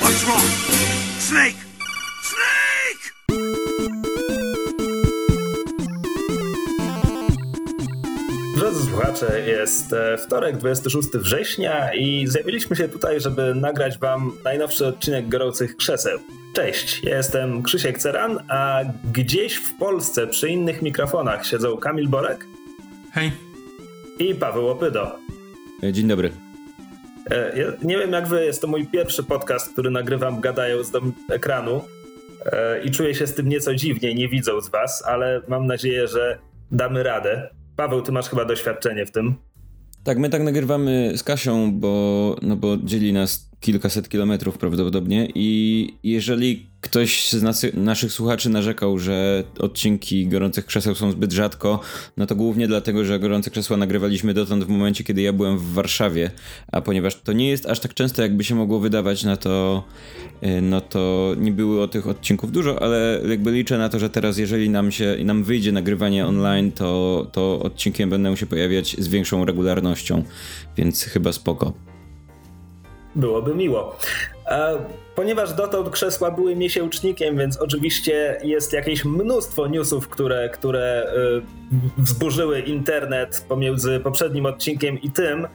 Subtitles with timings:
[0.00, 0.42] What's wrong?
[1.18, 1.56] Snake!
[2.22, 3.12] Snake!
[8.56, 14.86] Drodzy słuchacze, jest e, wtorek, 26 września i zjawiliśmy się tutaj, żeby nagrać wam najnowszy
[14.86, 16.18] odcinek Gorących Krzeseł.
[16.54, 18.80] Cześć, ja jestem Krzysiek Ceran, a
[19.12, 22.46] gdzieś w Polsce przy innych mikrofonach siedzą Kamil Borek
[23.12, 23.32] Hej.
[24.18, 25.18] i Paweł Opydo.
[25.82, 26.32] E, Dzień dobry.
[27.30, 31.00] E, Ja nie wiem jak wy, jest to mój pierwszy podcast, który nagrywam gadając do
[31.30, 31.80] ekranu
[32.46, 36.38] e, i czuję się z tym nieco dziwnie, nie widząc was, ale mam nadzieję, że
[36.70, 37.48] damy radę.
[37.76, 39.34] Paweł, ty masz chyba doświadczenie w tym.
[40.04, 45.88] Tak, my tak nagrywamy z Kasią, bo, no bo dzieli nas kilkaset kilometrów prawdopodobnie i
[46.02, 51.80] jeżeli ktoś z nas, naszych słuchaczy narzekał, że odcinki Gorących Krzeseł są zbyt rzadko,
[52.16, 55.72] no to głównie dlatego, że Gorące Krzesła nagrywaliśmy dotąd w momencie, kiedy ja byłem w
[55.72, 56.30] Warszawie,
[56.72, 59.84] a ponieważ to nie jest aż tak często, jakby się mogło wydawać, no to,
[60.42, 64.38] y, no to nie było tych odcinków dużo, ale jakby liczę na to, że teraz
[64.38, 69.44] jeżeli nam się, nam wyjdzie nagrywanie online, to, to odcinki będą się pojawiać z większą
[69.44, 70.24] regularnością,
[70.76, 71.91] więc chyba spoko.
[73.14, 73.96] Byłoby miło.
[74.46, 74.78] E,
[75.14, 82.60] Ponieważ dotąd krzesła były miesięcznikiem, więc oczywiście jest jakieś mnóstwo newsów, które, które e, wzburzyły
[82.60, 85.46] internet pomiędzy poprzednim odcinkiem i tym,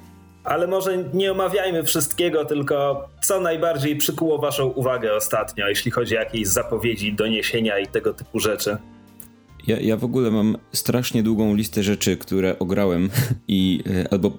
[0.44, 6.19] ale może nie omawiajmy wszystkiego, tylko co najbardziej przykuło waszą uwagę ostatnio, jeśli chodzi o
[6.19, 8.77] jakieś zapowiedzi, doniesienia i tego typu rzeczy.
[9.67, 13.09] Ja, ja w ogóle mam strasznie długą listę rzeczy, które ograłem
[13.47, 14.31] i e, albo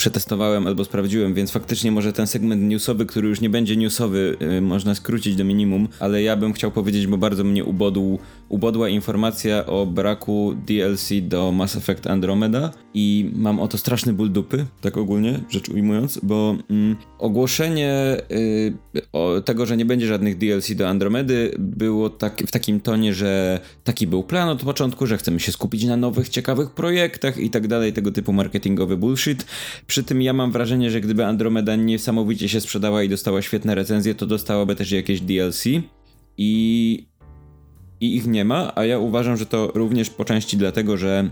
[0.00, 4.60] przetestowałem, albo sprawdziłem, więc faktycznie może ten segment newsowy, który już nie będzie newsowy, e,
[4.60, 9.66] można skrócić do minimum, ale ja bym chciał powiedzieć, bo bardzo mnie ubodł, ubodła informacja
[9.66, 14.96] o braku DLC do Mass Effect Andromeda i mam o to straszny ból dupy, tak
[14.96, 21.54] ogólnie rzecz ujmując, bo mm, ogłoszenie y, tego, że nie będzie żadnych DLC do Andromedy
[21.58, 25.84] było tak, w takim tonie, że taki był plan od początku, że chcemy się skupić
[25.84, 29.46] na nowych, ciekawych projektach i tak dalej, tego typu marketingowy bullshit.
[29.90, 34.14] Przy tym ja mam wrażenie, że gdyby Andromeda niesamowicie się sprzedała i dostała świetne recenzje,
[34.14, 35.64] to dostałaby też jakieś DLC
[36.38, 37.06] i,
[38.00, 41.30] i ich nie ma, a ja uważam, że to również po części dlatego, że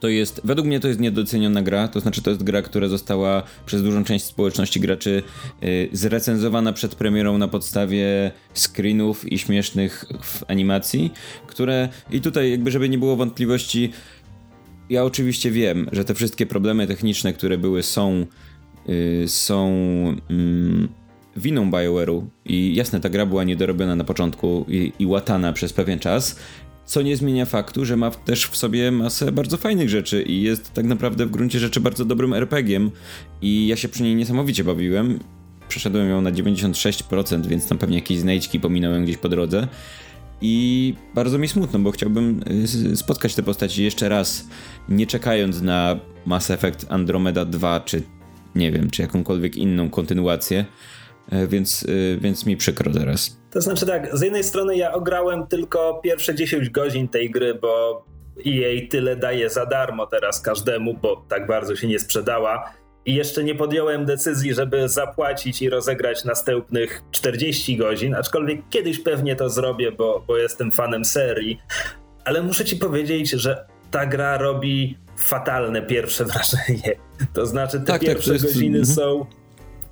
[0.00, 3.42] to jest, według mnie to jest niedoceniona gra, to znaczy to jest gra, która została
[3.66, 5.22] przez dużą część społeczności graczy
[5.62, 10.04] y, zrecenzowana przed premierą na podstawie screenów i śmiesznych
[10.48, 11.12] animacji,
[11.46, 13.92] które i tutaj jakby żeby nie było wątpliwości,
[14.90, 18.26] ja oczywiście wiem, że te wszystkie problemy techniczne, które były są
[18.88, 19.68] y, są
[20.30, 20.88] mm,
[21.36, 25.98] winą BioWare'u i jasne, ta gra była niedorobiona na początku i, i łatana przez pewien
[25.98, 26.36] czas,
[26.88, 30.72] co nie zmienia faktu, że ma też w sobie masę bardzo fajnych rzeczy i jest
[30.72, 32.90] tak naprawdę w gruncie rzeczy bardzo dobrym RPG-iem
[33.42, 35.18] i ja się przy niej niesamowicie bawiłem.
[35.68, 39.68] Przeszedłem ją na 96%, więc tam pewnie jakieś znajdźki pominąłem gdzieś po drodze.
[40.40, 42.40] I bardzo mi smutno, bo chciałbym
[42.92, 44.48] y, spotkać te postaci jeszcze raz,
[44.88, 48.02] nie czekając na Mass Effect Andromeda 2, czy
[48.54, 50.64] nie wiem, czy jakąkolwiek inną kontynuację,
[51.30, 53.40] E, więc, y, więc mi przykro teraz.
[53.50, 58.04] To znaczy tak, z jednej strony ja ograłem tylko pierwsze 10 godzin tej gry, bo
[58.46, 62.72] EA tyle daje za darmo teraz każdemu, bo tak bardzo się nie sprzedała.
[63.08, 69.36] I jeszcze nie podjąłem decyzji, żeby zapłacić i rozegrać następnych 40 godzin, aczkolwiek kiedyś pewnie
[69.36, 71.58] to zrobię, bo, bo jestem fanem serii.
[72.24, 76.96] Ale muszę ci powiedzieć, że ta gra robi fatalne pierwsze wrażenie.
[77.32, 78.96] To znaczy, te Tak, tak, pierwsze to jest- godziny mhm.
[78.96, 79.26] są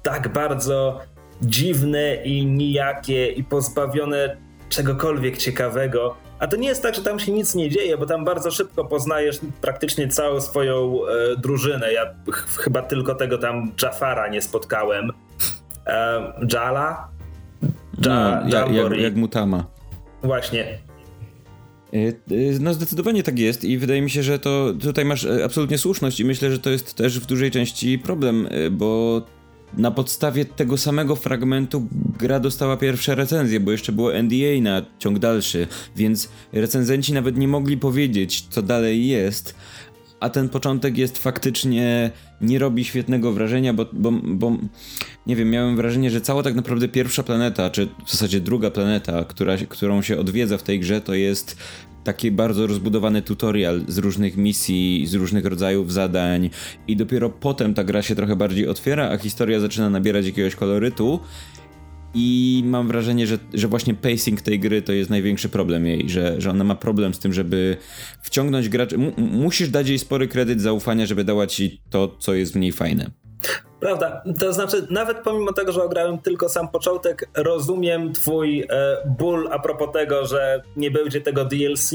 [0.02, 1.00] tak bardzo
[1.42, 4.36] dziwne i nijakie i pozbawione
[4.68, 6.16] czegokolwiek ciekawego.
[6.38, 8.84] A to nie jest tak, że tam się nic nie dzieje, bo tam bardzo szybko
[8.84, 11.92] poznajesz praktycznie całą swoją e, drużynę.
[11.92, 15.10] Ja ch- chyba tylko tego tam Jafara nie spotkałem.
[15.86, 17.08] E, Jala?
[17.98, 18.10] No,
[18.48, 19.64] Ja- jak, jak, mutama.
[20.22, 20.78] Właśnie.
[21.94, 25.44] Y, y, No zdecydowanie tak jest i wydaje mi się, że to tutaj masz y,
[25.44, 29.22] absolutnie słuszność i myślę, że to jest też w dużej części problem, bo
[29.74, 35.18] na podstawie tego samego fragmentu gra dostała pierwsze recenzje, bo jeszcze było NDA na ciąg
[35.18, 35.66] dalszy,
[35.96, 39.54] więc recenzenci nawet nie mogli powiedzieć, co dalej jest,
[40.20, 42.10] a ten początek jest faktycznie
[42.40, 44.56] nie robi świetnego wrażenia, bo, bo, bo
[45.26, 49.24] nie wiem, miałem wrażenie, że cała tak naprawdę pierwsza planeta, czy w zasadzie druga planeta,
[49.24, 51.56] która, którą się odwiedza w tej grze, to jest
[52.06, 56.50] taki bardzo rozbudowany tutorial z różnych misji, z różnych rodzajów zadań
[56.88, 61.20] i dopiero potem ta gra się trochę bardziej otwiera, a historia zaczyna nabierać jakiegoś kolorytu
[62.14, 66.40] i mam wrażenie, że, że właśnie pacing tej gry to jest największy problem jej, że,
[66.40, 67.76] że ona ma problem z tym, żeby
[68.22, 68.98] wciągnąć graczy.
[68.98, 72.72] Mu, musisz dać jej spory kredyt zaufania, żeby dała ci to, co jest w niej
[72.72, 73.10] fajne.
[73.80, 78.66] Prawda, to znaczy nawet pomimo tego, że ograłem tylko sam początek, rozumiem twój e,
[79.18, 81.90] ból a propos tego, że nie będzie tego DLC,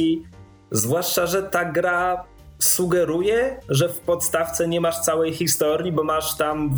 [0.71, 2.23] zwłaszcza, że ta gra
[2.59, 6.71] sugeruje, że w podstawce nie masz całej historii, bo masz tam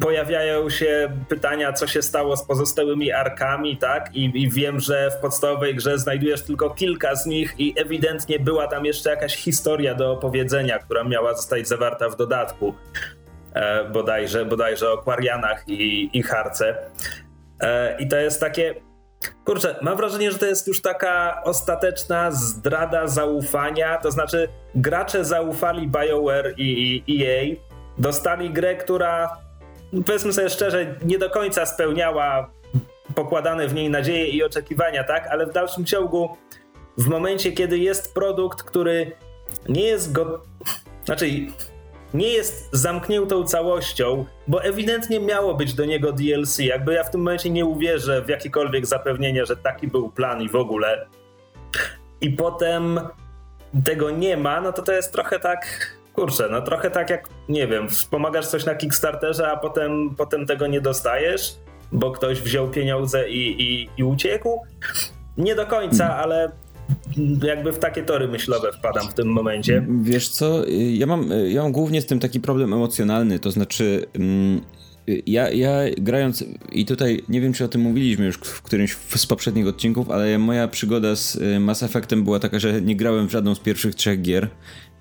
[0.00, 4.14] pojawiają się pytania, co się stało z pozostałymi arkami, tak?
[4.14, 8.66] I, I, wiem, że w podstawowej grze znajdujesz tylko kilka z nich i ewidentnie była
[8.66, 12.74] tam jeszcze jakaś historia do opowiedzenia, która miała zostać zawarta w dodatku.
[13.54, 16.74] E, bodajże, bodajże o Quarianach i, i Harce.
[17.60, 18.74] E, I to jest takie.
[19.44, 23.98] Kurczę, mam wrażenie, że to jest już taka ostateczna zdrada zaufania.
[23.98, 27.56] To znaczy, gracze zaufali BioWare i, i EA,
[27.98, 29.36] dostali grę, która
[30.06, 32.50] powiedzmy sobie szczerze, nie do końca spełniała
[33.14, 35.26] pokładane w niej nadzieje i oczekiwania, tak?
[35.26, 36.36] Ale w dalszym ciągu,
[36.98, 39.12] w momencie, kiedy jest produkt, który
[39.68, 40.42] nie jest go.
[41.04, 41.26] Znaczy,
[42.14, 46.58] nie jest zamkniętą całością, bo ewidentnie miało być do niego DLC.
[46.58, 50.48] Jakby ja w tym momencie nie uwierzę w jakiekolwiek zapewnienie, że taki był plan i
[50.48, 51.06] w ogóle.
[52.20, 53.00] I potem
[53.84, 57.66] tego nie ma, no to to jest trochę tak kurczę, no trochę tak jak, nie
[57.66, 61.54] wiem, wspomagasz coś na Kickstarterze, a potem, potem tego nie dostajesz,
[61.92, 64.62] bo ktoś wziął pieniądze i, i, i uciekł.
[65.36, 66.24] Nie do końca, hmm.
[66.24, 66.52] ale
[67.42, 69.86] jakby w takie tory myślowe wpadam w tym momencie.
[70.02, 74.60] Wiesz co, ja mam, ja mam głównie z tym taki problem emocjonalny, to znaczy mm,
[75.26, 79.26] ja, ja grając i tutaj nie wiem czy o tym mówiliśmy już w którymś z
[79.26, 83.32] poprzednich odcinków, ale moja przygoda z y, Mass Effectem była taka, że nie grałem w
[83.32, 84.48] żadną z pierwszych trzech gier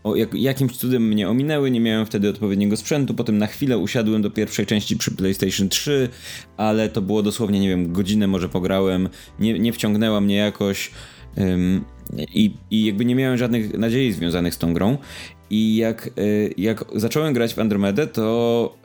[0.04, 4.22] o, jak, jakimś cudem mnie ominęły, nie miałem wtedy odpowiedniego sprzętu, potem na chwilę usiadłem
[4.22, 6.10] do pierwszej części przy PlayStation 3,
[6.58, 9.10] ale to było dosłownie, nie wiem, godzinę może pograłem,
[9.40, 10.92] nie, nie wciągnęła mnie jakoś
[12.18, 14.98] i, i jakby nie miałem żadnych nadziei związanych z tą grą
[15.50, 18.76] i jak, y, jak zacząłem grać w Andromedę, to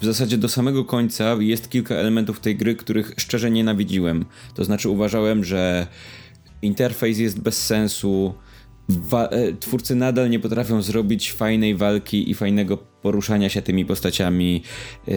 [0.00, 4.24] w zasadzie do samego końca jest kilka elementów tej gry, których szczerze nienawidziłem.
[4.54, 5.86] To znaczy uważałem, że
[6.62, 8.34] interfejs jest bez sensu,
[9.60, 14.62] twórcy nadal nie potrafią zrobić fajnej walki i fajnego poruszania się tymi postaciami.
[15.08, 15.12] E,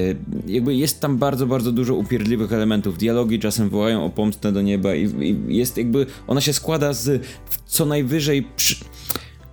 [0.47, 2.97] jakby jest tam bardzo, bardzo dużo upierdliwych elementów.
[2.97, 7.25] Dialogi czasem wołają o pomstę do nieba i, i jest jakby, ona się składa z
[7.65, 8.75] co najwyżej przy,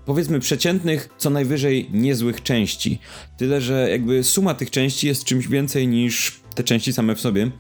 [0.07, 2.99] powiedzmy przeciętnych, co najwyżej niezłych części.
[3.39, 7.51] Tyle, że jakby suma tych części jest czymś więcej niż te części same w sobie.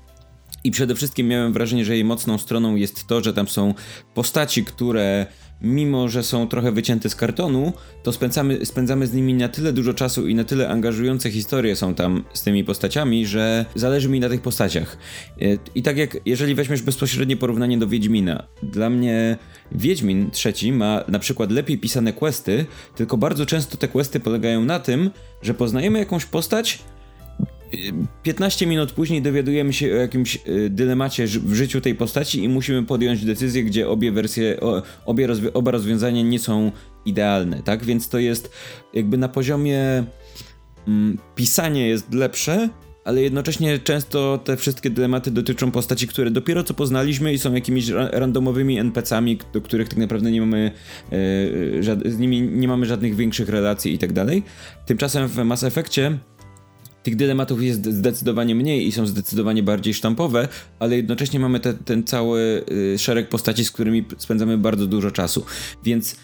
[0.64, 3.74] I przede wszystkim miałem wrażenie, że jej mocną stroną jest to, że tam są
[4.14, 5.26] postaci, które
[5.64, 7.72] mimo że są trochę wycięte z kartonu,
[8.02, 11.94] to spędzamy, spędzamy z nimi na tyle dużo czasu i na tyle angażujące historie są
[11.94, 14.96] tam z tymi postaciami, że zależy mi na tych postaciach.
[15.40, 15.44] E,
[15.74, 19.36] I tak jak jeżeli weźmiesz bezpośrednie porównanie do Wiedźmina, dla mnie
[19.72, 22.66] Wiedźmin trzeci ma na przykład lepiej pisane questy,
[22.96, 25.10] tylko bardzo często te questy polegają na tym,
[25.42, 26.78] że poznajemy jakąś postać,
[28.22, 32.82] 15 minut później dowiadujemy się o jakimś y, dylemacie w życiu tej postaci i musimy
[32.82, 34.60] podjąć decyzję, gdzie obie wersje,
[35.06, 36.72] obie rozwi oba rozwiązania nie są
[37.04, 37.84] idealne, tak?
[37.84, 38.52] Więc to jest
[38.92, 40.04] jakby na poziomie
[40.88, 42.68] mm, pisanie jest lepsze,
[43.04, 47.88] ale jednocześnie często te wszystkie dylematy dotyczą postaci, które dopiero co poznaliśmy i są jakimiś
[47.88, 50.70] randomowymi NPC-ami, do których tak naprawdę nie mamy,
[51.12, 54.42] e, z nimi nie mamy żadnych większych relacji i tak dalej.
[54.86, 56.18] Tymczasem w Mass Effectie
[57.04, 60.48] tych dylematów jest zdecydowanie mniej i są zdecydowanie bardziej sztampowe,
[60.78, 65.44] ale jednocześnie mamy te, ten cały y, szereg postaci, z którymi spędzamy bardzo dużo czasu.
[65.84, 66.16] Więc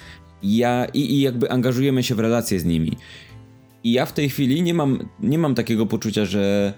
[0.42, 2.96] ja i, i jakby angażujemy się w relacje z nimi.
[3.84, 6.74] I ja w tej chwili nie mam, nie mam takiego poczucia, że,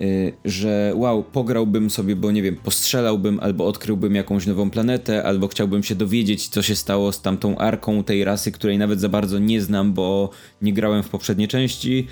[0.00, 5.48] yy, że wow, pograłbym sobie, bo nie wiem, postrzelałbym albo odkryłbym jakąś nową planetę, albo
[5.48, 9.38] chciałbym się dowiedzieć, co się stało z tamtą arką tej rasy, której nawet za bardzo
[9.38, 10.30] nie znam, bo
[10.62, 12.06] nie grałem w poprzednie części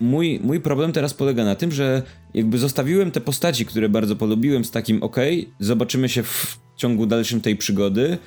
[0.00, 2.02] mój, mój problem teraz polega na tym, że
[2.34, 5.16] jakby zostawiłem te postaci, które bardzo polubiłem z takim ok,
[5.58, 8.18] zobaczymy się w ciągu dalszym tej przygody,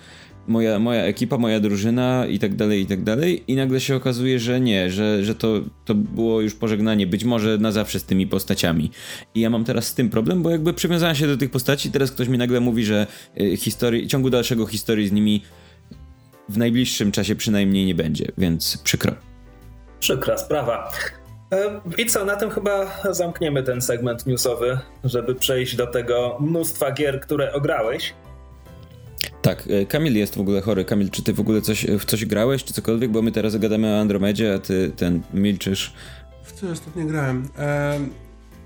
[0.48, 4.39] moja, moja ekipa, moja drużyna i tak dalej, i tak dalej i nagle się okazuje,
[4.39, 8.27] że nie, że, że to, to było już pożegnanie, być może na zawsze z tymi
[8.27, 8.92] postaciami.
[9.36, 12.12] I ja mam teraz z tym problem, bo jakby przywiązałem się do tych postaci, teraz
[12.12, 13.08] ktoś mi nagle mówi, że
[13.42, 15.42] y, historii, ciągu dalszego historii z nimi
[16.50, 19.15] w najbliższym czasie przynajmniej nie będzie, więc przykro.
[20.00, 20.92] Przykra sprawa.
[21.54, 26.92] E, I co, na tym chyba zamkniemy ten segment newsowy, żeby przejść do tego mnóstwa
[26.92, 28.14] gier, które ograłeś.
[29.42, 30.86] Tak, e, Kamil jest w ogóle chory.
[30.86, 33.12] Kamil, czy ty w ogóle coś, w coś grałeś, czy cokolwiek?
[33.12, 35.94] Bo my teraz gadamy o Andromedzie, a ty ten milczysz.
[36.44, 37.48] W co ostatnio grałem?
[37.58, 38.00] E,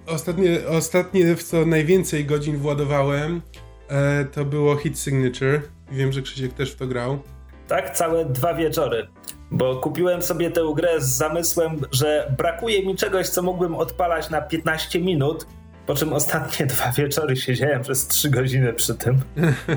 [0.08, 3.42] ostatnie, ostatnie, w co najwięcej godzin władowałem,
[3.90, 5.62] e, to było Hit Signature.
[5.92, 7.20] Wiem, że Krzysiek też w to grał.
[7.68, 9.08] Tak, całe dwa wieczory.
[9.52, 14.42] Bo kupiłem sobie tę grę z zamysłem, że brakuje mi czegoś, co mógłbym odpalać na
[14.42, 15.48] 15 minut,
[15.86, 19.22] po czym ostatnie dwa wieczory siedziałem przez 3 godziny przy tym.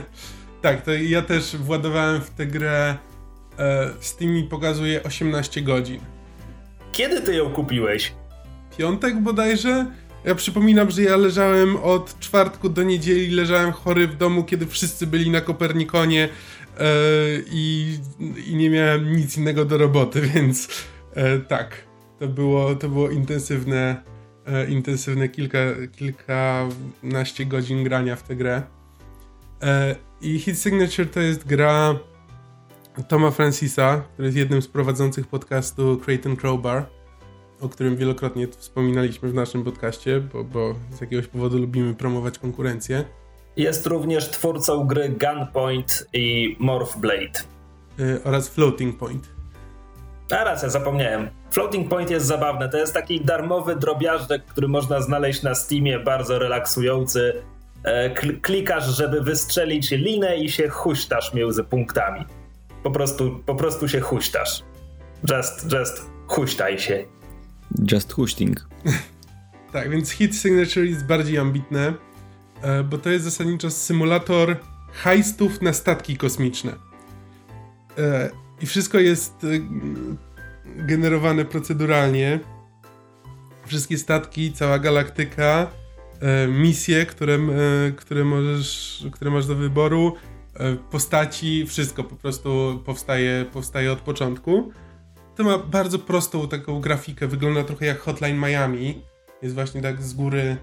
[0.63, 2.97] tak, to ja też władowałem w tę grę.
[3.59, 6.01] E, Steam mi pokazuje 18 godzin.
[6.93, 8.13] Kiedy ty ją kupiłeś?
[8.79, 9.87] Piątek bodajże?
[10.25, 15.07] Ja przypominam, że ja leżałem od czwartku do niedzieli, leżałem chory w domu, kiedy wszyscy
[15.07, 16.29] byli na Kopernikonie
[17.51, 17.99] i,
[18.47, 20.69] i, nie miałem nic innego do roboty, więc
[21.15, 21.85] e, tak,
[22.19, 24.03] to było, to było intensywne,
[24.47, 25.59] e, intensywne kilka,
[25.93, 28.63] kilkanaście godzin grania w tę grę.
[29.63, 31.99] E, I Hit Signature to jest gra
[33.09, 37.01] Toma Francisa, który jest jednym z prowadzących podcastu Creighton Crowbar
[37.61, 43.05] o którym wielokrotnie wspominaliśmy w naszym podcaście, bo, bo z jakiegoś powodu lubimy promować konkurencję.
[43.57, 47.41] Jest również twórcą gry Gunpoint i Morph Blade.
[47.99, 49.29] Yy, oraz Floating Point.
[50.31, 51.29] A racja, zapomniałem.
[51.51, 52.69] Floating Point jest zabawne.
[52.69, 57.43] To jest taki darmowy drobiażdżek, który można znaleźć na Steamie, bardzo relaksujący.
[57.83, 62.25] E, klikasz, żeby wystrzelić linę i się huśtasz między punktami.
[62.83, 64.63] Po prostu, po prostu się huśtasz.
[65.31, 67.05] Just, just huśtaj się.
[67.93, 68.69] Just hosting.
[69.73, 71.95] tak, więc Hit Signature jest bardziej ambitne,
[72.85, 74.57] bo to jest zasadniczo symulator
[74.93, 76.73] heistów na statki kosmiczne.
[77.99, 79.47] E, I wszystko jest e,
[80.87, 82.41] generowane proceduralnie.
[83.67, 85.67] Wszystkie statki, cała galaktyka,
[86.49, 87.39] misje, które,
[87.97, 90.15] które, możesz, które masz do wyboru,
[90.91, 94.73] postaci, wszystko po prostu powstaje, powstaje od początku
[95.41, 99.03] to ma bardzo prostą taką grafikę, wygląda trochę jak Hotline Miami.
[99.43, 100.57] Jest właśnie tak z góry, e,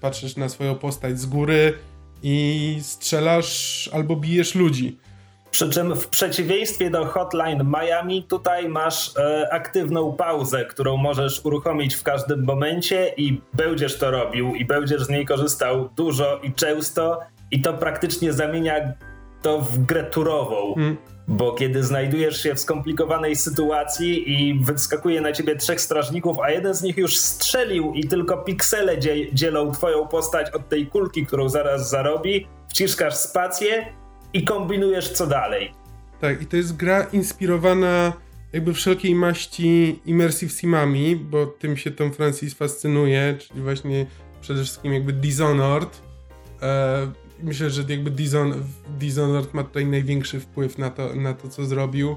[0.00, 1.74] patrzysz na swoją postać z góry
[2.22, 4.98] i strzelasz albo bijesz ludzi.
[5.50, 11.94] Przy czym w przeciwieństwie do Hotline Miami, tutaj masz e, aktywną pauzę, którą możesz uruchomić
[11.94, 17.20] w każdym momencie i będziesz to robił i będziesz z niej korzystał dużo i często
[17.50, 18.74] i to praktycznie zamienia
[19.42, 20.74] to w grę turową.
[20.74, 20.96] Hmm.
[21.28, 26.74] Bo kiedy znajdujesz się w skomplikowanej sytuacji i wyskakuje na ciebie trzech strażników, a jeden
[26.74, 31.48] z nich już strzelił i tylko piksele dzie dzielą twoją postać od tej kulki, którą
[31.48, 33.92] zaraz zarobi, wciskasz spację
[34.32, 35.72] i kombinujesz co dalej.
[36.20, 38.12] Tak, i to jest gra inspirowana
[38.52, 44.06] jakby wszelkiej maści immersive simami, bo tym się Tom Francis fascynuje, czyli właśnie
[44.40, 46.02] przede wszystkim jakby Dishonored.
[47.42, 48.10] Myślę, że jakby
[48.98, 52.16] Dishonored ma tutaj największy wpływ na to, na to co zrobił.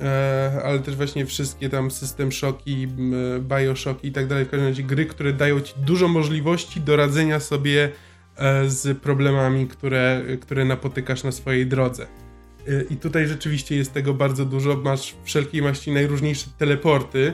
[0.00, 2.88] E, ale też właśnie wszystkie tam System Shocki,
[3.40, 7.40] Bioshock i tak dalej, w każdym razie gry, które dają ci dużo możliwości do radzenia
[7.40, 7.90] sobie
[8.36, 12.06] e, z problemami, które, które napotykasz na swojej drodze.
[12.68, 14.76] E, I tutaj rzeczywiście jest tego bardzo dużo.
[14.76, 17.32] Masz wszelkiej maści najróżniejsze teleporty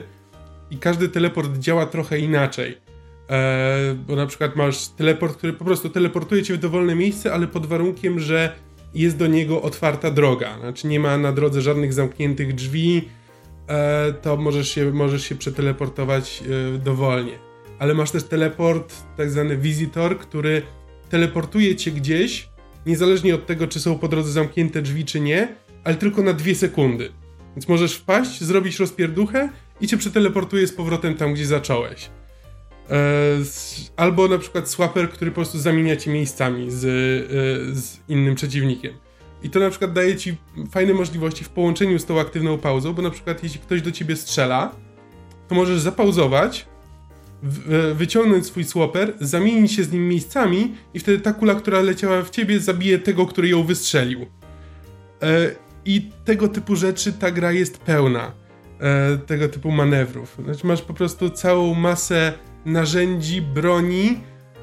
[0.71, 2.86] i każdy teleport działa trochę inaczej.
[3.29, 7.47] E, bo na przykład masz teleport, który po prostu teleportuje cię w dowolne miejsce, ale
[7.47, 8.55] pod warunkiem, że
[8.93, 10.59] jest do niego otwarta droga.
[10.59, 13.09] Znaczy nie ma na drodze żadnych zamkniętych drzwi,
[13.67, 16.43] e, to możesz się, możesz się przeteleportować
[16.75, 17.39] e, dowolnie.
[17.79, 20.61] Ale masz też teleport, tak zwany visitor, który
[21.09, 22.49] teleportuje cię gdzieś,
[22.85, 26.55] niezależnie od tego, czy są po drodze zamknięte drzwi, czy nie, ale tylko na dwie
[26.55, 27.09] sekundy.
[27.55, 29.49] Więc możesz wpaść, zrobić rozpierduchę
[29.81, 32.09] i cię przeteleportuje z powrotem tam, gdzie zacząłeś.
[32.89, 33.37] E,
[33.95, 36.87] albo na przykład swapper, który po prostu zamienia ci miejscami z, e,
[37.75, 38.93] z innym przeciwnikiem.
[39.43, 40.37] I to na przykład daje ci
[40.71, 44.15] fajne możliwości w połączeniu z tą aktywną pauzą, bo na przykład jeśli ktoś do ciebie
[44.15, 44.75] strzela,
[45.47, 46.67] to możesz zapauzować,
[47.95, 52.29] wyciągnąć swój swapper, zamienić się z nim miejscami i wtedy ta kula, która leciała w
[52.29, 54.25] ciebie, zabije tego, który ją wystrzelił.
[55.21, 55.51] E,
[55.85, 58.31] I tego typu rzeczy ta gra jest pełna.
[59.27, 60.37] Tego typu manewrów.
[60.43, 62.33] Znaczy masz po prostu całą masę
[62.67, 64.19] narzędzi, broni,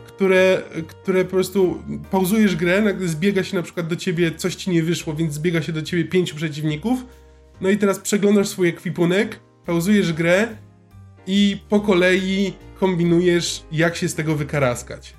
[0.06, 4.82] które, które po prostu pauzujesz grę, zbiega się na przykład do ciebie, coś ci nie
[4.82, 7.04] wyszło, więc zbiega się do ciebie pięciu przeciwników.
[7.60, 10.48] No i teraz przeglądasz swój ekwipunek, pauzujesz grę
[11.26, 15.14] i po kolei kombinujesz, jak się z tego wykaraskać.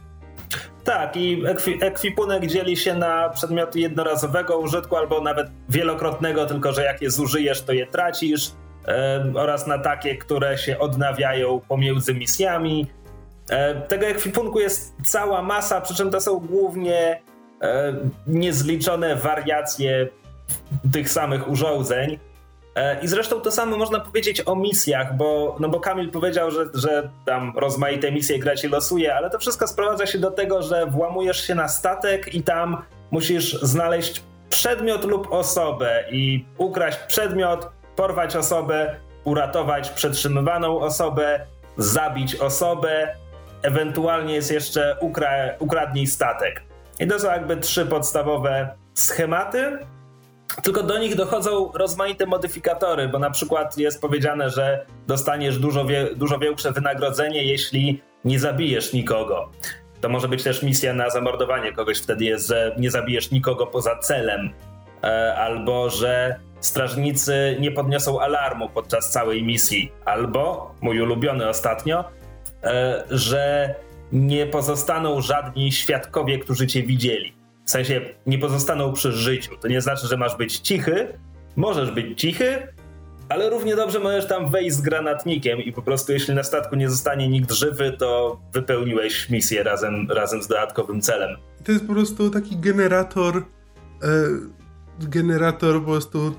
[0.84, 1.44] Tak, i
[1.82, 7.62] ekwipunek dzieli się na przedmioty jednorazowego użytku albo nawet wielokrotnego, tylko że jak je zużyjesz,
[7.62, 8.51] to je tracisz
[9.36, 12.88] oraz na takie, które się odnawiają pomiędzy misjami.
[13.88, 17.22] Tego ekwipunku jest cała masa, przy czym to są głównie
[18.27, 20.08] niezliczone wariacje
[20.94, 22.20] tych samych urządzeń.
[22.75, 26.65] E, I zresztą to samo można powiedzieć o misjach, bo, no bo Kamil powiedział, że,
[26.74, 30.86] że tam rozmaite misje gra ci losuje, ale to wszystko sprowadza się do tego, że
[30.86, 38.35] włamujesz się na statek i tam musisz znaleźć przedmiot lub osobę i ukraść przedmiot, porwać
[38.35, 41.39] osobę, uratować przetrzymywaną osobę,
[41.77, 43.15] zabić osobę,
[43.61, 46.63] ewentualnie jest jeszcze ukra ukradnij statek.
[46.99, 49.79] I to są jakby trzy podstawowe schematy,
[50.63, 56.15] tylko do nich dochodzą rozmaite modyfikatory, bo na przykład jest powiedziane, że dostaniesz dużo, wie,
[56.15, 59.49] dużo większe wynagrodzenie, jeśli nie zabijesz nikogo.
[60.01, 63.99] To może być też misja na zamordowanie kogoś, wtedy jest, że nie zabijesz nikogo poza
[63.99, 64.53] celem,
[65.03, 72.03] e, albo że strażnicy nie podniosą alarmu podczas całej misji, albo, mój ulubiony ostatnio,
[72.63, 73.75] e, że
[74.12, 77.34] nie pozostaną żadni świadkowie, którzy cię widzieli.
[77.65, 79.51] W sensie nie pozostaną przy życiu.
[79.62, 81.07] To nie znaczy, że masz być cichy.
[81.55, 82.67] Możesz być cichy,
[83.29, 86.89] ale równie dobrze możesz tam wejść z granatnikiem i po prostu jeśli na statku nie
[86.89, 91.38] zostanie nikt żywy, to wypełniłeś misję razem, razem z dodatkowym celem.
[91.63, 93.43] To jest po prostu taki generator e,
[95.00, 96.36] generator po prostu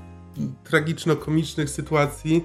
[0.63, 2.43] tragiczno-komicznych sytuacji.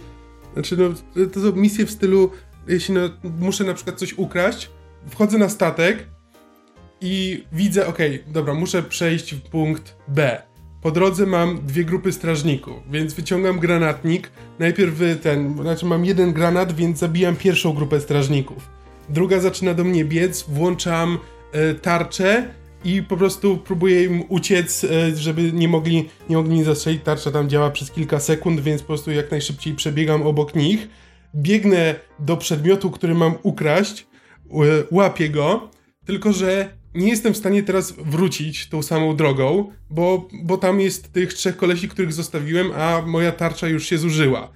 [0.55, 2.31] Znaczy, no, to są misje w stylu,
[2.69, 3.01] jeśli no,
[3.39, 4.71] muszę na przykład coś ukraść,
[5.11, 6.07] wchodzę na statek
[7.01, 10.43] i widzę, okej, okay, dobra, muszę przejść w punkt B.
[10.83, 14.31] Po drodze mam dwie grupy strażników, więc wyciągam granatnik.
[14.59, 18.69] Najpierw ten, znaczy mam jeden granat, więc zabijam pierwszą grupę strażników.
[19.09, 21.19] Druga zaczyna do mnie biec, włączam
[21.53, 27.03] e, tarczę i po prostu próbuję im uciec, e, żeby nie mogli, nie mogli zastrzelić.
[27.03, 30.89] Tarcza tam działa przez kilka sekund, więc po prostu jak najszybciej przebiegam obok nich.
[31.35, 34.07] Biegnę do przedmiotu, który mam ukraść,
[34.91, 35.71] łapię go,
[36.05, 41.12] tylko że nie jestem w stanie teraz wrócić tą samą drogą, bo, bo tam jest
[41.12, 44.53] tych trzech kolesi, których zostawiłem, a moja tarcza już się zużyła.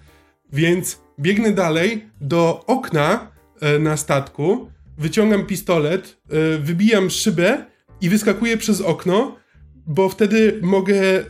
[0.53, 3.31] Więc biegnę dalej do okna
[3.61, 7.65] e, na statku, wyciągam pistolet, e, wybijam szybę
[8.01, 9.37] i wyskakuję przez okno,
[9.87, 11.25] bo wtedy mogę e,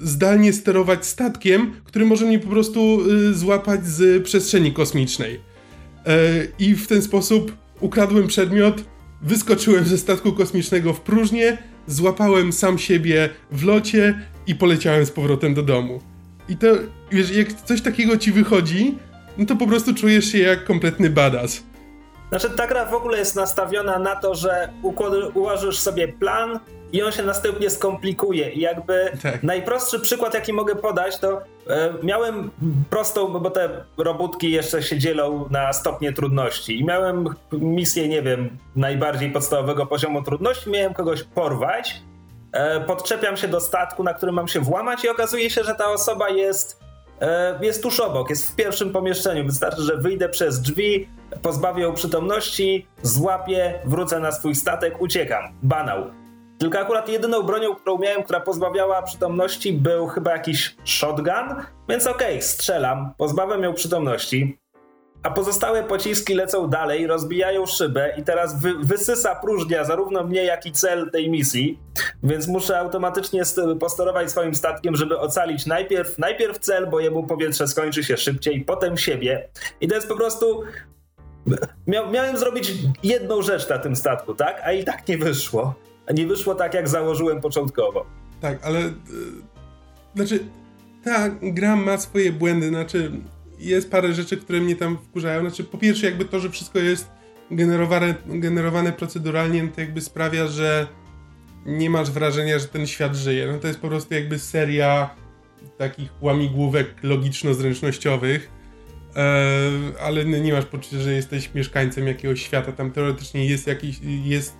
[0.00, 5.40] zdalnie sterować statkiem, który może mnie po prostu e, złapać z przestrzeni kosmicznej.
[6.06, 6.18] E,
[6.58, 8.84] I w ten sposób ukradłem przedmiot,
[9.22, 15.54] wyskoczyłem ze statku kosmicznego w próżnię, złapałem sam siebie w locie i poleciałem z powrotem
[15.54, 16.00] do domu.
[16.48, 16.66] I to,
[17.12, 18.98] wiesz, jak coś takiego ci wychodzi,
[19.38, 21.62] no to po prostu czujesz się jak kompletny badass.
[22.32, 24.68] Znaczy, ta gra w ogóle jest nastawiona na to, że
[25.34, 26.60] ułożysz sobie plan
[26.92, 28.50] i on się następnie skomplikuje.
[28.50, 29.42] I jakby tak.
[29.42, 32.50] najprostszy przykład, jaki mogę podać, to e, miałem
[32.90, 36.80] prostą, bo te robótki jeszcze się dzielą na stopnie trudności.
[36.80, 40.70] I miałem misję, nie wiem, najbardziej podstawowego poziomu trudności.
[40.70, 42.00] Miałem kogoś porwać.
[42.52, 45.90] E, podczepiam się do statku, na którym mam się włamać, i okazuje się, że ta
[45.90, 46.82] osoba jest
[47.60, 49.46] jest tuż obok, jest w pierwszym pomieszczeniu.
[49.46, 51.08] Wystarczy, że wyjdę przez drzwi,
[51.42, 55.44] pozbawię ją przytomności, złapię, wrócę na swój statek, uciekam.
[55.62, 56.10] Banał.
[56.58, 62.28] Tylko akurat jedyną bronią, którą miałem, która pozbawiała przytomności, był chyba jakiś shotgun, więc okej,
[62.28, 64.58] okay, strzelam, pozbawiam ją przytomności,
[65.22, 70.66] a pozostałe pociski lecą dalej, rozbijają szybę i teraz wy, wysysa próżnia zarówno mnie, jak
[70.66, 71.78] i cel tej misji,
[72.22, 73.42] więc muszę automatycznie
[73.80, 78.96] posterować swoim statkiem, żeby ocalić najpierw, najpierw cel, bo jemu powietrze skończy się szybciej, potem
[78.96, 79.48] siebie.
[79.80, 80.62] I to jest po prostu...
[81.86, 84.60] Mia, miałem zrobić jedną rzecz na tym statku, tak?
[84.64, 85.74] A i tak nie wyszło.
[86.14, 88.06] Nie wyszło tak, jak założyłem początkowo.
[88.40, 88.80] Tak, ale...
[88.80, 88.92] Yy,
[90.14, 90.44] znaczy,
[91.04, 93.12] ta gra ma swoje błędy, znaczy
[93.70, 95.40] jest parę rzeczy, które mnie tam wkurzają.
[95.40, 97.10] Znaczy, po pierwsze, jakby to, że wszystko jest
[97.50, 100.86] generowane, generowane proceduralnie, no to jakby sprawia, że
[101.66, 103.46] nie masz wrażenia, że ten świat żyje.
[103.52, 105.10] No to jest po prostu jakby seria
[105.78, 108.50] takich łamigłówek logiczno-zręcznościowych,
[109.16, 109.70] e,
[110.00, 112.72] ale nie masz poczucia, że jesteś mieszkańcem jakiegoś świata.
[112.72, 114.56] Tam teoretycznie jest jakiś, jest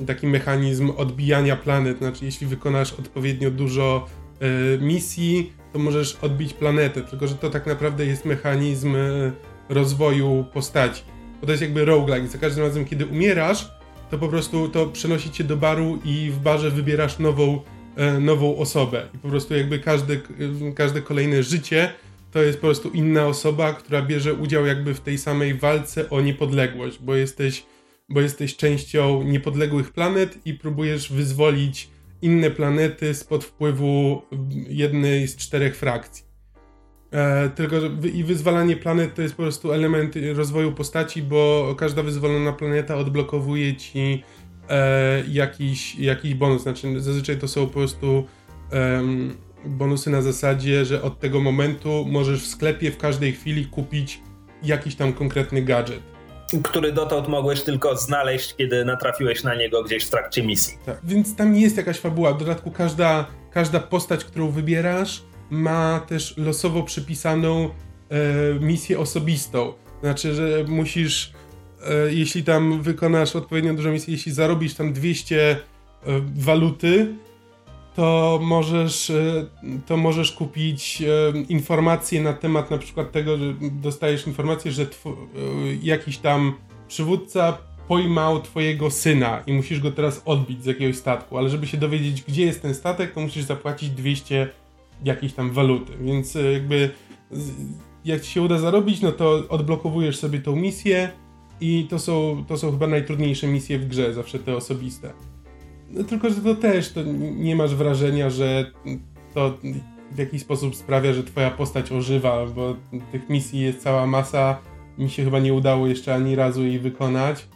[0.00, 4.06] e, taki mechanizm odbijania planet, znaczy jeśli wykonasz odpowiednio dużo
[4.40, 9.32] e, misji, to możesz odbić planetę, tylko że to tak naprawdę jest mechanizm e,
[9.68, 11.02] rozwoju postaci.
[11.40, 12.28] Bo to jest jakby roguelike.
[12.28, 13.70] Za każdym razem, kiedy umierasz,
[14.10, 17.60] to po prostu to przenosi cię do baru i w barze wybierasz nową,
[17.96, 19.08] e, nową osobę.
[19.14, 21.92] I po prostu jakby każde, e, każde kolejne życie
[22.32, 26.20] to jest po prostu inna osoba, która bierze udział jakby w tej samej walce o
[26.20, 27.66] niepodległość, bo jesteś,
[28.08, 31.88] bo jesteś częścią niepodległych planet i próbujesz wyzwolić
[32.22, 34.22] inne planety spod wpływu
[34.68, 36.24] jednej z czterech frakcji.
[37.12, 37.76] E, tylko
[38.14, 43.76] i wyzwalanie planet to jest po prostu element rozwoju postaci, bo każda wyzwolona planeta odblokowuje
[43.76, 44.22] ci
[44.68, 46.62] e, jakiś, jakiś bonus.
[46.62, 48.24] Znaczy, zazwyczaj to są po prostu
[48.72, 49.02] e,
[49.66, 54.20] bonusy na zasadzie, że od tego momentu możesz w sklepie w każdej chwili kupić
[54.62, 56.15] jakiś tam konkretny gadżet
[56.62, 60.78] który dotąd mogłeś tylko znaleźć, kiedy natrafiłeś na niego gdzieś w trakcie misji.
[60.86, 62.32] Tak, więc tam jest jakaś fabuła.
[62.32, 67.70] W dodatku każda, każda postać, którą wybierasz, ma też losowo przypisaną e,
[68.60, 69.72] misję osobistą.
[70.02, 71.32] Znaczy, że musisz,
[71.84, 75.56] e, jeśli tam wykonasz odpowiednio dużą misję, jeśli zarobisz tam 200 e,
[76.36, 77.14] waluty,
[77.96, 79.46] to możesz, e,
[79.86, 84.86] to możesz kupić e, informacje na temat na przykład tego, że dostajesz informację, że e,
[85.82, 86.54] jakiś tam
[86.88, 91.76] przywódca pojmał twojego syna i musisz go teraz odbić z jakiegoś statku, ale żeby się
[91.76, 94.48] dowiedzieć, gdzie jest ten statek, to musisz zapłacić 200
[95.04, 96.90] jakiejś tam waluty, więc jakby
[98.04, 101.10] jak ci się uda zarobić, no to odblokowujesz sobie tą misję
[101.60, 105.12] i to są, to są chyba najtrudniejsze misje w grze, zawsze te osobiste.
[105.90, 107.00] No, tylko, że to też to
[107.36, 108.70] nie masz wrażenia, że
[109.34, 109.58] to
[110.12, 112.76] w jakiś sposób sprawia, że twoja postać ożywa, bo
[113.12, 114.58] tych misji jest cała masa.
[114.98, 117.48] Mi się chyba nie udało jeszcze ani razu jej wykonać.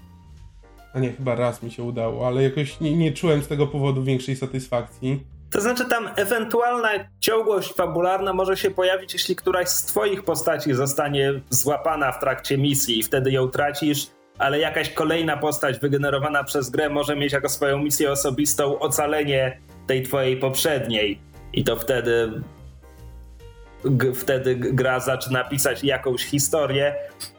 [0.94, 4.02] A nie, chyba raz mi się udało, ale jakoś nie, nie czułem z tego powodu
[4.02, 5.24] większej satysfakcji.
[5.50, 6.88] To znaczy, tam ewentualna
[7.20, 12.98] ciągłość fabularna może się pojawić, jeśli któraś z Twoich postaci zostanie złapana w trakcie misji
[12.98, 14.06] i wtedy ją tracisz,
[14.40, 20.03] ale jakaś kolejna postać wygenerowana przez grę może mieć jako swoją misję osobistą ocalenie tej
[20.03, 21.20] twojej poprzedniej.
[21.53, 22.33] I to wtedy
[24.14, 26.94] wtedy gra zaczyna pisać jakąś historię.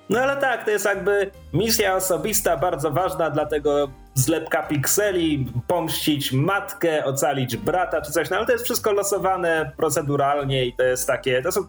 [0.09, 7.05] No ale tak, to jest jakby misja osobista, bardzo ważna, dlatego zlepka pikseli, pomścić matkę,
[7.05, 11.41] ocalić brata czy coś, no ale to jest wszystko losowane proceduralnie i to jest takie,
[11.41, 11.61] to są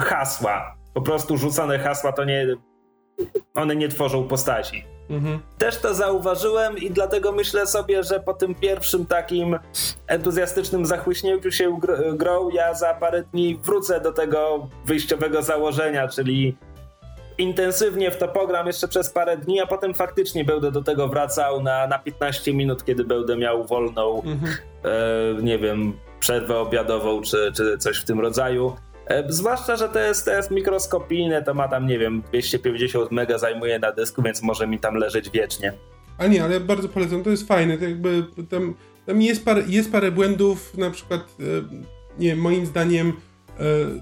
[0.00, 2.46] hasła, po prostu rzucone hasła, to nie,
[3.54, 4.84] one nie tworzą postaci.
[5.10, 5.38] Mhm.
[5.58, 9.58] Też to zauważyłem i dlatego myślę sobie, że po tym pierwszym takim
[10.06, 16.56] entuzjastycznym zachłyśnięciu się gr grą, ja za parę dni wrócę do tego wyjściowego założenia, czyli
[17.38, 21.62] intensywnie w to pogram jeszcze przez parę dni, a potem faktycznie będę do tego wracał
[21.62, 24.54] na, na 15 minut, kiedy będę miał wolną, mhm.
[24.84, 28.76] e, nie wiem, przerwę obiadową czy, czy coś w tym rodzaju.
[29.06, 33.92] E, zwłaszcza, że to jest, mikroskopijne, to ma tam, nie wiem, 250 mega zajmuje na
[33.92, 35.72] dysku, więc może mi tam leżeć wiecznie.
[36.18, 38.74] A nie, ale bardzo polecam, to jest fajne, to jakby tam,
[39.06, 41.44] tam jest, parę, jest parę błędów, na przykład, e,
[42.18, 43.12] nie moim zdaniem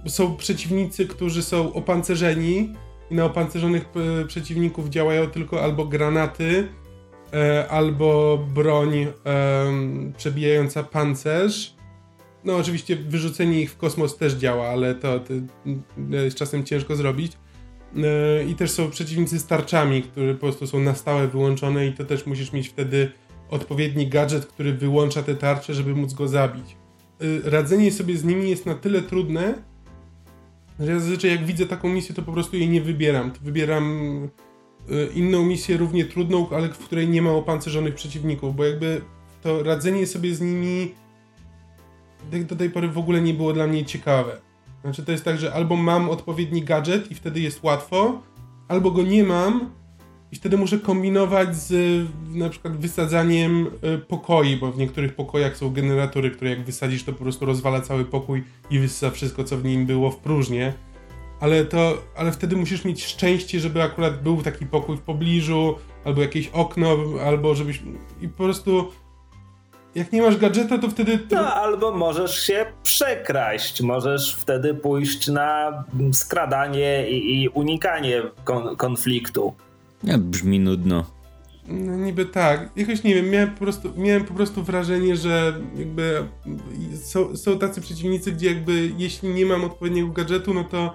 [0.07, 2.75] e, są przeciwnicy, którzy są opancerzeni
[3.11, 3.85] i na opancerzonych
[4.27, 6.69] przeciwników działają tylko albo granaty,
[7.69, 9.07] albo broń
[10.17, 11.72] przebijająca pancerz,
[12.45, 15.33] no oczywiście wyrzucenie ich w kosmos też działa, ale to, to
[16.11, 17.33] jest czasem ciężko zrobić.
[17.97, 21.93] E, I też są przeciwnicy z tarczami, które po prostu są na stałe wyłączone i
[21.93, 23.13] to też musisz mieć wtedy
[23.51, 26.77] odpowiedni gadżet, który wyłącza te tarcze, żeby móc go zabić.
[27.21, 29.55] E, radzenie sobie z nimi jest na tyle trudne,
[30.81, 33.31] że ja zazwyczaj jak widzę taką misję, to po prostu jej nie wybieram.
[33.31, 33.85] To wybieram
[34.91, 39.01] e, inną misję równie trudną, ale w której nie ma opancerzonych przeciwników, bo jakby
[39.43, 40.95] to radzenie sobie z nimi
[42.31, 44.41] do tej pory w ogóle nie było dla mnie ciekawe.
[44.83, 48.23] Znaczy to jest tak, że albo mam odpowiedni gadżet i wtedy jest łatwo,
[48.69, 49.71] albo go nie mam
[50.33, 51.73] i wtedy muszę kombinować z
[52.29, 57.13] na przykład wysadzaniem e, pokoi, bo w niektórych pokojach są generatory, które jak wysadzisz to
[57.13, 60.73] po prostu rozwala cały pokój i wysysa wszystko co w nim było w próżnię.
[61.41, 66.21] Ale to, ale wtedy musisz mieć szczęście, żeby akurat był taki pokój w pobliżu, albo
[66.21, 67.83] jakieś okno, albo żebyś
[68.21, 68.89] i po prostu
[69.95, 71.19] jak nie masz gadżeta, to wtedy.
[71.31, 73.83] No, albo możesz się przekraść.
[73.83, 79.55] Możesz wtedy pójść na skradanie i, i unikanie kon konfliktu.
[80.05, 81.05] Ja, brzmi nudno.
[81.69, 82.71] No, niby tak.
[82.77, 86.25] Jakoś nie wiem, miałem po prostu, miałem po prostu wrażenie, że jakby
[87.03, 90.95] są, są tacy przeciwnicy, gdzie jakby jeśli nie mam odpowiedniego gadżetu, no to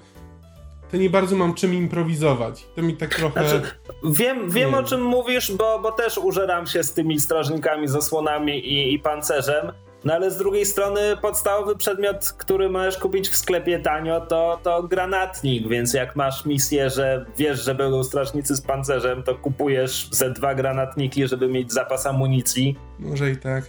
[0.91, 2.67] to nie bardzo mam czym improwizować.
[2.75, 3.49] To mi tak trochę.
[3.49, 3.61] Znaczy,
[4.03, 8.93] wiem wiem o czym mówisz, bo, bo też użeram się z tymi strażnikami, zasłonami i,
[8.93, 9.71] i pancerzem.
[10.03, 14.83] No ale z drugiej strony podstawowy przedmiot, który możesz kupić w sklepie tanio, to, to
[14.83, 20.29] granatnik, więc jak masz misję, że wiesz, że będą strażnicy z pancerzem, to kupujesz ze
[20.29, 22.75] dwa granatniki, żeby mieć zapas amunicji.
[22.99, 23.63] Może i tak.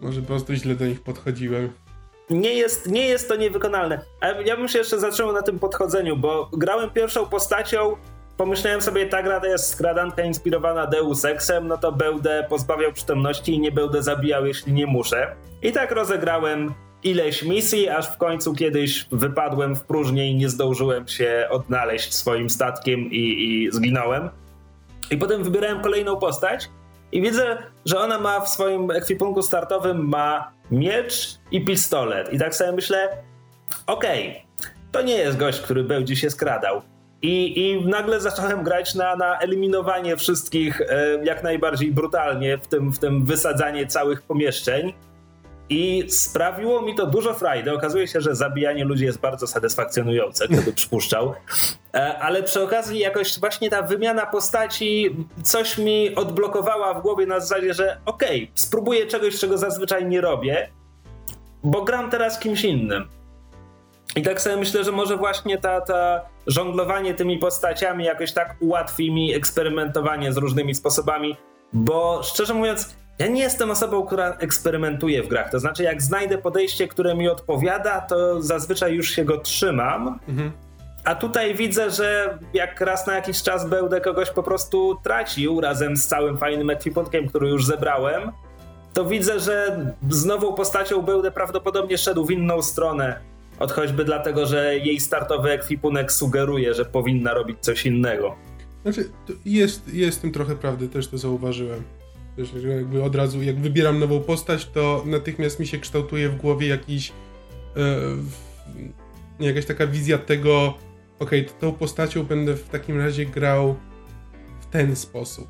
[0.00, 1.72] Może po prostu źle do nich podchodziłem
[2.30, 4.00] nie jest, nie jest to niewykonalne.
[4.20, 7.96] Ale ja bym się jeszcze zaczął na tym podchodzeniu, bo grałem pierwszą postacią,
[8.36, 13.54] pomyślałem sobie, ta gra to jest skradanka inspirowana Deus Exem, no to będę pozbawiał przytomności
[13.54, 15.36] i nie będę zabijał, jeśli nie muszę.
[15.62, 21.08] I tak rozegrałem ileś misji, aż w końcu kiedyś wypadłem w próżnię i nie zdążyłem
[21.08, 24.30] się odnaleźć swoim statkiem i, i zginąłem.
[25.10, 26.68] I potem wybierałem kolejną postać
[27.12, 32.32] i widzę, że ona ma w swoim ekwipunku startowym ma miecz i pistolet.
[32.32, 33.08] I tak sobie myślę,
[33.86, 36.82] okej, okay, to nie jest gość, który będzie się skradał.
[37.22, 42.92] I, I nagle zacząłem grać na, na eliminowanie wszystkich e, jak najbardziej brutalnie, w tym,
[42.92, 44.92] w tym wysadzanie całych pomieszczeń.
[45.70, 47.72] I sprawiło mi to dużo frajdy.
[47.72, 51.34] Okazuje się, że zabijanie ludzi jest bardzo satysfakcjonujące, kto by przypuszczał.
[51.94, 57.40] E, ale przy okazji jakoś właśnie ta wymiana postaci coś mi odblokowała w głowie na
[57.40, 60.70] zasadzie, że okej, okay, spróbuję czegoś, czego zazwyczaj nie robię,
[61.64, 63.08] bo gram teraz kimś innym.
[64.16, 69.12] I tak sobie myślę, że może właśnie ta, ta żonglowanie tymi postaciami jakoś tak ułatwi
[69.12, 71.36] mi eksperymentowanie z różnymi sposobami,
[71.72, 75.50] bo szczerze mówiąc, ja nie jestem osobą, która eksperymentuje w grach.
[75.50, 80.18] To znaczy, jak znajdę podejście, które mi odpowiada, to zazwyczaj już się go trzymam.
[80.28, 80.52] Mhm.
[81.04, 85.96] A tutaj widzę, że jak raz na jakiś czas będę kogoś po prostu tracił razem
[85.96, 88.32] z całym fajnym ekwipunkiem, który już zebrałem,
[88.92, 93.20] to widzę, że z nową postacią będę prawdopodobnie szedł w inną stronę.
[93.58, 98.36] Od choćby dlatego, że jej startowy ekwipunek sugeruje, że powinna robić coś innego.
[98.82, 99.10] Znaczy,
[99.44, 101.82] jest, jest w tym trochę prawdy, też to zauważyłem.
[102.38, 106.68] Wiesz, jakby od razu, jak wybieram nową postać, to natychmiast mi się kształtuje w głowie
[106.68, 107.12] jakiś
[107.76, 110.74] e, jakaś taka wizja tego,
[111.18, 113.76] okej, okay, tą postacią będę w takim razie grał
[114.60, 115.48] w ten sposób.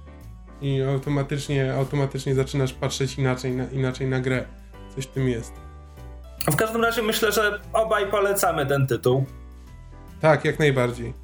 [0.60, 4.44] I automatycznie, automatycznie zaczynasz patrzeć inaczej na, inaczej na grę.
[4.94, 5.52] Coś w tym jest.
[6.50, 9.24] W każdym razie myślę, że obaj polecamy ten tytuł.
[10.20, 11.14] Tak, jak najbardziej.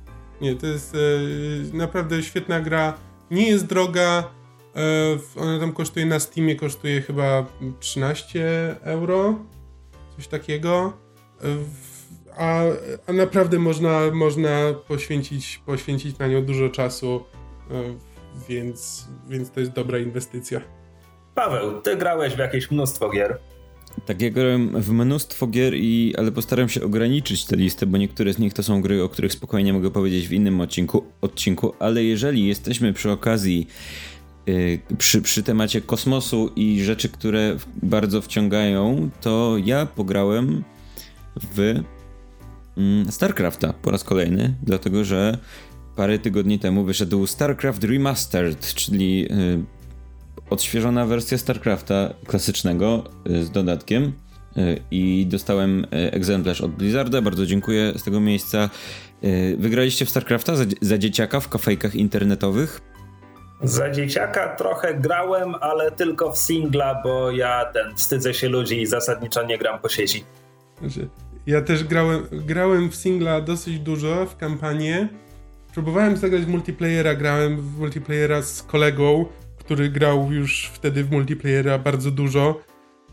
[0.40, 2.94] Nie, to jest e, naprawdę świetna gra.
[3.31, 4.31] Nie jest droga.
[4.76, 7.46] E, ona tam kosztuje na Steamie, kosztuje chyba
[7.80, 9.38] 13 euro.
[10.16, 10.92] Coś takiego.
[11.44, 11.46] E,
[12.37, 12.62] a,
[13.06, 17.24] a naprawdę można, można poświęcić, poświęcić na nią dużo czasu,
[17.70, 17.74] e,
[18.48, 20.60] więc, więc to jest dobra inwestycja.
[21.34, 23.38] Paweł, ty grałeś w jakieś mnóstwo gier.
[24.06, 28.32] Tak, ja grałem w mnóstwo gier, i, ale postaram się ograniczyć tę listę, bo niektóre
[28.32, 32.04] z nich to są gry, o których spokojnie mogę powiedzieć w innym odcinku, odcinku ale
[32.04, 33.66] jeżeli jesteśmy przy okazji
[34.98, 40.64] przy, przy temacie kosmosu i rzeczy, które bardzo wciągają, to ja pograłem
[41.54, 41.80] w
[42.76, 45.38] mm, StarCrafta po raz kolejny, dlatego że
[45.96, 49.64] parę tygodni temu wyszedł StarCraft Remastered, czyli yy,
[50.50, 54.12] odświeżona wersja StarCrafta klasycznego y, z dodatkiem
[54.57, 58.70] y, i dostałem y, egzemplarz od Blizzarda, bardzo dziękuję z tego miejsca.
[59.59, 62.80] Wygraliście w StarCrafta za, za dzieciaka w kafejkach internetowych?
[63.62, 68.86] Za dzieciaka trochę grałem, ale tylko w singla, bo ja ten wstydzę się ludzi i
[68.86, 70.24] zasadniczo nie gram po sieci.
[70.80, 71.08] Znaczy,
[71.46, 75.08] ja też grałem, grałem w singla dosyć dużo w kampanię.
[75.74, 79.26] Próbowałem zagrać w multiplayera, grałem w multiplayera z kolegą,
[79.58, 82.60] który grał już wtedy w multiplayera bardzo dużo.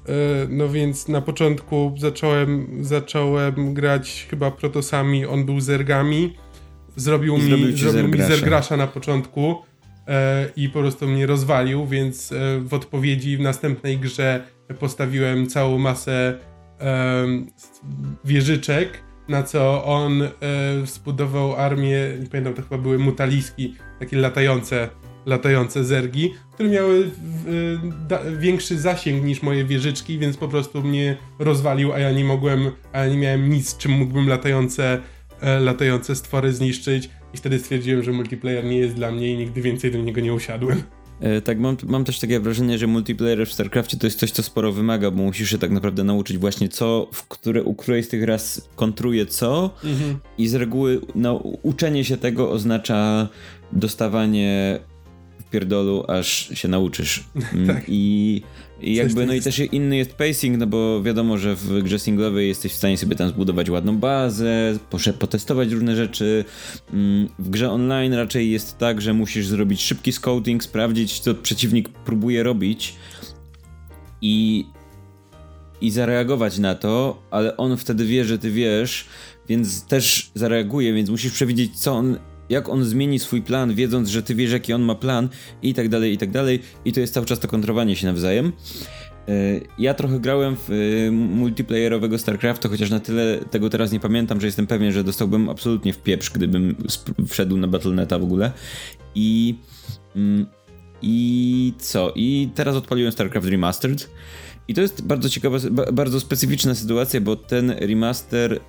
[0.08, 0.12] E,
[0.49, 6.38] no więc na początku zacząłem, zacząłem grać chyba protosami, on był zergami.
[6.95, 9.56] Zrobił, mi, zrobił, zrobił mi zergrasza na początku
[10.56, 14.44] i po prostu mnie rozwalił, więc e, w odpowiedzi w następnej grze
[14.80, 16.40] postawiłem całą masę
[16.80, 17.26] e,
[18.26, 20.30] wieżyczek, na co on e,
[20.86, 24.90] zbudował armię, nie pamiętam, to chyba były mutaliski, takie latające
[25.26, 27.12] latające zergi, które miały
[28.38, 33.00] większy zasięg niż moje wieżyczki, więc po prostu mnie rozwalił, a ja nie mogłem, a
[33.00, 35.02] ja nie miałem nic, czym mógłbym latające,
[35.42, 39.62] e, latające stwory zniszczyć i wtedy stwierdziłem, że multiplayer nie jest dla mnie i nigdy
[39.62, 40.84] więcej do niego nie usiadłem.
[41.22, 44.44] E, tak, mam, mam też takie wrażenie, że multiplayer w StarCraftie to jest coś, co
[44.44, 48.10] sporo wymaga, bo musisz się tak naprawdę nauczyć właśnie co, w które, u której z
[48.10, 50.20] tych raz kontruje co mhm.
[50.38, 53.30] i z reguły no, uczenie się tego oznacza
[53.72, 54.80] dostawanie
[55.52, 57.24] pierdolu, aż się nauczysz.
[57.54, 57.84] Mm, tak.
[57.88, 58.41] I,
[58.82, 62.48] i jakby, no i też inny jest pacing, no bo wiadomo, że w grze singlowej
[62.48, 64.78] jesteś w stanie sobie tam zbudować ładną bazę,
[65.20, 66.46] potestować różne rzeczy.
[66.94, 71.89] Mm, w grze online raczej jest tak, że musisz zrobić szybki scouting, sprawdzić, co przeciwnik
[71.89, 72.96] próbuje robić
[74.22, 74.65] i,
[75.82, 79.06] i zareagować na to, ale on wtedy wie, że ty wiesz,
[79.50, 82.17] więc też zareaguje, więc musisz przewidzieć, co on
[82.52, 85.30] jak on zmieni swój plan, wiedząc, że ty wiesz, jaki on ma plan
[85.62, 86.60] i tak dalej, i tak dalej.
[86.86, 88.52] I to jest cały czas to kontrowanie się nawzajem.
[89.28, 89.32] E,
[89.80, 94.48] ja trochę grałem w e, multiplayerowego StarCrafta, chociaż na tyle tego teraz nie pamiętam, że
[94.48, 96.76] jestem pewien, że dostałbym absolutnie w pieprz, gdybym
[97.28, 98.52] wszedł na Battle.neta w ogóle.
[99.16, 99.56] I.
[100.16, 100.46] Mm,
[101.02, 102.14] I co?
[102.16, 104.10] I teraz odpaliłem StarCraft Remastered.
[104.68, 105.58] I to jest bardzo ciekawa,
[105.94, 108.60] bardzo specyficzna sytuacja, bo ten remaster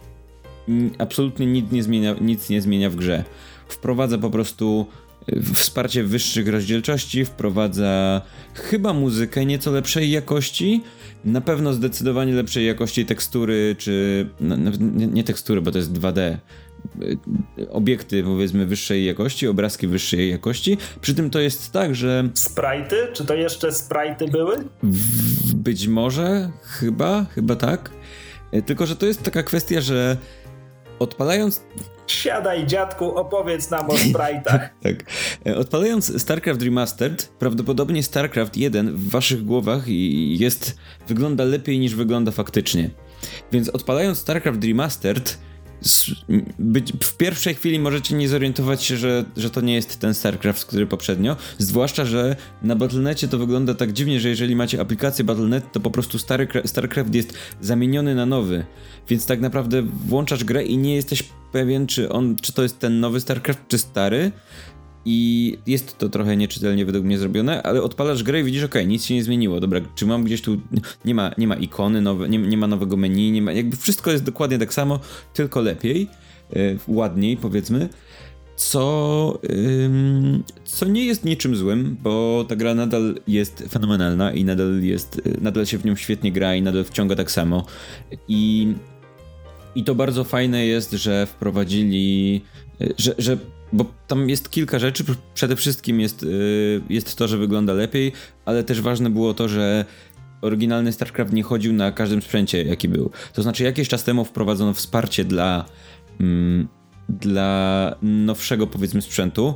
[0.98, 3.24] absolutnie nic nie zmienia, nic nie zmienia w grze
[3.68, 4.86] wprowadza po prostu
[5.26, 8.22] e, wsparcie wyższych rozdzielczości, wprowadza
[8.54, 10.82] chyba muzykę nieco lepszej jakości,
[11.24, 15.92] na pewno zdecydowanie lepszej jakości tekstury, czy no, no, nie, nie tekstury, bo to jest
[15.92, 16.38] 2D, e,
[17.70, 20.78] obiekty powiedzmy wyższej jakości, obrazki wyższej jakości.
[21.00, 22.28] Przy tym to jest tak, że.
[22.34, 23.12] Sprite?
[23.12, 24.56] Czy to jeszcze sprite były?
[24.82, 27.90] W Być może, chyba, chyba tak.
[28.52, 30.16] E, tylko, że to jest taka kwestia, że
[30.98, 31.62] odpalając
[32.06, 34.68] Siadaj, dziadku, opowiedz nam o sprite'ach.
[34.82, 35.04] tak.
[35.46, 40.76] E, odpalając StarCraft Remastered, prawdopodobnie StarCraft 1 w waszych głowach jest,
[41.08, 42.90] wygląda lepiej niż wygląda faktycznie.
[43.52, 45.38] Więc odpalając StarCraft Remastered,
[46.58, 50.64] być, w pierwszej chwili możecie nie zorientować się, że, że to nie jest ten StarCraft,
[50.64, 51.36] który poprzednio.
[51.58, 55.90] Zwłaszcza, że na Battle.necie to wygląda tak dziwnie, że jeżeli macie aplikację Battle.net, to po
[55.90, 58.64] prostu stary StarCraft jest zamieniony na nowy.
[59.08, 63.00] Więc tak naprawdę włączasz grę i nie jesteś pewien, czy on, czy to jest ten
[63.00, 64.32] nowy StarCraft, czy stary.
[65.04, 69.04] I jest to trochę nieczytelnie według mnie zrobione, ale odpalasz grę i widzisz, ok, nic
[69.04, 69.60] się nie zmieniło.
[69.60, 70.60] Dobra, czy mam gdzieś tu.
[71.04, 73.52] Nie ma, nie ma ikony, nowe, nie, nie ma nowego menu, nie ma.
[73.52, 75.00] Jakby wszystko jest dokładnie tak samo,
[75.34, 76.08] tylko lepiej,
[76.52, 77.88] yy, ładniej powiedzmy.
[78.56, 79.40] Co,
[80.64, 85.66] co nie jest niczym złym, bo ta gra nadal jest fenomenalna i nadal jest, nadal
[85.66, 87.66] się w nią świetnie gra i nadal wciąga tak samo.
[88.28, 88.74] I,
[89.74, 92.40] i to bardzo fajne jest, że wprowadzili,
[92.98, 93.38] że, że
[93.72, 95.04] bo tam jest kilka rzeczy.
[95.34, 98.12] Przede wszystkim jest, y, jest to, że wygląda lepiej,
[98.44, 99.84] ale też ważne było to, że
[100.42, 103.10] oryginalny StarCraft nie chodził na każdym sprzęcie, jaki był.
[103.32, 105.64] To znaczy, jakiś czas temu wprowadzono wsparcie dla,
[106.20, 106.68] mm,
[107.08, 109.54] dla nowszego, powiedzmy, sprzętu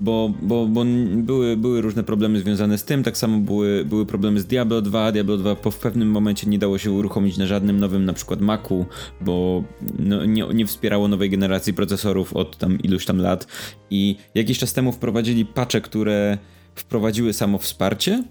[0.00, 0.84] bo, bo, bo
[1.16, 5.12] były, były różne problemy związane z tym, tak samo były, były problemy z Diablo 2.
[5.12, 8.40] Diablo 2 po, w pewnym momencie nie dało się uruchomić na żadnym nowym, na przykład
[8.40, 8.86] Macu,
[9.20, 9.64] bo
[9.98, 13.46] no, nie, nie wspierało nowej generacji procesorów od tam iluś tam lat.
[13.90, 16.38] I jakiś czas temu wprowadzili patche, które
[16.74, 18.24] wprowadziły samo wsparcie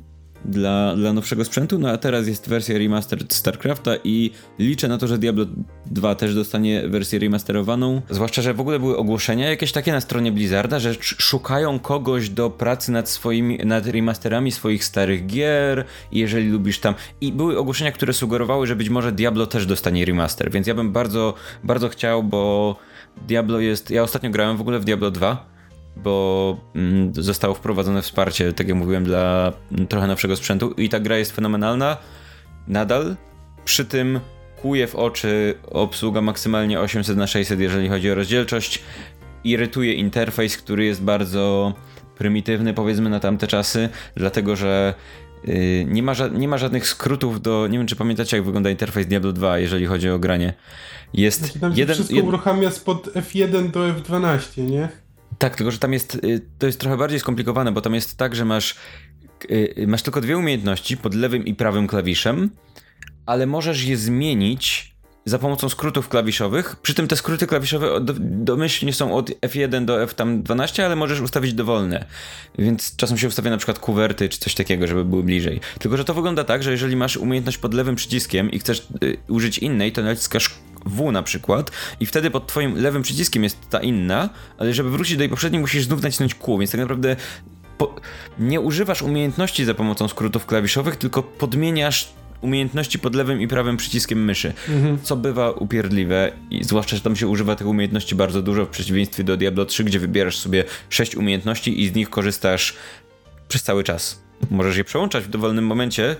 [0.46, 5.08] dla, dla nowszego sprzętu, no a teraz jest wersja remastered StarCrafta i liczę na to,
[5.08, 5.46] że Diablo
[5.86, 8.02] 2 też dostanie wersję remasterowaną.
[8.10, 12.50] Zwłaszcza, że w ogóle były ogłoszenia jakieś takie na stronie Blizzarda, że szukają kogoś do
[12.50, 16.94] pracy nad swoimi, nad remasterami swoich starych gier, jeżeli lubisz tam.
[17.22, 20.92] I były ogłoszenia, które sugerowały, że być może Diablo też dostanie remaster, więc ja bym
[20.92, 22.76] bardzo, bardzo chciał, bo
[23.28, 23.92] Diablo jest.
[23.92, 25.57] Ja ostatnio grałem w ogóle w Diablo 2
[26.04, 29.54] bo mm, zostało wprowadzone wsparcie, tak jak mówiłem, dla
[29.90, 31.98] trochę nowszego sprzętu i ta gra jest fenomenalna
[32.68, 33.16] nadal.
[33.66, 34.20] Przy tym
[34.62, 38.84] kuje w oczy obsługa maksymalnie 800 na 600 jeżeli chodzi o rozdzielczość.
[39.44, 41.74] Irytuje interfejs, który jest bardzo
[42.18, 44.94] prymitywny powiedzmy na tamte czasy, dlatego że
[45.44, 47.68] yy, nie, ma nie ma żadnych skrótów do.
[47.68, 50.54] Nie wiem, czy pamiętacie, jak wygląda interfejs Diablo 2, jeżeli chodzi o granie.
[51.14, 51.96] Jest znaczy, tam jeden.
[51.96, 52.26] Wszystko jed...
[52.26, 54.90] uruchamia spod F1 do F12, nie?
[55.38, 58.36] Tak, tylko że tam jest, y, to jest trochę bardziej skomplikowane, bo tam jest tak,
[58.36, 58.76] że masz,
[59.52, 62.50] y, masz tylko dwie umiejętności pod lewym i prawym klawiszem,
[63.26, 64.98] ale możesz je zmienić
[65.28, 66.76] za pomocą skrótów klawiszowych.
[66.82, 67.88] Przy tym te skróty klawiszowe
[68.20, 72.06] domyślnie są od F1 do F12, ale możesz ustawić dowolne.
[72.60, 75.60] Więc czasem się ustawia na przykład kuwerty czy coś takiego, żeby były bliżej.
[75.80, 79.18] Tylko, że to wygląda tak, że jeżeli masz umiejętność pod lewym przyciskiem i chcesz y,
[79.28, 83.80] użyć innej, to naciskasz w na przykład i wtedy pod twoim lewym przyciskiem jest ta
[83.80, 87.16] inna, ale żeby wrócić do tej poprzedniej musisz znów nacisnąć Q, więc tak naprawdę
[87.78, 87.96] po,
[88.40, 92.10] nie używasz umiejętności za pomocą skrótów klawiszowych, tylko podmieniasz
[92.42, 95.02] umiejętności pod lewym i prawym przyciskiem myszy, mhm.
[95.02, 99.24] co bywa upierdliwe i zwłaszcza, że tam się używa tych umiejętności bardzo dużo w przeciwieństwie
[99.24, 102.74] do Diablo 3, gdzie wybierasz sobie 6 umiejętności i z nich korzystasz
[103.48, 104.22] przez cały czas.
[104.50, 106.16] Możesz je przełączać w dowolnym momencie,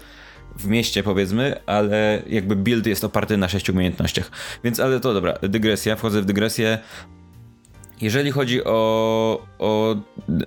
[0.56, 4.32] w mieście powiedzmy, ale jakby build jest oparty na sześciu umiejętnościach.
[4.64, 6.80] Więc ale to dobra, dygresja, wchodzę w dygresję.
[8.02, 9.96] Jeżeli chodzi o, o,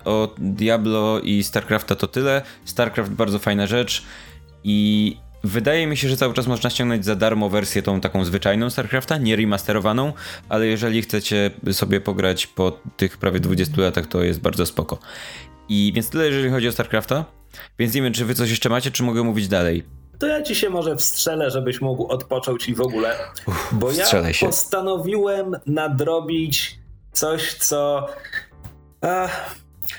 [0.04, 2.42] o Diablo i StarCrafta to tyle.
[2.64, 4.02] StarCraft bardzo fajna rzecz
[4.64, 8.70] i Wydaje mi się, że cały czas można ściągnąć za darmo wersję tą taką zwyczajną
[8.70, 10.12] StarCrafta, nie remasterowaną,
[10.48, 14.98] ale jeżeli chcecie sobie pograć po tych prawie 20 latach, to jest bardzo spoko.
[15.68, 17.24] I więc tyle, jeżeli chodzi o StarCrafta.
[17.78, 19.84] Więc nie wiem, czy wy coś jeszcze macie, czy mogę mówić dalej
[20.20, 23.16] to ja ci się może wstrzelę, żebyś mógł odpocząć i w ogóle.
[23.46, 24.46] Uff, bo ja się.
[24.46, 26.78] postanowiłem nadrobić
[27.12, 28.06] coś, co.
[29.00, 29.54] Ach,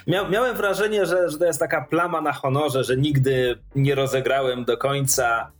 [0.07, 4.65] mia miałem wrażenie, że, że to jest taka plama na honorze, że nigdy nie rozegrałem
[4.65, 5.51] do końca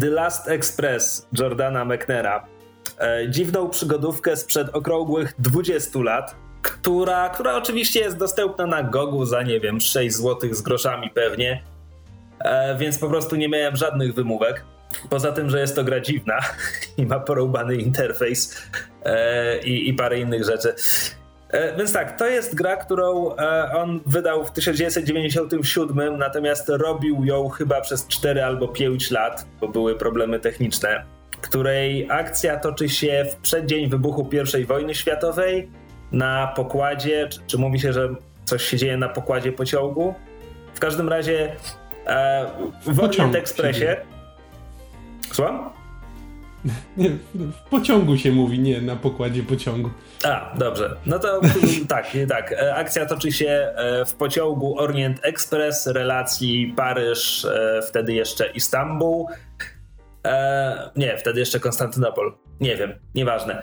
[0.00, 2.46] The Last Express Jordana McNera.
[2.98, 9.42] E, dziwną przygodówkę sprzed okrągłych 20 lat, która, która oczywiście jest dostępna na Gogu za
[9.42, 11.62] nie wiem 6 zł z groszami pewnie
[12.44, 14.64] E, więc po prostu nie miałem żadnych wymówek.
[15.10, 16.38] Poza tym, że jest to gra dziwna
[16.98, 18.62] i ma porąbany interfejs
[19.04, 20.74] e, i, i parę innych rzeczy.
[21.48, 23.36] E, więc tak, to jest gra, którą
[23.74, 29.94] on wydał w 1997, natomiast robił ją chyba przez 4 albo 5 lat, bo były
[29.94, 31.04] problemy techniczne,
[31.40, 34.28] której akcja toczy się w przeddzień wybuchu
[34.60, 35.70] I wojny światowej
[36.12, 38.08] na pokładzie, czy, czy mówi się, że
[38.44, 40.14] coś się dzieje na pokładzie pociągu?
[40.74, 41.56] W każdym razie
[42.06, 42.46] E,
[42.86, 43.86] w Orient Expressie
[45.32, 45.70] Słucham?
[46.96, 49.90] Nie, w pociągu się mówi, nie na pokładzie pociągu.
[50.24, 50.96] A, dobrze.
[51.06, 51.40] No to
[51.88, 52.52] tak, tak.
[52.52, 59.24] E, akcja toczy się e, w pociągu Orient Express relacji Paryż, e, wtedy jeszcze Istanbul.
[60.96, 62.34] Nie, wtedy jeszcze Konstantynopol.
[62.60, 63.62] Nie wiem, nieważne.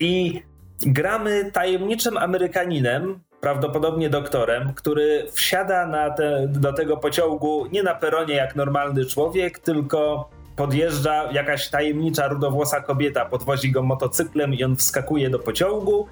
[0.00, 0.42] I
[0.86, 8.56] gramy tajemniczym Amerykaninem, prawdopodobnie doktorem, który wsiada te, do tego pociągu nie na peronie jak
[8.56, 15.38] normalny człowiek, tylko podjeżdża jakaś tajemnicza rudowłosa kobieta, podwozi go motocyklem i on wskakuje do
[15.38, 16.06] pociągu.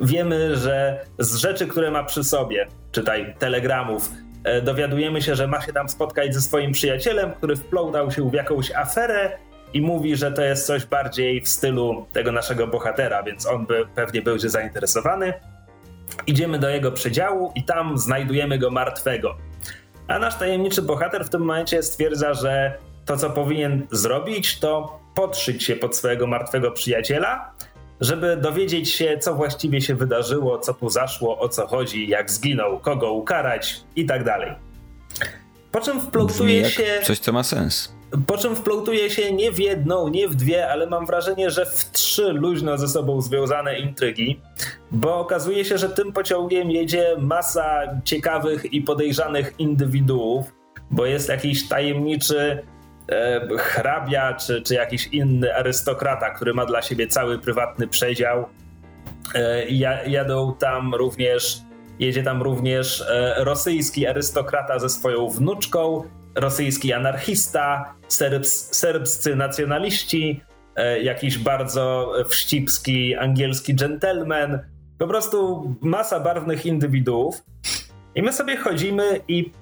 [0.00, 4.10] Wiemy, że z rzeczy, które ma przy sobie, czytaj telegramów,
[4.44, 8.34] e, dowiadujemy się, że ma się tam spotkać ze swoim przyjacielem, który wplątał się w
[8.34, 9.38] jakąś aferę
[9.74, 13.86] i mówi, że to jest coś bardziej w stylu tego naszego bohatera, więc on by
[13.94, 15.32] pewnie będzie zainteresowany.
[16.26, 19.36] Idziemy do jego przedziału i tam znajdujemy go martwego.
[20.08, 25.62] A nasz tajemniczy bohater w tym momencie stwierdza, że to, co powinien zrobić, to podszyć
[25.62, 27.52] się pod swojego martwego przyjaciela,
[28.00, 32.78] żeby dowiedzieć się, co właściwie się wydarzyło, co tu zaszło, o co chodzi, jak zginął,
[32.78, 34.52] kogo ukarać i tak dalej.
[35.72, 37.00] Po czym wplątuje się.
[37.02, 37.99] Coś, co ma sens.
[38.26, 41.90] Po czym wplątuje się nie w jedną, nie w dwie, ale mam wrażenie, że w
[41.92, 44.40] trzy luźno ze sobą związane intrygi,
[44.90, 50.52] bo okazuje się, że tym pociągiem jedzie masa ciekawych i podejrzanych indywiduów,
[50.90, 52.62] bo jest jakiś tajemniczy
[53.10, 58.44] E, hrabia czy, czy jakiś inny arystokrata, który ma dla siebie cały prywatny przedział.
[59.34, 59.68] E,
[60.06, 61.58] jadą tam również,
[61.98, 66.02] jedzie tam również e, rosyjski arystokrata ze swoją wnuczką,
[66.34, 70.40] rosyjski anarchista, serbs, serbscy nacjonaliści,
[71.02, 74.58] jakiś bardzo wścibski angielski gentleman,
[74.98, 77.42] po prostu masa barwnych indywiduów.
[78.14, 79.52] I my sobie chodzimy i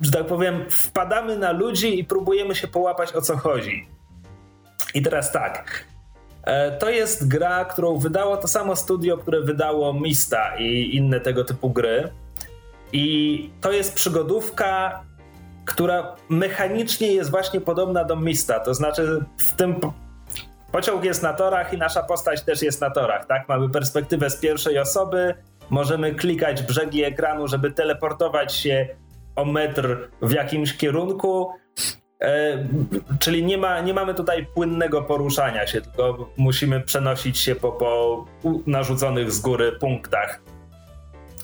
[0.00, 3.86] że tak powiem, wpadamy na ludzi i próbujemy się połapać o co chodzi.
[4.94, 5.84] I teraz tak.
[6.44, 11.44] E, to jest gra, którą wydało to samo studio, które wydało Mista i inne tego
[11.44, 12.08] typu gry.
[12.92, 15.02] I to jest przygodówka,
[15.68, 18.60] która mechanicznie jest właśnie podobna do Mista.
[18.60, 19.80] To znaczy, w tym
[20.72, 23.48] pociąg jest na torach i nasza postać też jest na torach, tak?
[23.48, 25.34] Mamy perspektywę z pierwszej osoby,
[25.70, 28.88] możemy klikać brzegi ekranu, żeby teleportować się
[29.36, 31.52] o metr w jakimś kierunku.
[32.20, 32.58] E,
[33.20, 38.26] czyli nie, ma, nie mamy tutaj płynnego poruszania się, tylko musimy przenosić się po, po
[38.66, 40.40] narzuconych z góry punktach,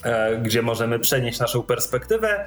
[0.04, 2.46] e, gdzie możemy przenieść naszą perspektywę.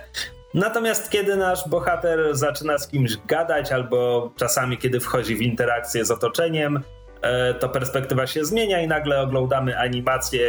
[0.57, 6.11] Natomiast kiedy nasz bohater zaczyna z kimś gadać, albo czasami kiedy wchodzi w interakcję z
[6.11, 6.83] otoczeniem,
[7.21, 10.39] e, to perspektywa się zmienia i nagle oglądamy animację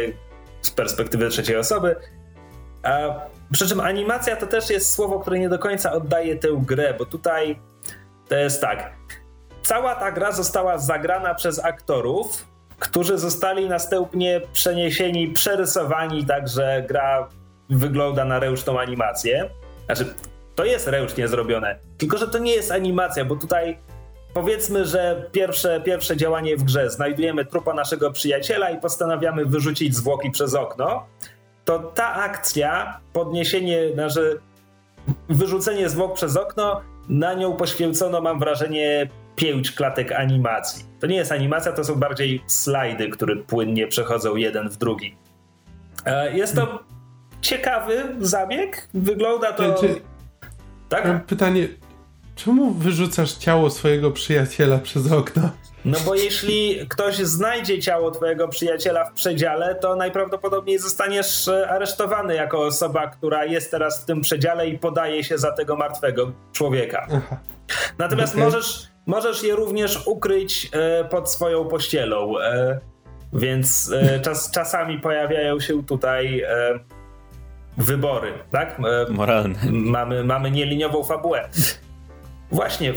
[0.61, 1.95] z perspektywy trzeciej osoby.
[3.51, 7.05] Przy czym animacja to też jest słowo, które nie do końca oddaje tę grę, bo
[7.05, 7.59] tutaj
[8.27, 8.93] to jest tak.
[9.61, 12.45] Cała ta gra została zagrana przez aktorów,
[12.79, 17.27] którzy zostali następnie przeniesieni, przerysowani, tak że gra
[17.69, 19.49] wygląda na ręczną animację.
[19.89, 20.13] Znaczy,
[20.55, 23.77] to jest ręcznie zrobione, tylko że to nie jest animacja, bo tutaj
[24.33, 30.31] powiedzmy, że pierwsze, pierwsze działanie w grze znajdujemy trupa naszego przyjaciela i postanawiamy wyrzucić zwłoki
[30.31, 31.05] przez okno
[31.65, 34.39] to ta akcja, podniesienie, znaczy
[35.29, 40.85] wyrzucenie zwłok przez okno, na nią poświęcono, mam wrażenie, pięć klatek animacji.
[40.99, 45.15] To nie jest animacja, to są bardziej slajdy, które płynnie przechodzą jeden w drugi.
[46.05, 46.79] E, jest to
[47.41, 48.87] ciekawy zabieg.
[48.93, 49.73] Wygląda to.
[49.73, 50.01] Czy,
[50.89, 51.05] tak?
[51.05, 51.67] Mam pytanie,
[52.35, 55.49] czemu wyrzucasz ciało swojego przyjaciela przez okno?
[55.85, 62.35] No bo jeśli ktoś znajdzie ciało twojego przyjaciela w przedziale, to najprawdopodobniej zostaniesz e, aresztowany
[62.35, 67.07] jako osoba, która jest teraz w tym przedziale i podaje się za tego martwego człowieka.
[67.15, 67.37] Aha.
[67.97, 68.45] Natomiast okay.
[68.45, 72.39] możesz, możesz je również ukryć e, pod swoją pościelą.
[72.39, 72.79] E,
[73.33, 76.79] więc e, czas, czasami pojawiają się tutaj e,
[77.79, 78.79] wybory, tak?
[78.79, 79.59] E, Moralne.
[79.71, 81.49] Mamy, mamy nieliniową fabułę.
[82.51, 82.93] Właśnie,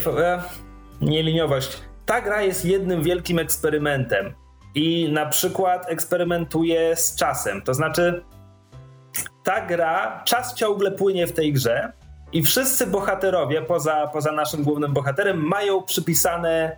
[1.00, 4.34] nieliniowość ta gra jest jednym wielkim eksperymentem
[4.74, 7.62] i na przykład eksperymentuje z czasem.
[7.62, 8.22] To znaczy,
[9.44, 11.92] ta gra, czas ciągle płynie w tej grze
[12.32, 16.76] i wszyscy bohaterowie, poza, poza naszym głównym bohaterem, mają przypisane e,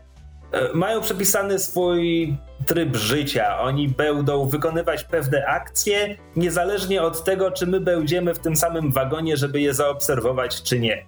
[0.75, 2.37] mają przypisany swój
[2.67, 3.61] tryb życia.
[3.61, 9.37] Oni będą wykonywać pewne akcje, niezależnie od tego, czy my będziemy w tym samym wagonie,
[9.37, 11.07] żeby je zaobserwować, czy nie.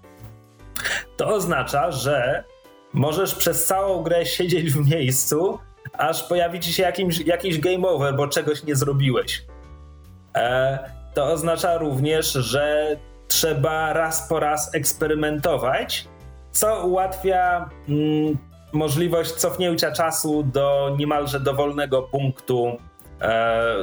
[1.16, 2.44] To oznacza, że
[2.92, 5.58] możesz przez całą grę siedzieć w miejscu,
[5.92, 9.44] aż pojawi ci się jakimś, jakiś game over, bo czegoś nie zrobiłeś.
[10.34, 10.78] E,
[11.14, 12.96] to oznacza również, że
[13.28, 16.08] trzeba raz po raz eksperymentować
[16.56, 18.38] co ułatwia mm,
[18.76, 22.78] możliwość cofnięcia czasu do niemalże dowolnego punktu
[23.20, 23.76] e,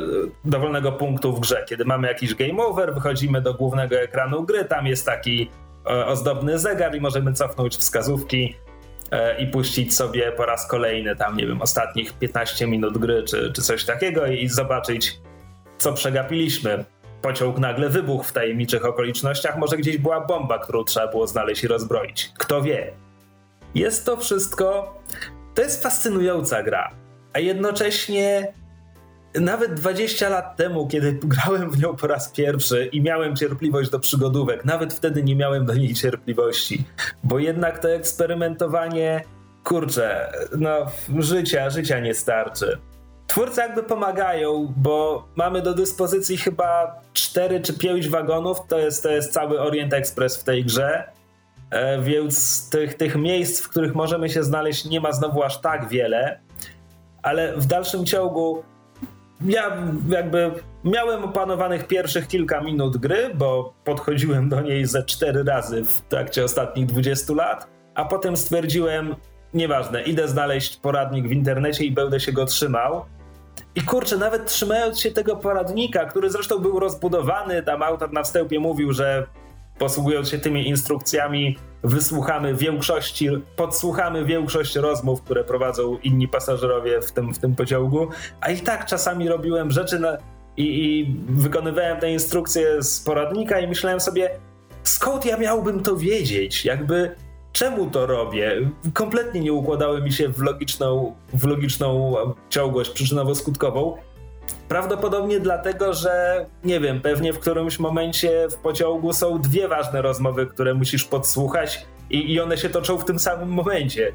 [0.46, 1.66] dowolnego punktu w grze.
[1.70, 5.50] Kiedy mamy jakiś game over, wychodzimy do głównego ekranu gry, tam jest taki
[5.86, 8.56] e, ozdobny zegar i możemy cofnąć wskazówki
[9.12, 13.54] e, i puścić sobie po raz kolejny tam, nie wiem, ostatnich 15 minut gry czy,
[13.54, 15.20] czy coś takiego i zobaczyć,
[15.78, 16.86] co przegapiliśmy.
[17.22, 21.68] Pociąg nagle wybuchł w tajemniczych okolicznościach, może gdzieś była bomba, którą trzeba było znaleźć i
[21.68, 22.32] rozbroić.
[22.38, 23.03] Kto wie?
[23.76, 24.98] Jest to wszystko.
[25.56, 26.92] To jest fascynująca gra,
[27.34, 28.54] a jednocześnie
[29.42, 34.00] nawet 20 lat temu, kiedy grałem w nią po raz pierwszy i miałem cierpliwość do
[34.00, 36.86] przygodówek, nawet wtedy nie miałem do niej cierpliwości,
[37.24, 39.24] bo jednak to eksperymentowanie,
[39.64, 40.86] kurczę, no
[41.20, 42.78] życia, życia nie starczy.
[43.28, 49.12] Twórcy jakby pomagają, bo mamy do dyspozycji chyba 4 czy 5 wagonów, to jest, to
[49.12, 51.04] jest cały Orient Express w tej grze,
[52.02, 56.40] więc tych, tych miejsc, w których możemy się znaleźć nie ma znowu aż tak wiele,
[57.22, 58.64] ale w dalszym ciągu
[59.46, 60.52] ja jakby
[60.84, 66.44] miałem opanowanych pierwszych kilka minut gry, bo podchodziłem do niej ze cztery razy w trakcie
[66.44, 69.16] ostatnich 20 lat, a potem stwierdziłem,
[69.54, 73.06] nieważne, idę znaleźć poradnik w internecie i będę się go trzymał.
[73.76, 78.60] I kurczę, nawet trzymając się tego poradnika, który zresztą był rozbudowany, tam autor na wstępie
[78.60, 79.28] mówił, że
[79.80, 87.34] posługując się tymi instrukcjami, wysłuchamy większości, podsłuchamy większość rozmów, które prowadzą inni pasażerowie w tym,
[87.34, 88.08] w tym pociągu,
[88.42, 90.18] a i tak czasami robiłem rzeczy na,
[90.58, 94.30] i, i wykonywałem te instrukcje z poradnika i myślałem sobie,
[94.84, 96.66] skąd ja miałbym to wiedzieć?
[96.66, 97.16] Jakby
[97.52, 98.70] czemu to robię?
[98.94, 102.16] Kompletnie nie układały mi się w logiczną, w logiczną
[102.50, 103.94] ciągłość przyczynowo-skutkową.
[104.68, 110.48] Prawdopodobnie dlatego, że nie wiem, pewnie w którymś momencie w pociągu są dwie ważne rozmowy,
[110.48, 114.14] które musisz podsłuchać, i, i one się toczą w tym samym momencie.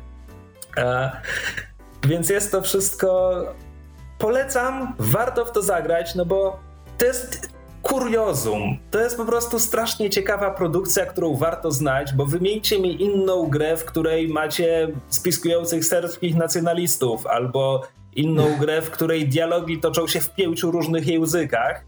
[0.76, 1.10] E,
[2.06, 3.34] więc jest to wszystko.
[4.18, 6.60] Polecam, warto w to zagrać, no bo
[6.98, 7.50] to jest
[7.82, 8.78] kuriozum.
[8.90, 13.76] To jest po prostu strasznie ciekawa produkcja, którą warto znać, bo wymieńcie mi inną grę,
[13.76, 17.82] w której macie spiskujących serbskich nacjonalistów, albo
[18.18, 21.84] inną grę, w której dialogi toczą się w pięciu różnych językach,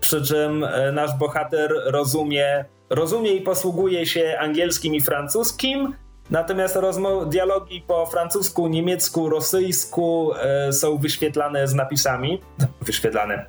[0.00, 5.94] przy czym e, nasz bohater rozumie, rozumie i posługuje się angielskim i francuskim,
[6.30, 12.40] natomiast rozmo- dialogi po francusku, niemiecku, rosyjsku e, są wyświetlane z napisami.
[12.86, 13.46] Wyświetlane.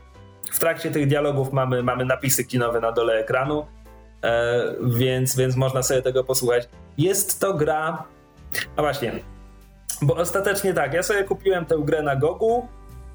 [0.52, 3.66] W trakcie tych dialogów mamy, mamy napisy kinowe na dole ekranu,
[4.24, 6.70] e, więc, więc można sobie tego posłuchać.
[6.98, 8.04] Jest to gra.
[8.76, 9.20] A właśnie,
[10.02, 12.68] bo ostatecznie tak, ja sobie kupiłem tę grę na Gogu,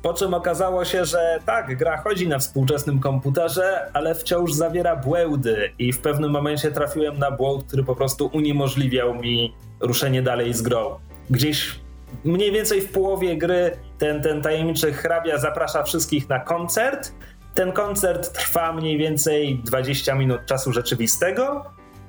[0.03, 5.72] po czym okazało się, że tak, gra chodzi na współczesnym komputerze, ale wciąż zawiera błędy
[5.78, 10.62] i w pewnym momencie trafiłem na błąd, który po prostu uniemożliwiał mi ruszenie dalej z
[10.62, 10.99] grą.
[11.30, 11.80] Gdzieś
[12.24, 17.12] mniej więcej w połowie gry ten, ten tajemniczy hrabia zaprasza wszystkich na koncert.
[17.55, 21.64] Ten koncert trwa mniej więcej 20 minut czasu rzeczywistego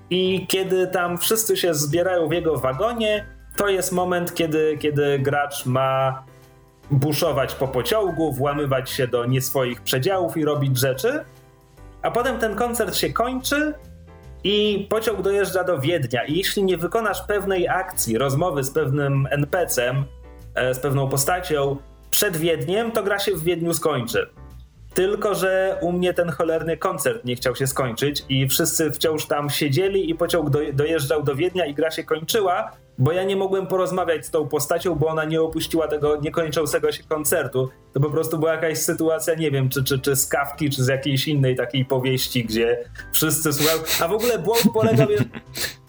[0.09, 5.66] i kiedy tam wszyscy się zbierają w jego wagonie, to jest moment, kiedy, kiedy gracz
[5.66, 6.24] ma
[6.91, 11.24] buszować po pociągu, włamywać się do nie swoich przedziałów i robić rzeczy.
[12.01, 13.74] A potem ten koncert się kończy
[14.43, 16.26] i pociąg dojeżdża do Wiednia.
[16.26, 20.06] I jeśli nie wykonasz pewnej akcji, rozmowy z pewnym NPC-em,
[20.56, 21.78] e, z pewną postacią
[22.10, 24.30] przed Wiedniem, to gra się w Wiedniu skończy.
[24.93, 29.49] Tylko, że u mnie ten cholerny koncert nie chciał się skończyć i wszyscy wciąż tam
[29.49, 34.26] siedzieli i pociąg dojeżdżał do Wiednia i gra się kończyła, bo ja nie mogłem porozmawiać
[34.26, 37.70] z tą postacią, bo ona nie opuściła tego niekończącego się koncertu.
[37.93, 40.88] To po prostu była jakaś sytuacja, nie wiem, czy, czy, czy z kawki, czy z
[40.88, 43.80] jakiejś innej takiej powieści, gdzie wszyscy słuchają.
[44.02, 45.18] A w ogóle błąd polegał, je...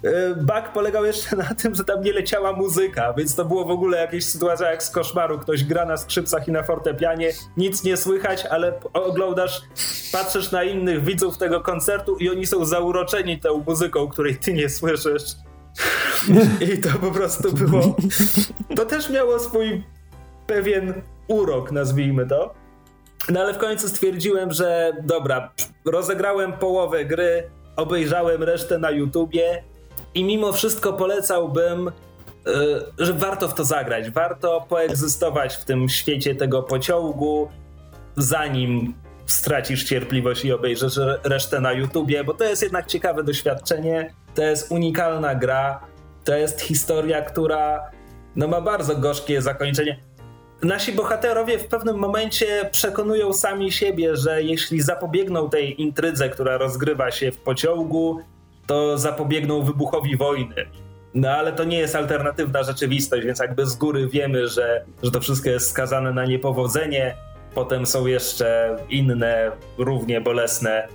[0.05, 3.71] E, bug polegał jeszcze na tym, że tam nie leciała muzyka, więc to było w
[3.71, 5.39] ogóle jakieś sytuacja jak z koszmaru.
[5.39, 9.61] Ktoś gra na skrzypcach i na fortepianie, nic nie słychać, ale oglądasz,
[10.13, 14.69] patrzysz na innych widzów tego koncertu i oni są zauroczeni tą muzyką, której ty nie
[14.69, 15.23] słyszysz.
[16.75, 17.97] I to po prostu było.
[18.77, 19.83] To też miało swój
[20.47, 22.55] pewien urok, nazwijmy to.
[23.29, 25.53] No ale w końcu stwierdziłem, że dobra,
[25.85, 29.63] rozegrałem połowę gry, obejrzałem resztę na YouTubie
[30.15, 31.91] i mimo wszystko polecałbym,
[32.47, 34.11] yy, że warto w to zagrać.
[34.11, 37.49] Warto poegzystować w tym świecie tego pociągu,
[38.17, 38.95] zanim
[39.27, 44.15] stracisz cierpliwość i obejrzysz resztę na YouTubie, bo to jest jednak ciekawe doświadczenie.
[44.37, 45.81] To jest unikalna gra.
[46.25, 47.91] To jest historia, która
[48.37, 49.99] no, ma bardzo gorzkie zakończenie.
[50.63, 57.11] Nasi bohaterowie w pewnym momencie przekonują sami siebie, że jeśli zapobiegną tej intrydze, która rozgrywa
[57.11, 58.21] się w pociągu,
[58.67, 60.67] to zapobiegną wybuchowi wojny.
[61.15, 65.21] No ale to nie jest alternatywna rzeczywistość, więc jakby z góry wiemy, że, że to
[65.21, 67.17] wszystko jest skazane na niepowodzenie.
[67.55, 70.89] Potem są jeszcze inne, równie bolesne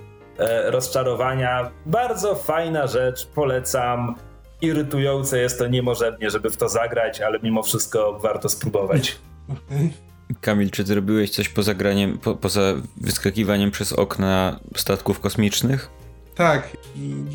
[0.66, 1.72] rozczarowania.
[1.86, 4.16] Bardzo fajna rzecz, polecam.
[4.62, 9.18] Irytujące jest to niemożebnie, żeby w to zagrać, ale mimo wszystko warto spróbować.
[9.50, 9.90] Okay.
[10.42, 12.62] Kamil, czy zrobiłeś coś poza graniem, po, poza
[12.98, 15.90] wyskakiwaniem przez okna statków kosmicznych?
[16.36, 16.78] Tak,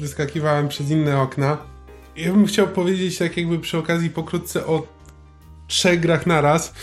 [0.00, 1.59] wyskakiwałem przez inne okna.
[2.16, 4.86] Ja bym chciał powiedzieć tak jakby przy okazji pokrótce o
[5.66, 6.74] trzech grach naraz,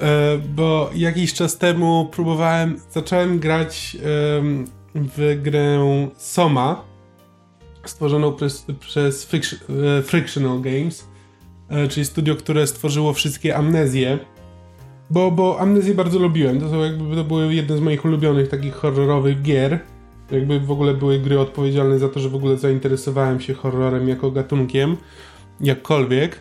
[0.00, 3.96] e, bo jakiś czas temu próbowałem, zacząłem grać
[4.94, 5.78] w grę
[6.16, 6.84] Soma,
[7.84, 11.08] stworzoną przez, przez e, Frictional Games,
[11.68, 14.18] e, czyli studio, które stworzyło wszystkie Amnezje
[15.10, 16.60] bo, bo Amnezję bardzo lubiłem.
[16.60, 19.78] To, są jakby, to były jedne z moich ulubionych takich horrorowych gier.
[20.30, 24.30] Jakby w ogóle były gry odpowiedzialne za to, że w ogóle zainteresowałem się horrorem jako
[24.30, 24.96] gatunkiem.
[25.60, 26.40] Jakkolwiek.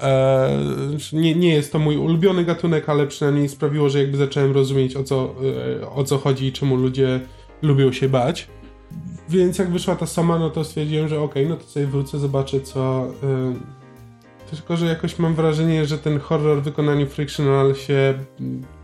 [0.00, 4.96] Eee, nie, nie jest to mój ulubiony gatunek, ale przynajmniej sprawiło, że jakby zacząłem rozumieć
[4.96, 5.34] o co,
[5.80, 7.20] e, o co chodzi i czemu ludzie
[7.62, 8.48] lubią się bać.
[9.28, 12.18] Więc jak wyszła ta sama, no to stwierdziłem, że okej, okay, no to sobie wrócę,
[12.18, 13.54] zobaczę co, e,
[14.56, 18.14] tylko, że jakoś mam wrażenie, że ten horror w wykonaniu Frictional się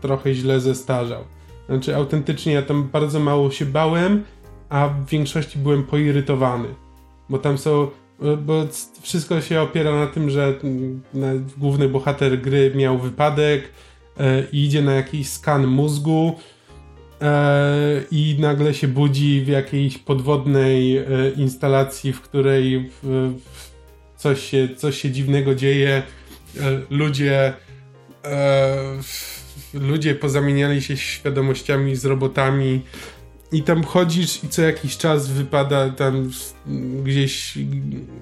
[0.01, 1.23] trochę źle zestarzał.
[1.69, 4.23] Znaczy, autentycznie ja tam bardzo mało się bałem,
[4.69, 6.67] a w większości byłem poirytowany.
[7.29, 7.87] Bo tam są.
[8.45, 8.65] Bo
[9.01, 10.53] wszystko się opiera na tym, że
[11.57, 13.69] główny bohater gry miał wypadek
[14.19, 16.35] e, i idzie na jakiś skan mózgu
[18.11, 21.05] i nagle się budzi w jakiejś podwodnej e,
[21.37, 23.33] instalacji, w której w,
[24.17, 26.03] coś się, coś się dziwnego dzieje,
[26.59, 27.53] e, ludzie
[28.25, 28.99] e,
[29.73, 32.81] ludzie pozamieniali się świadomościami z robotami
[33.51, 36.31] i tam chodzisz i co jakiś czas wypada tam
[37.03, 37.57] gdzieś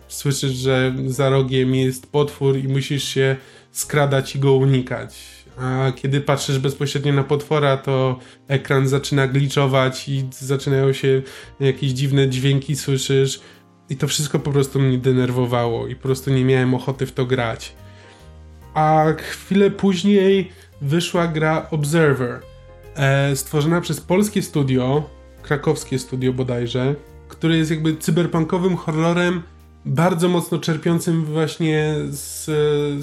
[0.08, 3.36] słyszysz, że za rogiem jest potwór i musisz się
[3.72, 5.37] skradać i go unikać.
[5.60, 11.22] A kiedy patrzysz bezpośrednio na potwora, to ekran zaczyna gliczować i zaczynają się
[11.60, 13.40] jakieś dziwne dźwięki słyszysz
[13.90, 17.26] i to wszystko po prostu mnie denerwowało i po prostu nie miałem ochoty w to
[17.26, 17.76] grać.
[18.74, 20.52] A chwilę później
[20.82, 22.42] wyszła gra Observer,
[22.96, 25.10] e, stworzona przez polskie studio,
[25.42, 26.96] krakowskie studio bodajże,
[27.28, 29.44] które jest jakby cyberpunkowym horrorem
[29.88, 32.46] bardzo mocno czerpiącym właśnie z,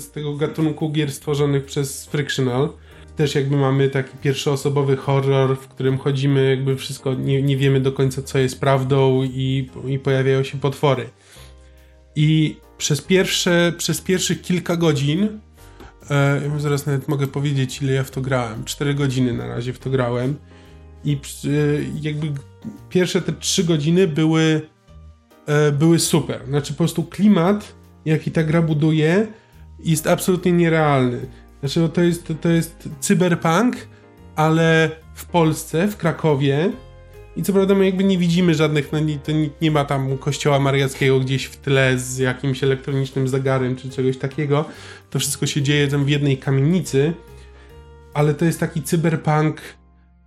[0.02, 2.68] z tego gatunku gier stworzonych przez Frictional.
[3.16, 7.92] Też jakby mamy taki pierwszoosobowy horror, w którym chodzimy, jakby wszystko, nie, nie wiemy do
[7.92, 11.10] końca co jest prawdą i, i pojawiają się potwory.
[12.16, 15.40] I przez pierwsze, przez pierwszych kilka godzin,
[16.10, 19.72] e, ja zaraz nawet mogę powiedzieć ile ja w to grałem, 4 godziny na razie
[19.72, 20.36] w to grałem.
[21.04, 21.18] I e,
[22.00, 22.32] jakby
[22.90, 24.60] pierwsze te 3 godziny były,
[25.72, 26.40] były super.
[26.48, 27.74] Znaczy po prostu klimat,
[28.04, 29.26] jaki ta gra buduje
[29.78, 31.20] jest absolutnie nierealny
[31.64, 33.76] znaczy, no to jest, to jest cyberpunk,
[34.36, 36.72] ale w Polsce, w Krakowie.
[37.36, 40.18] I co prawda my jakby nie widzimy żadnych, no nie, to nie, nie ma tam
[40.18, 44.64] kościoła mariackiego gdzieś w tle z jakimś elektronicznym zegarem czy czegoś takiego.
[45.10, 47.12] To wszystko się dzieje tam w jednej kamienicy,
[48.14, 49.60] ale to jest taki cyberpunk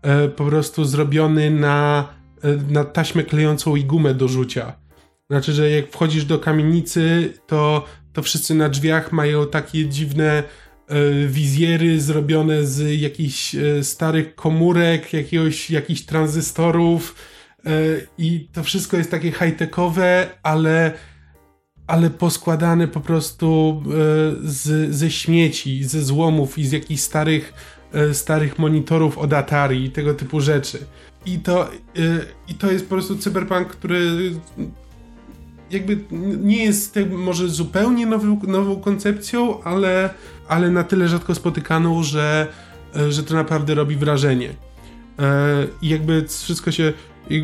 [0.01, 2.09] e, po prostu zrobiony na,
[2.43, 4.86] e, na taśmę klejącą i gumę do rzucia.
[5.29, 10.43] Znaczy, że jak wchodzisz do kamienicy, to, to wszyscy na drzwiach mają takie dziwne
[10.87, 17.15] E, wizjery zrobione z jakichś e, starych komórek, jakiegoś, jakichś tranzystorów
[17.65, 17.69] e,
[18.17, 20.93] i to wszystko jest takie high-techowe, ale,
[21.87, 23.83] ale poskładane po prostu
[24.43, 27.53] z, ze śmieci, ze złomów i z jakichś starych,
[28.13, 30.79] starych monitorów od Atari i tego typu rzeczy.
[31.25, 31.71] I to,
[32.47, 34.31] I to jest po prostu cyberpunk, który
[35.71, 35.97] jakby
[36.41, 40.09] nie jest może zupełnie nową, nową koncepcją, ale
[40.47, 42.47] ale na tyle rzadko spotykaną, że,
[42.95, 44.49] e, że to naprawdę robi wrażenie.
[45.19, 46.93] E, I jakby wszystko się.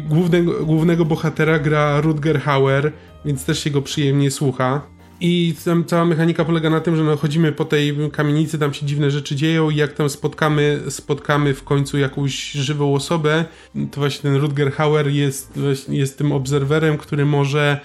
[0.07, 2.91] Głównego, głównego bohatera gra Rutger Hauer,
[3.25, 4.81] więc też się go przyjemnie słucha.
[5.21, 8.85] I tam cała mechanika polega na tym, że no chodzimy po tej kamienicy, tam się
[8.85, 13.45] dziwne rzeczy dzieją i jak tam spotkamy, spotkamy w końcu jakąś żywą osobę,
[13.91, 15.59] to właśnie ten Rutger Hauer jest,
[15.89, 17.79] jest tym obserwerem, który może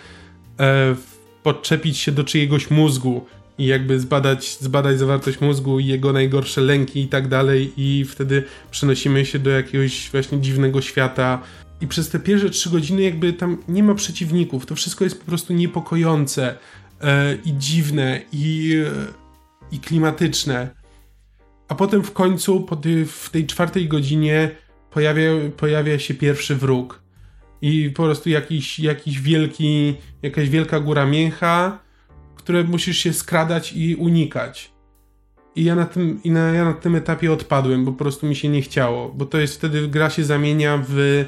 [0.60, 0.96] e,
[1.42, 3.26] podczepić się do czyjegoś mózgu
[3.58, 8.44] i jakby zbadać, zbadać zawartość mózgu i jego najgorsze lęki i tak dalej i wtedy
[8.70, 11.42] przenosimy się do jakiegoś właśnie dziwnego świata
[11.80, 15.26] i przez te pierwsze trzy godziny jakby tam nie ma przeciwników, to wszystko jest po
[15.26, 16.58] prostu niepokojące
[17.00, 20.68] e, i dziwne i, e, i klimatyczne.
[21.68, 24.50] A potem w końcu, po ty, w tej czwartej godzinie
[24.90, 27.02] pojawia, pojawia się pierwszy wróg.
[27.62, 31.78] I po prostu jakiś, jakiś wielki, jakaś wielka góra mięcha,
[32.34, 34.72] które musisz się skradać i unikać.
[35.56, 38.36] I ja na tym, i na, ja na tym etapie odpadłem, bo po prostu mi
[38.36, 41.24] się nie chciało, bo to jest wtedy gra się zamienia w,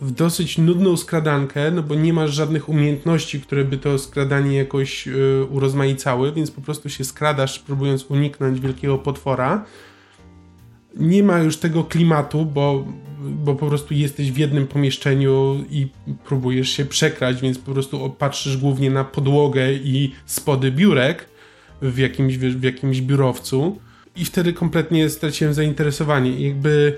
[0.00, 5.08] w dosyć nudną skradankę, no bo nie masz żadnych umiejętności, które by to skradanie jakoś
[5.08, 9.64] y, urozmaicały, więc po prostu się skradasz, próbując uniknąć wielkiego potwora.
[10.96, 12.84] Nie ma już tego klimatu, bo,
[13.20, 15.88] bo po prostu jesteś w jednym pomieszczeniu i
[16.24, 21.28] próbujesz się przekrać, więc po prostu patrzysz głównie na podłogę i spody biurek
[21.82, 23.78] w jakimś, w jakimś biurowcu
[24.16, 26.48] i wtedy kompletnie straciłem zainteresowanie.
[26.48, 26.96] Jakby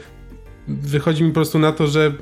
[0.68, 2.12] wychodzi mi po prostu na to, że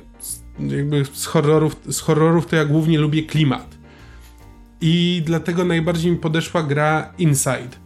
[0.59, 3.79] jakby z horrorów, z horrorów to ja głównie lubię klimat.
[4.81, 7.77] I dlatego najbardziej mi podeszła gra Inside.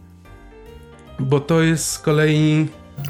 [1.19, 2.67] Bo to jest z kolei.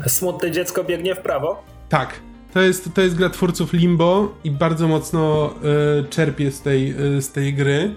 [0.08, 1.64] Smutne dziecko biegnie w prawo?
[1.90, 2.20] Tak.
[2.54, 5.54] To jest, to jest gra twórców Limbo i bardzo mocno
[6.02, 7.96] y, czerpię z tej, y, z tej gry.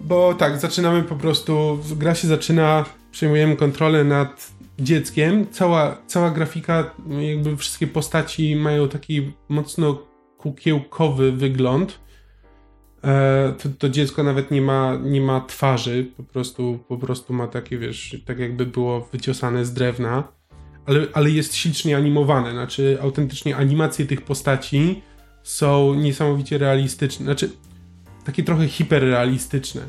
[0.00, 1.78] Bo tak, zaczynamy po prostu.
[1.96, 5.46] Gra się zaczyna przejmujemy kontrolę nad dzieckiem.
[5.50, 9.98] Cała, cała grafika, jakby wszystkie postaci mają taki mocno
[10.38, 11.98] kukiełkowy wygląd.
[13.04, 17.46] E, to, to, dziecko nawet nie ma, nie ma twarzy, po prostu, po prostu ma
[17.46, 20.28] takie, wiesz, tak jakby było wyciosane z drewna,
[20.86, 25.02] ale, ale jest ślicznie animowane, znaczy autentycznie animacje tych postaci
[25.42, 27.50] są niesamowicie realistyczne, znaczy
[28.24, 29.82] takie trochę hiperrealistyczne,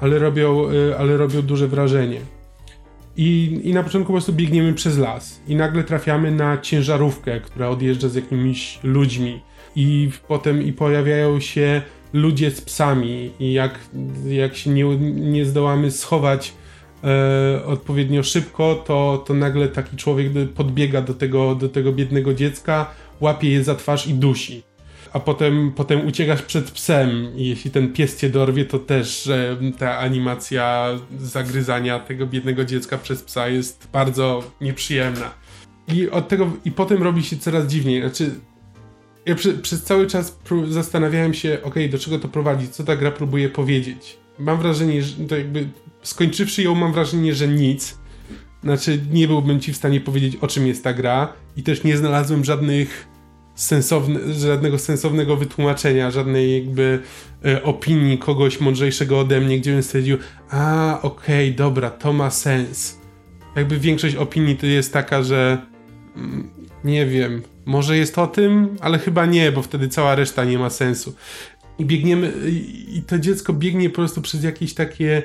[0.00, 2.20] ale robią, e, ale robią duże wrażenie.
[3.16, 7.68] I, I na początku po prostu biegniemy przez las i nagle trafiamy na ciężarówkę, która
[7.68, 9.40] odjeżdża z jakimiś ludźmi
[9.76, 11.82] i potem i pojawiają się
[12.12, 13.78] ludzie z psami i jak,
[14.28, 16.54] jak się nie, nie zdołamy schować
[17.04, 22.90] e, odpowiednio szybko, to, to nagle taki człowiek podbiega do tego, do tego biednego dziecka,
[23.20, 24.62] łapie je za twarz i dusi
[25.12, 29.56] a potem, potem uciekasz przed psem i jeśli ten pies cię dorwie, to też że
[29.78, 30.88] ta animacja
[31.18, 35.34] zagryzania tego biednego dziecka przez psa jest bardzo nieprzyjemna.
[35.88, 38.00] I od tego, i potem robi się coraz dziwniej.
[38.00, 38.30] Znaczy,
[39.26, 40.38] ja przy, przez cały czas
[40.68, 44.16] zastanawiałem się, ok, do czego to prowadzi, co ta gra próbuje powiedzieć.
[44.38, 45.68] Mam wrażenie, że to jakby
[46.02, 47.98] skończywszy ją, mam wrażenie, że nic.
[48.62, 51.96] Znaczy, nie byłbym ci w stanie powiedzieć, o czym jest ta gra, i też nie
[51.96, 53.08] znalazłem żadnych
[53.54, 57.02] sensowne, żadnego sensownego wytłumaczenia, żadnej jakby
[57.44, 60.18] e, opinii kogoś mądrzejszego ode mnie, gdzie bym stwierdził,
[60.50, 62.98] a okej, okay, dobra, to ma sens.
[63.56, 65.58] Jakby większość opinii to jest taka, że
[66.16, 66.50] mm,
[66.84, 70.70] nie wiem, może jest o tym, ale chyba nie, bo wtedy cała reszta nie ma
[70.70, 71.14] sensu.
[71.78, 72.32] I biegniemy,
[72.88, 75.22] i to dziecko biegnie po prostu przez jakieś takie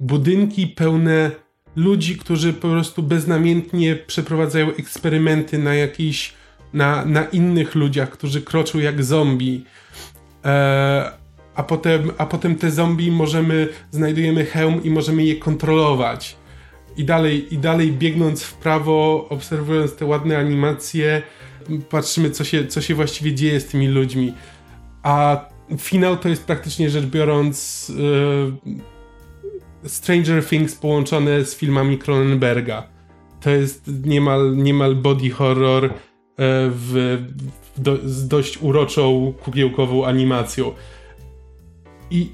[0.00, 1.30] budynki pełne
[1.76, 6.34] ludzi, którzy po prostu beznamiętnie przeprowadzają eksperymenty na jakiś
[6.72, 9.64] na, na innych ludziach, którzy kroczą jak zombie.
[10.44, 11.12] E,
[11.54, 16.36] a, potem, a potem te zombie możemy, znajdujemy hełm i możemy je kontrolować.
[16.96, 21.22] I dalej, I dalej biegnąc w prawo, obserwując te ładne animacje,
[21.90, 24.34] patrzymy, co się, co się właściwie dzieje z tymi ludźmi.
[25.02, 25.44] A
[25.78, 27.86] finał to jest praktycznie rzecz biorąc
[28.66, 28.80] e,
[29.86, 32.86] Stranger Things połączone z filmami Cronenberga.
[33.40, 35.94] To jest niemal, niemal body horror
[36.40, 37.18] E, w,
[37.76, 40.72] w do, z dość uroczą, kukiełkową animacją.
[42.10, 42.30] I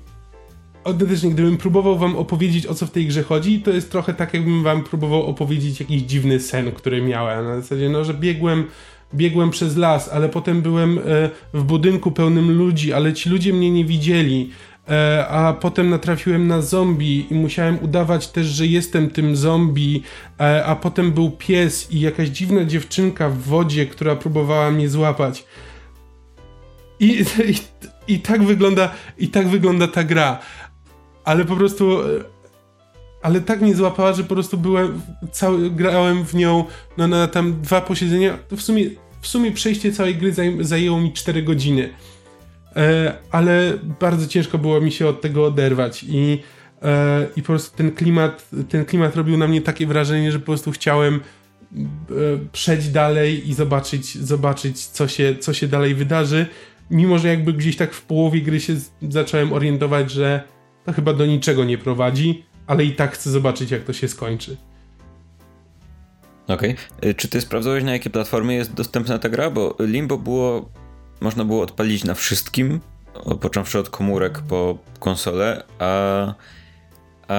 [0.84, 4.34] autentycznie, gdybym próbował wam opowiedzieć, o co w tej grze chodzi, to jest trochę tak,
[4.34, 7.44] jakbym wam próbował opowiedzieć jakiś dziwny sen, który miałem.
[7.44, 8.64] Na zasadzie, no, że biegłem
[9.14, 11.03] biegłem przez las, ale potem byłem e,
[11.55, 14.51] w budynku pełnym ludzi, ale ci ludzie mnie nie widzieli.
[14.89, 20.03] E, a potem natrafiłem na zombie i musiałem udawać też, że jestem tym zombie,
[20.41, 25.45] e, a potem był pies i jakaś dziwna dziewczynka w wodzie, która próbowała mnie złapać.
[27.01, 27.07] I,
[27.53, 27.55] i,
[28.14, 30.39] i tak wygląda i tak wygląda ta gra.
[31.24, 32.07] Ale po prostu e,
[33.22, 35.01] ale tak mnie złapała, że po prostu byłem
[35.32, 36.64] cały, grałem w nią
[36.97, 38.39] no, na tam dwa posiedzenia.
[38.57, 41.95] W sumie, w sumie przejście całej gry zajęło mi 4 godziny.
[42.76, 46.42] E, ale bardzo ciężko było mi się od tego oderwać i,
[46.82, 50.44] e, i po prostu ten klimat, ten klimat robił na mnie takie wrażenie, że po
[50.44, 51.20] prostu chciałem e,
[52.52, 56.46] przejść dalej i zobaczyć, zobaczyć co, się, co się dalej wydarzy,
[56.90, 58.76] mimo że jakby gdzieś tak w połowie gry się
[59.08, 60.42] zacząłem orientować, że
[60.84, 64.56] to chyba do niczego nie prowadzi, ale i tak chcę zobaczyć jak to się skończy.
[66.48, 66.76] Okej.
[66.98, 67.14] Okay.
[67.14, 69.50] Czy ty sprawdzałeś na jakie platformy jest dostępna ta gra?
[69.50, 70.70] Bo Limbo było
[71.20, 72.80] można było odpalić na wszystkim,
[73.40, 76.26] począwszy od komórek po konsolę, a,
[77.28, 77.34] a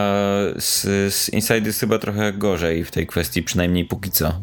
[0.57, 0.82] z,
[1.13, 4.34] z Inside jest chyba trochę gorzej w tej kwestii, przynajmniej póki co.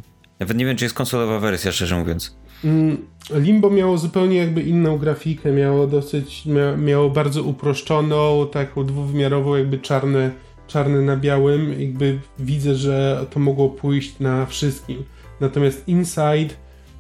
[0.41, 2.37] Nawet nie wiem, czy jest konsolowa wersja, szczerze mówiąc.
[2.65, 2.97] Mm,
[3.31, 6.45] Limbo miało zupełnie jakby inną grafikę, miało dosyć,
[6.79, 10.31] miało bardzo uproszczoną, taką dwuwymiarową, jakby czarne,
[10.67, 15.05] czarne na białym, jakby widzę, że to mogło pójść na wszystkim.
[15.41, 16.55] Natomiast Inside,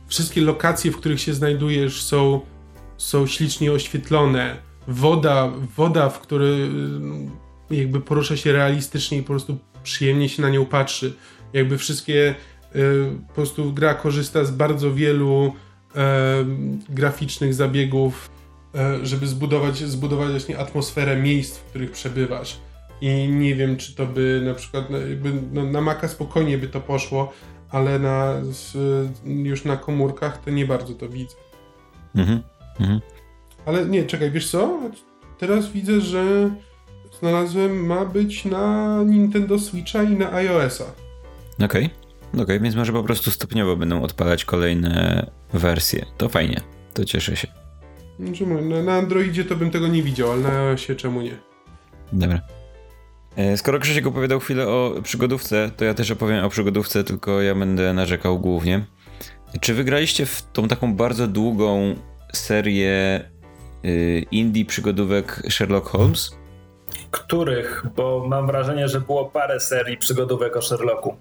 [0.06, 2.40] wszystkie lokacje, w których się znajdujesz, są,
[2.96, 4.56] są ślicznie oświetlone.
[4.88, 6.68] Woda, woda, w której y,
[7.70, 11.14] jakby porusza się realistycznie i po prostu przyjemnie się na nią patrzy.
[11.52, 12.34] Jakby wszystkie,
[12.76, 15.52] y, po prostu gra korzysta z bardzo wielu
[15.96, 16.44] e,
[16.88, 18.30] graficznych zabiegów,
[19.02, 22.60] żeby zbudować, zbudować właśnie atmosferę miejsc, w których przebywasz.
[23.00, 24.98] I nie wiem, czy to by na przykład no,
[25.52, 27.32] no, na Maca spokojnie by to poszło,
[27.74, 28.34] ale na,
[29.26, 31.36] już na komórkach to nie bardzo to widzę.
[32.14, 32.42] Mhm.
[32.80, 33.00] mhm.
[33.66, 34.80] Ale nie, czekaj, wiesz co?
[35.38, 36.50] Teraz widzę, że
[37.18, 40.84] znalazłem, ma być na Nintendo Switcha i na iOS-a.
[41.64, 41.66] Okej.
[41.66, 41.90] Okay.
[42.32, 46.06] Okej, okay, więc może po prostu stopniowo będą odpalać kolejne wersje.
[46.18, 46.60] To fajnie,
[46.94, 47.48] to cieszę się.
[48.84, 51.36] Na Androidzie to bym tego nie widział, ale na iOSie czemu nie?
[52.12, 52.40] Dobra.
[53.36, 57.54] E, skoro Krzysiek opowiadał chwilę o przygodówce, to ja też opowiem o przygodówce, tylko ja
[57.54, 58.86] będę narzekał głównie.
[59.60, 61.94] Czy wygraliście w tą taką bardzo długą
[62.32, 63.24] serię
[63.84, 66.36] y, indie przygodówek Sherlock Holmes?
[67.10, 67.86] Których?
[67.96, 71.16] Bo mam wrażenie, że było parę serii przygodówek o Sherlocku.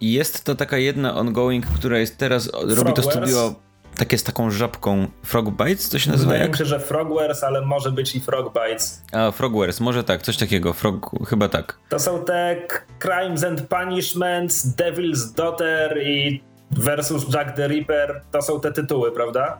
[0.00, 3.54] Jest to taka jedna ongoing, która jest teraz, robi to studio
[3.96, 7.92] takie z taką żabką Frogbites, to się nazywa Wydaje mi się, że Frogwares, ale może
[7.92, 9.02] być i Frogbites.
[9.12, 11.78] A, Frogwares, może tak, coś takiego, Frog, chyba tak.
[11.88, 12.56] To są te
[12.98, 19.58] Crimes and Punishments, Devil's Daughter i versus Jack the Ripper, to są te tytuły, prawda?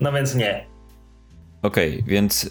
[0.00, 0.66] No więc nie.
[1.62, 2.48] Okej, okay, więc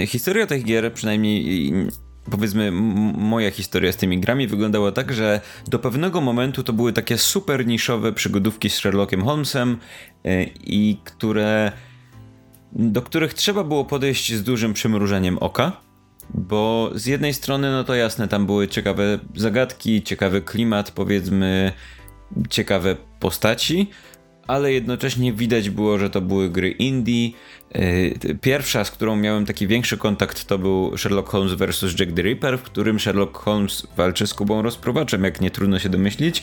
[0.00, 1.88] y, historia tych gier, przynajmniej
[2.30, 7.18] powiedzmy, moja historia z tymi grami wyglądała tak, że do pewnego momentu to były takie
[7.18, 9.78] super niszowe przygodówki z Sherlockiem Holmesem
[10.24, 11.72] e, i które
[12.72, 15.72] do których trzeba było podejść z dużym przymrużeniem oka,
[16.34, 21.72] bo z jednej strony, no to jasne, tam były ciekawe zagadki, ciekawy klimat, powiedzmy,
[22.50, 23.90] ciekawe postaci,
[24.48, 27.30] ale jednocześnie widać było, że to były gry indie.
[27.72, 32.00] E, pierwsza, z którą miałem taki większy kontakt, to był Sherlock Holmes vs.
[32.00, 35.88] Jack the Ripper, w którym Sherlock Holmes walczy z Kubą Rozpruwaczem, jak nie trudno się
[35.88, 36.42] domyślić.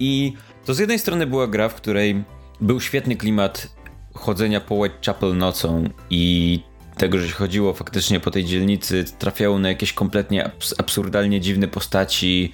[0.00, 0.32] I
[0.64, 2.24] to z jednej strony była gra, w której
[2.60, 3.76] był świetny klimat
[4.14, 6.60] chodzenia po Whitechapel nocą i
[6.96, 11.68] tego, że się chodziło faktycznie po tej dzielnicy, trafiało na jakieś kompletnie abs absurdalnie dziwne
[11.68, 12.52] postaci,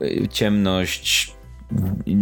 [0.00, 1.34] e, ciemność,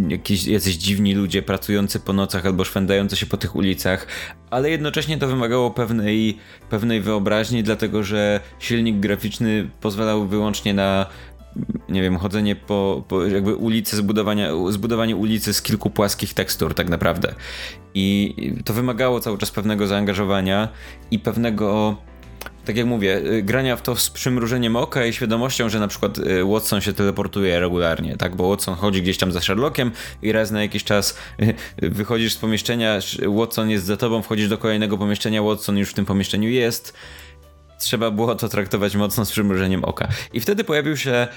[0.09, 4.07] jakieś, jacyś dziwni ludzie pracujący po nocach albo szwendający się po tych ulicach,
[4.51, 6.39] ale jednocześnie to wymagało pewnej,
[6.71, 11.07] pewnej wyobraźni, dlatego że silnik graficzny pozwalał wyłącznie na
[11.89, 16.89] nie wiem, chodzenie po, po jakby ulicy, zbudowania, zbudowanie ulicy z kilku płaskich tekstur tak
[16.89, 17.35] naprawdę.
[17.95, 18.35] I
[18.65, 20.69] to wymagało cały czas pewnego zaangażowania
[21.11, 21.97] i pewnego
[22.65, 26.19] tak jak mówię, y, grania w to z przymrużeniem oka i świadomością, że na przykład
[26.19, 28.37] y, Watson się teleportuje regularnie, tak?
[28.37, 29.91] Bo Watson chodzi gdzieś tam za Sherlockiem
[30.23, 31.19] i raz na jakiś czas
[31.83, 32.99] y, wychodzisz z pomieszczenia,
[33.29, 36.95] Watson jest za tobą, wchodzisz do kolejnego pomieszczenia, Watson już w tym pomieszczeniu jest.
[37.79, 40.09] Trzeba było to traktować mocno z przymrużeniem oka.
[40.33, 41.29] I wtedy pojawił się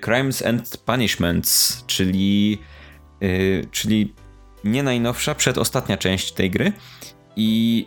[0.00, 2.58] Crimes and Punishments, czyli,
[3.70, 4.14] czyli
[4.64, 6.72] nie najnowsza, przedostatnia część tej gry.
[7.36, 7.86] I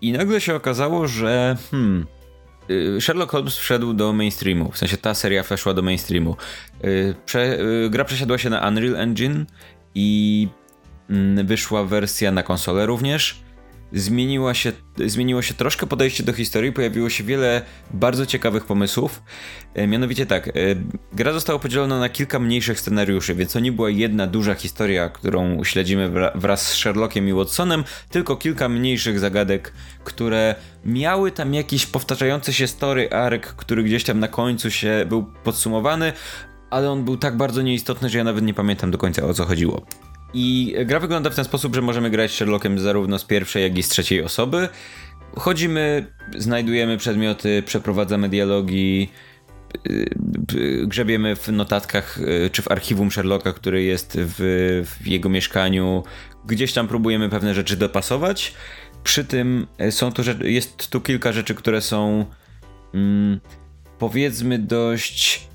[0.00, 2.06] i nagle się okazało, że hmm,
[2.70, 6.36] y, Sherlock Holmes wszedł do mainstreamu, w sensie ta seria weszła do mainstreamu.
[6.84, 9.46] Y, prze, y, gra przesiadła się na Unreal Engine
[9.94, 10.48] i
[11.10, 13.45] mm, wyszła wersja na konsolę również
[13.96, 14.72] zmieniła się,
[15.06, 19.22] zmieniło się troszkę podejście do historii, pojawiło się wiele bardzo ciekawych pomysłów.
[19.74, 20.52] E, mianowicie tak, e,
[21.12, 25.64] gra została podzielona na kilka mniejszych scenariuszy, więc to nie była jedna duża historia, którą
[25.64, 29.72] śledzimy wraz z Sherlockiem i Watsonem, tylko kilka mniejszych zagadek,
[30.04, 35.26] które miały tam jakiś powtarzający się story arc, który gdzieś tam na końcu się był
[35.44, 36.12] podsumowany,
[36.70, 39.44] ale on był tak bardzo nieistotny, że ja nawet nie pamiętam do końca o co
[39.44, 39.86] chodziło.
[40.38, 43.82] I gra wygląda w ten sposób, że możemy grać Sherlockiem zarówno z pierwszej, jak i
[43.82, 44.68] z trzeciej osoby.
[45.36, 46.06] Chodzimy,
[46.36, 49.08] znajdujemy przedmioty, przeprowadzamy dialogi,
[49.86, 50.10] y,
[50.54, 54.36] y, grzebiemy w notatkach y, czy w archiwum Sherlocka, który jest w,
[55.00, 56.02] w, jego mieszkaniu.
[56.46, 58.54] Gdzieś tam próbujemy pewne rzeczy dopasować.
[59.04, 62.26] Przy tym są tu, jest tu kilka rzeczy, które są
[62.94, 63.40] mm,
[63.98, 65.48] powiedzmy dość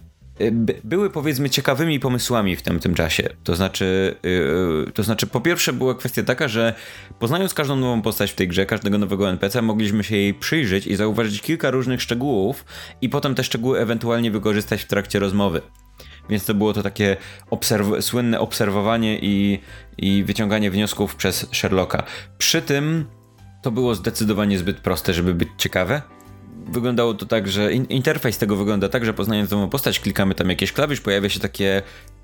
[0.83, 3.29] były powiedzmy ciekawymi pomysłami w tamtym czasie.
[3.43, 6.73] To znaczy, yy, to znaczy, po pierwsze była kwestia taka, że
[7.19, 10.95] poznając każdą nową postać w tej grze, każdego nowego NPC, mogliśmy się jej przyjrzeć i
[10.95, 12.65] zauważyć kilka różnych szczegółów
[13.01, 15.61] i potem te szczegóły ewentualnie wykorzystać w trakcie rozmowy.
[16.29, 17.17] Więc to było to takie
[17.49, 19.59] obserw słynne obserwowanie i,
[19.97, 22.03] i wyciąganie wniosków przez Sherlocka.
[22.37, 23.05] Przy tym
[23.61, 26.01] to było zdecydowanie zbyt proste, żeby być ciekawe
[26.67, 30.49] wyglądało to tak, że in, interfejs tego wygląda tak, że poznając nową postać, klikamy tam
[30.49, 31.81] jakieś klawisz, pojawia się takie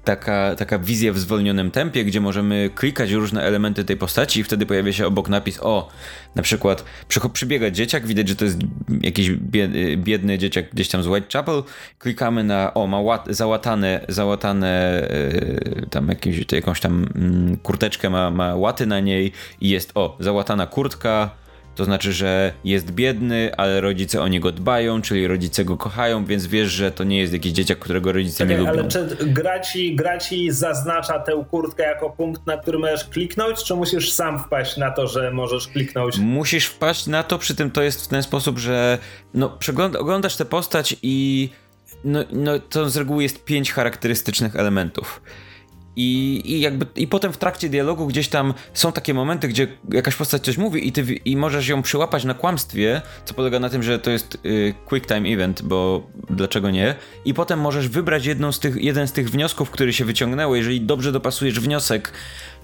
[0.07, 4.65] taka, taka wizja w zwolnionym tempie, gdzie możemy klikać różne elementy tej postaci i wtedy
[4.65, 5.89] pojawia się obok napis o,
[6.35, 6.85] na przykład
[7.33, 8.57] przybiega dzieciak, widać, że to jest
[9.01, 9.31] jakiś
[9.97, 11.63] biedny dzieciak gdzieś tam z Whitechapel,
[11.99, 15.01] klikamy na, o, ma łat, załatane, załatane
[15.75, 17.05] yy, tam jakieś, jakąś tam
[17.51, 19.31] yy, kurteczkę, ma, ma łaty na niej
[19.61, 21.29] i jest, o, załatana kurtka,
[21.77, 26.47] to znaczy, że jest biedny, ale rodzice o niego dbają, czyli rodzice go kochają, więc
[26.47, 28.69] wiesz, że to nie jest jakiś dzieciak, którego rodzice nie lubią.
[28.69, 33.63] Ale czy gra ci, gra ci zaznacza tę kurtkę jako punkt, na który możesz kliknąć,
[33.63, 36.17] czy musisz sam wpaść na to, że możesz kliknąć?
[36.17, 38.97] Musisz wpaść na to, przy tym to jest w ten sposób, że
[39.33, 39.57] no,
[39.99, 41.49] oglądasz tę postać i
[42.03, 45.21] no, no, to z reguły jest pięć charakterystycznych elementów.
[45.97, 50.15] I, I jakby i potem w trakcie dialogu gdzieś tam są takie momenty, gdzie jakaś
[50.15, 53.83] postać coś mówi i ty i możesz ją przyłapać na kłamstwie, co polega na tym,
[53.83, 56.95] że to jest y, quick time event, bo dlaczego nie?
[57.25, 60.55] I potem możesz wybrać jedną z tych, jeden z tych wniosków, który się wyciągnęło.
[60.55, 62.11] Jeżeli dobrze dopasujesz wniosek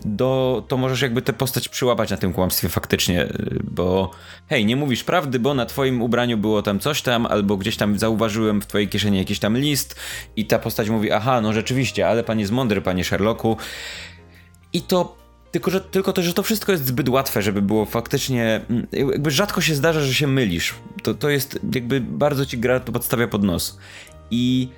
[0.05, 4.11] do, to możesz jakby tę postać przyłapać na tym kłamstwie faktycznie, y, bo
[4.49, 7.99] hej, nie mówisz prawdy, bo na twoim ubraniu było tam coś tam, albo gdzieś tam
[7.99, 9.95] zauważyłem w twojej kieszeni jakiś tam list
[10.35, 13.57] i ta postać mówi, aha, no rzeczywiście, ale pan jest mądry, panie Sherlocku.
[14.73, 15.23] I to
[15.53, 18.61] tylko, że, tylko to, że to wszystko jest zbyt łatwe, żeby było faktycznie.
[18.69, 20.73] Mm, jakby rzadko się zdarza, że się mylisz.
[21.03, 23.79] To, to jest jakby bardzo ci gra to podstawia pod nos.
[24.31, 24.69] I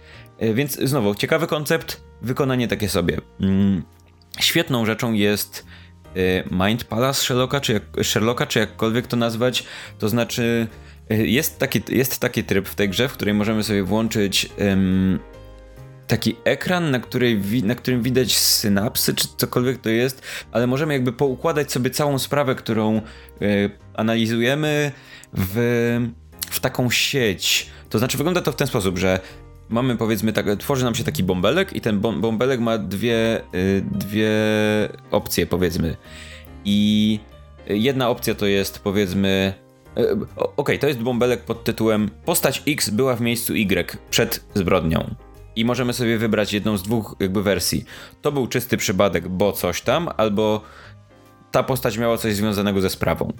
[0.43, 3.21] y, więc znowu, ciekawy koncept, wykonanie takie sobie.
[4.39, 5.65] Świetną rzeczą jest
[6.17, 9.63] y, Mind Palace Sherlocka, czy, jak, Sherlocka, czy jakkolwiek to nazwać.
[9.99, 10.67] To znaczy,
[11.11, 15.19] y, jest taki, jest taki tryb w tej grze, w której możemy sobie włączyć um,
[16.07, 20.21] taki ekran, na, której, na którym widać synapsy, czy cokolwiek to jest,
[20.51, 23.01] ale możemy jakby poukładać sobie całą sprawę, którą
[23.41, 24.91] y, analizujemy
[25.33, 25.55] w,
[26.49, 27.69] w taką sieć.
[27.89, 29.19] To znaczy, wygląda to w ten sposób, że
[29.69, 34.31] mamy powiedzmy tak, tworzy nam się taki bąbelek i ten bąbelek ma dwie, y, dwie
[35.11, 35.95] opcje powiedzmy.
[36.65, 37.19] I
[37.67, 39.53] jedna opcja to jest powiedzmy
[39.97, 44.45] y, Okej, okay, to jest bąbelek pod tytułem Postać X była w miejscu Y przed
[44.53, 45.15] zbrodnią.
[45.55, 47.85] I możemy sobie wybrać jedną z dwóch jakby wersji.
[48.21, 50.61] To był czysty przypadek, bo coś tam, albo
[51.51, 53.33] ta postać miała coś związanego ze sprawą.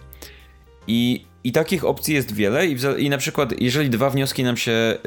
[0.88, 4.98] I, I takich opcji jest wiele, i, i na przykład, jeżeli dwa wnioski nam się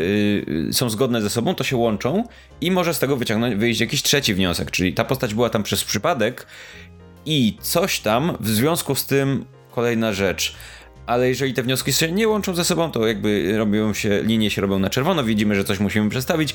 [0.46, 2.24] yy, są zgodne ze sobą, to się łączą
[2.60, 5.84] i może z tego wyciągnąć, wyjść jakiś trzeci wniosek, czyli ta postać była tam przez
[5.84, 6.46] przypadek
[7.26, 10.56] i coś tam w związku z tym kolejna rzecz.
[11.06, 14.62] Ale jeżeli te wnioski się nie łączą ze sobą, to jakby robią się, linie się
[14.62, 16.54] robią na czerwono, widzimy, że coś musimy przestawić.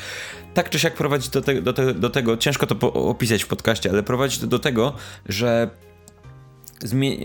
[0.53, 3.89] Tak czy siak prowadzić do, te, do, te, do tego, ciężko to opisać w podcaście,
[3.89, 4.93] ale prowadzić to do tego,
[5.29, 5.69] że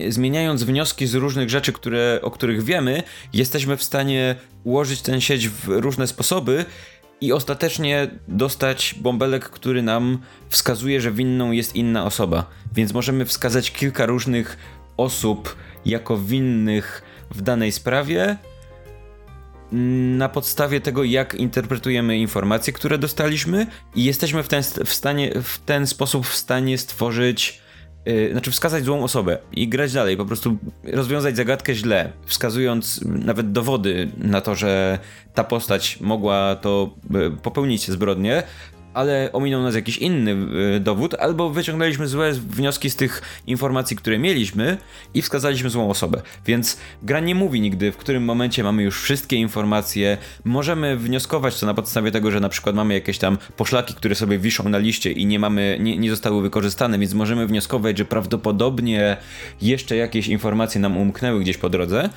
[0.09, 5.49] zmieniając wnioski z różnych rzeczy, które, o których wiemy, jesteśmy w stanie ułożyć tę sieć
[5.49, 6.65] w różne sposoby
[7.21, 10.19] i ostatecznie dostać bąbelek, który nam
[10.49, 12.45] wskazuje, że winną jest inna osoba.
[12.75, 14.57] Więc możemy wskazać kilka różnych
[14.97, 18.37] osób jako winnych w danej sprawie
[20.17, 25.59] na podstawie tego, jak interpretujemy informacje, które dostaliśmy, i jesteśmy w ten, w stanie, w
[25.59, 27.61] ten sposób w stanie stworzyć
[28.09, 33.51] Yy, znaczy wskazać złą osobę i grać dalej, po prostu rozwiązać zagadkę źle, wskazując nawet
[33.51, 34.99] dowody na to, że
[35.33, 38.43] ta postać mogła to y, popełnić zbrodnię,
[38.93, 40.31] ale ominął nas jakiś inny
[40.75, 44.77] y, dowód, albo wyciągnęliśmy złe wnioski z tych informacji, które mieliśmy
[45.13, 46.21] i wskazaliśmy złą osobę.
[46.45, 50.17] Więc gra nie mówi nigdy, w którym momencie mamy już wszystkie informacje.
[50.45, 54.39] Możemy wnioskować to na podstawie tego, że na przykład mamy jakieś tam poszlaki, które sobie
[54.39, 59.17] wiszą na liście i nie mamy, nie, nie zostały wykorzystane, więc możemy wnioskować, że prawdopodobnie
[59.61, 62.09] jeszcze jakieś informacje nam umknęły gdzieś po drodze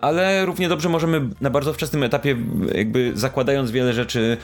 [0.00, 2.36] ale równie dobrze możemy na bardzo wczesnym etapie,
[2.74, 4.36] jakby zakładając wiele rzeczy,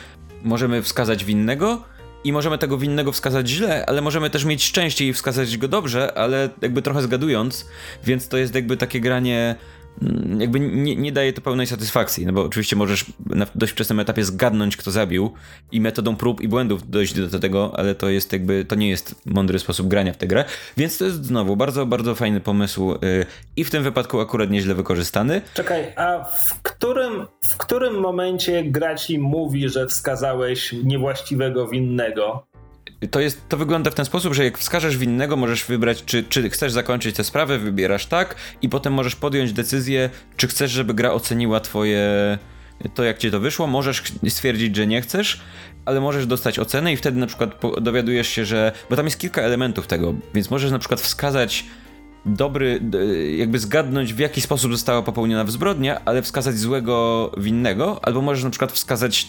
[0.45, 1.82] możemy wskazać winnego
[2.24, 6.18] i możemy tego winnego wskazać źle, ale możemy też mieć szczęście i wskazać go dobrze,
[6.18, 7.68] ale jakby trochę zgadując,
[8.05, 9.55] więc to jest jakby takie granie
[10.38, 14.24] jakby nie, nie, daje to pełnej satysfakcji, no bo oczywiście możesz na dość wczesnym etapie
[14.24, 15.32] zgadnąć, kto zabił
[15.72, 19.26] i metodą prób i błędów dojść do tego, ale to jest jakby, to nie jest
[19.26, 20.45] mądry sposób grania w tę grę,
[20.76, 23.26] więc to jest znowu bardzo, bardzo fajny pomysł yy,
[23.57, 25.42] i w tym wypadku akurat nieźle wykorzystany.
[25.55, 32.47] Czekaj, a w którym, w którym momencie gra ci mówi, że wskazałeś niewłaściwego winnego?
[33.11, 36.50] To, jest, to wygląda w ten sposób, że jak wskażesz winnego, możesz wybrać, czy, czy
[36.50, 41.12] chcesz zakończyć tę sprawę, wybierasz tak i potem możesz podjąć decyzję, czy chcesz, żeby gra
[41.12, 42.38] oceniła twoje
[42.94, 43.66] to, jak ci to wyszło.
[43.66, 45.40] Możesz stwierdzić, że nie chcesz,
[45.84, 48.72] ale możesz dostać ocenę i wtedy na przykład dowiadujesz się, że.
[48.90, 51.64] Bo tam jest kilka elementów tego, więc możesz na przykład wskazać
[52.26, 52.80] dobry,
[53.36, 58.50] jakby zgadnąć w jaki sposób została popełniona zbrodnia, ale wskazać złego winnego, albo możesz na
[58.50, 59.28] przykład wskazać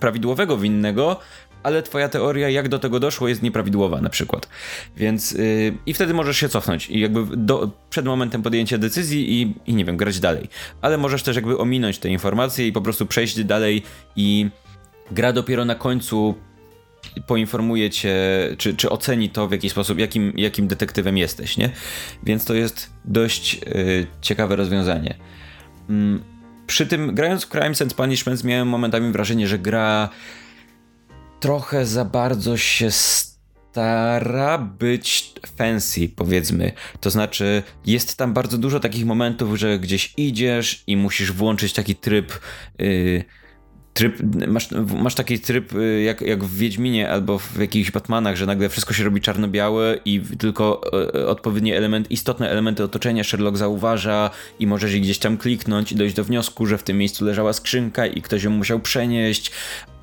[0.00, 1.20] prawidłowego winnego,
[1.64, 4.48] ale twoja teoria, jak do tego doszło, jest nieprawidłowa na przykład.
[4.96, 9.54] Więc yy, i wtedy możesz się cofnąć i jakby do, przed momentem podjęcia decyzji i,
[9.66, 10.48] i nie wiem, grać dalej.
[10.82, 13.82] Ale możesz też jakby ominąć te informacje i po prostu przejść dalej
[14.16, 14.50] i
[15.10, 16.34] gra dopiero na końcu
[17.26, 18.16] poinformuje cię,
[18.58, 21.70] czy, czy oceni to w jakiś sposób, jakim, jakim detektywem jesteś, nie?
[22.22, 25.14] Więc to jest dość yy, ciekawe rozwiązanie.
[25.88, 25.94] Yy,
[26.66, 30.08] przy tym, grając w Crimes and Punishments, miałem momentami wrażenie, że gra
[31.44, 36.72] trochę za bardzo się stara być fancy, powiedzmy.
[37.00, 41.96] To znaczy, jest tam bardzo dużo takich momentów, że gdzieś idziesz i musisz włączyć taki
[41.96, 42.40] tryb.
[42.78, 43.24] Yy,
[43.94, 44.18] tryb,
[44.48, 44.68] masz,
[45.02, 48.94] masz taki tryb y, jak, jak w Wiedźminie albo w jakichś Batmanach, że nagle wszystko
[48.94, 50.80] się robi czarno-białe i tylko
[51.16, 55.96] y, odpowiedni element, istotne elementy otoczenia Sherlock zauważa i możesz je gdzieś tam kliknąć i
[55.96, 59.50] dojść do wniosku, że w tym miejscu leżała skrzynka i ktoś ją musiał przenieść.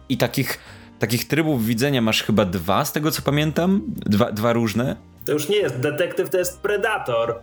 [0.10, 0.60] I takich,
[1.02, 3.82] takich trybów widzenia masz chyba dwa, z tego co pamiętam.
[3.88, 4.96] Dwa, dwa różne.
[5.26, 7.36] To już nie jest detektyw, to jest predator.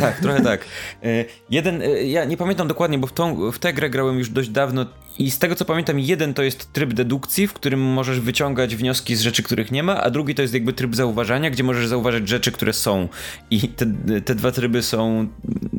[0.00, 0.64] Tak, trochę tak.
[1.02, 4.30] E, jeden, e, ja nie pamiętam dokładnie, bo w, tą, w tę grę grałem już
[4.30, 4.86] dość dawno
[5.18, 9.16] i z tego co pamiętam, jeden to jest tryb dedukcji, w którym możesz wyciągać wnioski
[9.16, 12.28] z rzeczy, których nie ma, a drugi to jest jakby tryb zauważania, gdzie możesz zauważyć
[12.28, 13.08] rzeczy, które są.
[13.50, 13.86] I te,
[14.24, 15.28] te dwa tryby są,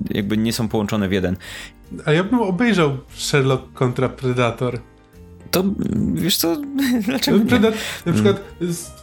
[0.10, 1.38] jakby nie są połączone w jeden.
[2.06, 4.80] A ja bym obejrzał Sherlock kontra Predator
[5.54, 5.64] to
[6.14, 6.58] wiesz co,
[7.08, 7.40] dlaczego?
[7.40, 7.74] Predat
[8.06, 8.44] na przykład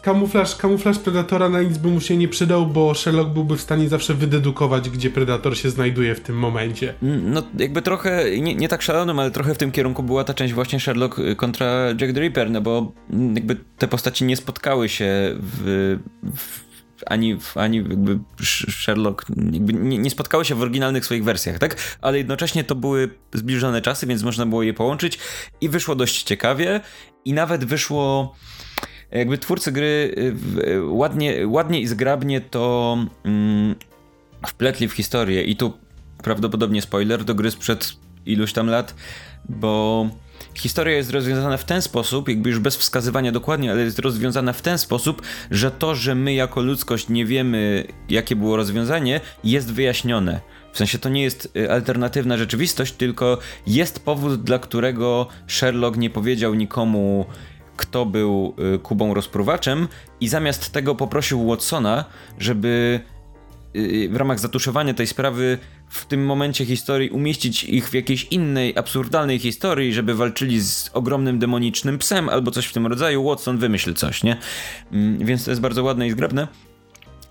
[0.02, 3.88] kamuflaż, kamuflaż Predatora na nic by mu się nie przydał, bo Sherlock byłby w stanie
[3.88, 6.94] zawsze wydedukować, gdzie Predator się znajduje w tym momencie.
[7.02, 10.34] Mm, no jakby trochę, nie, nie tak szalonym, ale trochę w tym kierunku była ta
[10.34, 14.36] część właśnie Sherlock y, kontra Jack the Ripper, no bo mm, jakby te postaci nie
[14.36, 15.98] spotkały się w,
[16.36, 16.69] w
[17.06, 18.18] ani, ani jakby
[18.70, 21.76] Sherlock jakby nie, nie spotkały się w oryginalnych swoich wersjach, tak?
[22.00, 25.18] Ale jednocześnie to były zbliżone czasy, więc można było je połączyć
[25.60, 26.80] i wyszło dość ciekawie
[27.24, 28.34] i nawet wyszło
[29.10, 30.14] jakby twórcy gry
[30.58, 33.74] y, ładnie, ładnie i zgrabnie to mm,
[34.46, 35.72] wpletli w historię i tu
[36.22, 37.96] prawdopodobnie spoiler do gry sprzed
[38.26, 38.94] iluś tam lat,
[39.48, 40.06] bo
[40.54, 44.62] historia jest rozwiązana w ten sposób, jakby już bez wskazywania dokładnie, ale jest rozwiązana w
[44.62, 50.40] ten sposób, że to, że my jako ludzkość nie wiemy, jakie było rozwiązanie, jest wyjaśnione.
[50.72, 56.10] W sensie to nie jest y, alternatywna rzeczywistość, tylko jest powód, dla którego Sherlock nie
[56.10, 57.26] powiedział nikomu,
[57.76, 59.88] kto był y, Kubą rozpruwaczem,
[60.20, 62.04] i zamiast tego poprosił Watsona,
[62.38, 63.00] żeby
[63.76, 65.58] y, w ramach zatuszowania tej sprawy
[65.90, 71.38] w tym momencie historii umieścić ich w jakiejś innej, absurdalnej historii, żeby walczyli z ogromnym
[71.38, 74.36] demonicznym psem albo coś w tym rodzaju, Watson wymyśl coś, nie?
[74.92, 76.48] Mm, więc to jest bardzo ładne i zgrabne.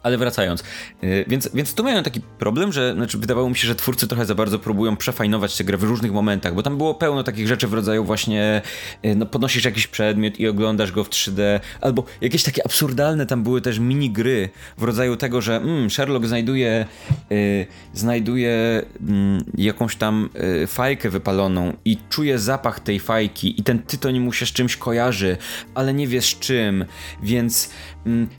[0.04, 0.64] Ale wracając,
[1.02, 4.26] yy, więc, więc tu mają taki problem, że znaczy, wydawało mi się, że twórcy trochę
[4.26, 7.68] za bardzo próbują przefajnować tę grę w różnych momentach, bo tam było pełno takich rzeczy
[7.68, 8.62] w rodzaju właśnie
[9.04, 13.44] yy, no, podnosisz jakiś przedmiot i oglądasz go w 3D, albo jakieś takie absurdalne tam
[13.44, 16.86] były też mini gry w rodzaju tego, że mm, Sherlock znajduje,
[17.30, 20.30] yy, znajduje mm, jakąś tam
[20.60, 24.78] yy, fajkę wypaloną i czuje zapach tej fajki i ten tytoń mu się z czymś
[24.78, 25.38] kojarzy,
[25.76, 26.86] ale nie wiesz czym,
[27.24, 27.70] więc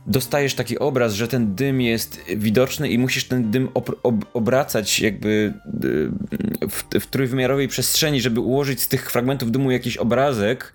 [0.06, 5.00] dostajesz taki obraz, że ten dym jest widoczny i musisz ten dym ob ob obracać
[5.00, 5.54] jakby
[5.84, 10.72] y, w, w trójwymiarowej przestrzeni, żeby ułożyć z tych fragmentów dymu jakiś obrazek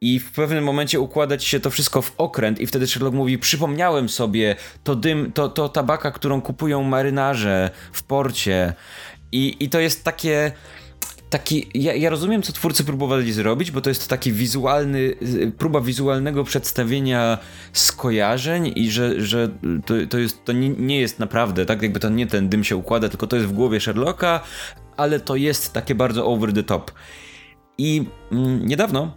[0.00, 4.08] i w pewnym momencie układać się to wszystko w okręt i wtedy Sherlock mówi, przypomniałem
[4.08, 8.72] sobie, to dym, to, to tabaka, którą kupują marynarze w porcie.
[9.32, 10.52] I, i to jest takie
[11.30, 15.14] taki, ja, ja, rozumiem, co twórcy próbowali zrobić, bo to jest taki wizualny,
[15.58, 17.38] próba wizualnego przedstawienia
[17.72, 19.48] skojarzeń i że, że
[19.86, 22.76] to, to, jest, to nie, nie jest naprawdę, tak jakby to nie ten dym się
[22.76, 24.40] układa, tylko to jest w głowie Sherlocka,
[24.96, 26.92] ale to jest takie bardzo over the top.
[27.78, 29.12] I mm, niedawno,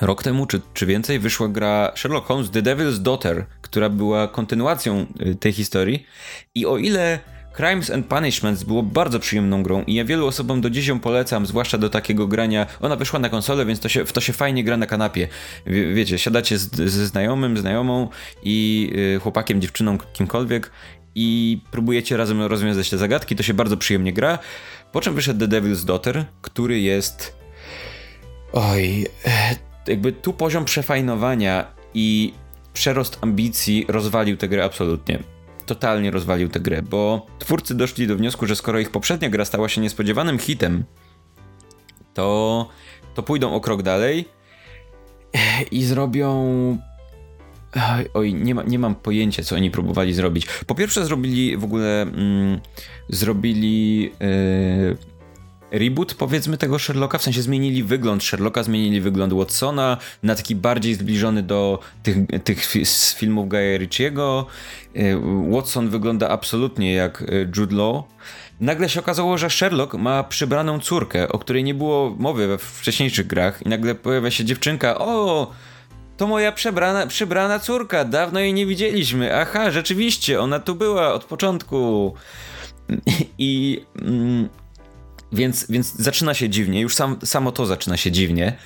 [0.00, 5.06] rok temu czy, czy więcej, wyszła gra Sherlock Holmes The Devil's Daughter, która była kontynuacją
[5.26, 6.06] y, tej historii
[6.54, 7.18] i o ile
[7.58, 11.46] Crimes and Punishments było bardzo przyjemną grą i ja wielu osobom do dziś ją polecam,
[11.46, 12.66] zwłaszcza do takiego grania.
[12.80, 15.28] Ona wyszła na konsolę, więc to się, to się fajnie gra na kanapie.
[15.66, 18.08] Wie, wiecie, siadacie z, ze znajomym, znajomą
[18.42, 20.70] i y, chłopakiem, dziewczyną, kimkolwiek
[21.14, 24.38] i próbujecie razem rozwiązać te zagadki, to się bardzo przyjemnie gra.
[24.92, 27.36] Po czym wyszedł The Devil's Daughter, który jest...
[28.52, 29.06] Oj...
[29.86, 32.32] Jakby tu poziom przefajnowania i
[32.72, 35.37] przerost ambicji rozwalił tę grę absolutnie
[35.68, 39.68] totalnie rozwalił tę grę, bo twórcy doszli do wniosku, że skoro ich poprzednia gra stała
[39.68, 40.84] się niespodziewanym hitem,
[42.14, 42.68] to,
[43.14, 44.24] to pójdą o krok dalej
[45.70, 46.78] i zrobią
[48.14, 50.46] Oj, nie, ma, nie mam pojęcia, co oni próbowali zrobić.
[50.66, 52.02] Po pierwsze, zrobili w ogóle.
[52.02, 52.60] Mm,
[53.08, 54.02] zrobili.
[54.02, 55.17] Yy,
[55.70, 57.18] reboot, powiedzmy, tego Sherlocka.
[57.18, 62.66] W sensie zmienili wygląd Sherlocka, zmienili wygląd Watsona na taki bardziej zbliżony do tych, tych
[62.88, 64.46] z filmów Guya Ritchiego.
[64.94, 65.20] Yy,
[65.50, 68.04] Watson wygląda absolutnie jak yy, Jude Law.
[68.60, 73.26] Nagle się okazało, że Sherlock ma przybraną córkę, o której nie było mowy we wcześniejszych
[73.26, 74.98] grach, i nagle pojawia się dziewczynka.
[74.98, 75.50] O!
[76.16, 79.36] To moja przebrana, przybrana córka, dawno jej nie widzieliśmy.
[79.36, 82.14] Aha, rzeczywiście, ona tu była od początku.
[83.38, 83.80] I.
[84.02, 84.48] Mm,
[85.32, 88.56] więc, więc zaczyna się dziwnie, już sam, samo to zaczyna się dziwnie.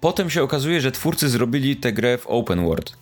[0.00, 2.96] Potem się okazuje, że twórcy zrobili tę grę w open world.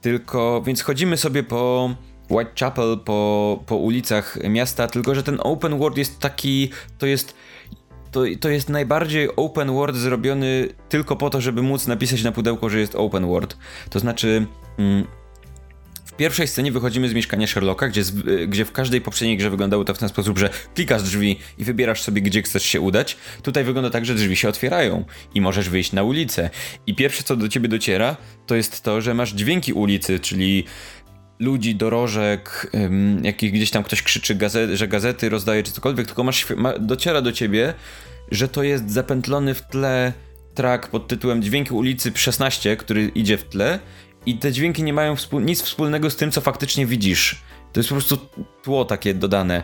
[0.00, 1.90] Tylko, więc chodzimy sobie po
[2.30, 7.34] Whitechapel, po, po ulicach miasta, tylko że ten open world jest taki, to jest
[8.10, 12.68] to, to jest najbardziej open world zrobiony tylko po to, żeby móc napisać na pudełko,
[12.68, 13.56] że jest open world.
[13.90, 14.46] To znaczy.
[14.78, 15.06] Mm,
[16.14, 19.84] w pierwszej scenie wychodzimy z mieszkania Sherlocka, gdzie, y, gdzie w każdej poprzedniej grze wyglądało
[19.84, 23.16] to w ten sposób, że klikasz drzwi i wybierasz sobie, gdzie chcesz się udać.
[23.42, 25.04] Tutaj wygląda tak, że drzwi się otwierają
[25.34, 26.50] i możesz wyjść na ulicę.
[26.86, 28.16] I pierwsze, co do ciebie dociera,
[28.46, 30.64] to jest to, że masz dźwięki ulicy, czyli
[31.38, 32.72] ludzi, dorożek,
[33.22, 34.38] jakich gdzieś tam ktoś krzyczy,
[34.72, 37.74] że gazety rozdaje czy cokolwiek, tylko masz, ma, dociera do ciebie,
[38.30, 40.12] że to jest zapętlony w tle
[40.54, 43.78] track pod tytułem Dźwięki ulicy 16, który idzie w tle
[44.26, 47.42] i te dźwięki nie mają współ nic wspólnego z tym, co faktycznie widzisz.
[47.72, 48.18] To jest po prostu
[48.62, 49.62] tło takie dodane.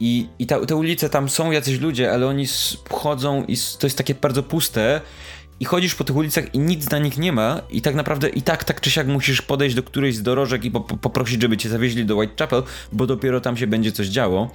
[0.00, 2.46] I, i ta, te ulice tam są jacyś ludzie, ale oni
[2.90, 5.00] chodzą i to jest takie bardzo puste
[5.60, 8.42] i chodzisz po tych ulicach i nic na nich nie ma i tak naprawdę i
[8.42, 11.56] tak, tak czy siak musisz podejść do którejś z dorożek i po, po, poprosić, żeby
[11.56, 12.62] cię zawieźli do Whitechapel,
[12.92, 14.50] bo dopiero tam się będzie coś działo.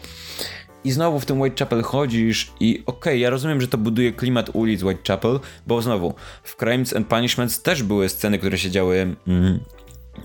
[0.83, 4.49] I znowu w tym Whitechapel chodzisz i okej, okay, ja rozumiem, że to buduje klimat
[4.53, 9.59] ulic Whitechapel, bo znowu w Crimes and Punishments też były sceny, które się działy mm,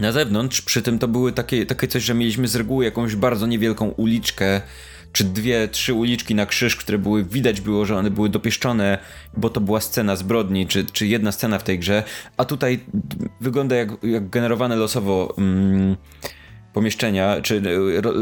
[0.01, 3.47] na zewnątrz, przy tym to były takie, takie coś, że mieliśmy z reguły jakąś bardzo
[3.47, 4.61] niewielką uliczkę,
[5.13, 8.99] czy dwie, trzy uliczki na krzyż, które były, widać było, że one były dopieszczone,
[9.37, 12.03] bo to była scena zbrodni, czy, czy jedna scena w tej grze,
[12.37, 12.81] a tutaj
[13.41, 15.97] wygląda jak, jak generowane losowo mm,
[16.75, 17.63] pomieszczenia, czy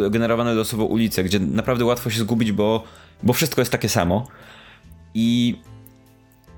[0.06, 2.84] e, generowane losowo ulice, gdzie naprawdę łatwo się zgubić, bo,
[3.22, 4.28] bo wszystko jest takie samo.
[5.14, 5.58] I,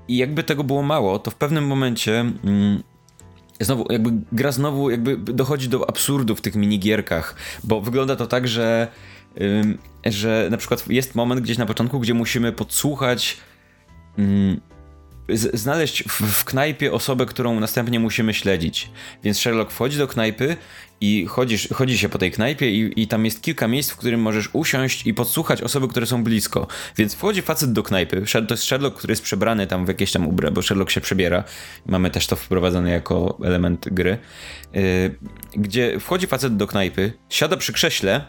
[0.07, 2.19] i jakby tego było mało, to w pewnym momencie...
[2.19, 2.83] Mm,
[3.59, 8.47] znowu, jakby gra znowu jakby dochodzi do absurdu w tych minigierkach, bo wygląda to tak,
[8.47, 8.87] że
[10.05, 13.37] że na przykład jest moment gdzieś na początku, gdzie musimy podsłuchać,
[15.29, 18.89] znaleźć w, w knajpie osobę, którą następnie musimy śledzić.
[19.23, 20.57] Więc Sherlock wchodzi do knajpy
[21.01, 24.21] i chodzisz, chodzi się po tej knajpie i, i tam jest kilka miejsc, w którym
[24.21, 26.67] możesz usiąść i podsłuchać osoby, które są blisko.
[26.97, 30.27] Więc wchodzi facet do knajpy, to jest Sherlock, który jest przebrany tam w jakieś tam
[30.27, 31.43] ubrania, bo Sherlock się przebiera.
[31.85, 34.17] Mamy też to wprowadzone jako element gry.
[34.73, 34.81] Yy,
[35.55, 38.25] gdzie wchodzi facet do knajpy, siada przy krześle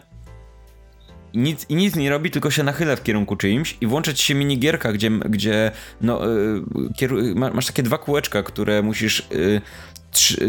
[1.37, 4.35] nic, i nic nie robi, tylko się nachyla w kierunku czyimś i włącza ci się
[4.35, 6.21] minigierka, gdzie, gdzie no,
[7.01, 9.61] yy, masz takie dwa kółeczka, które musisz yy,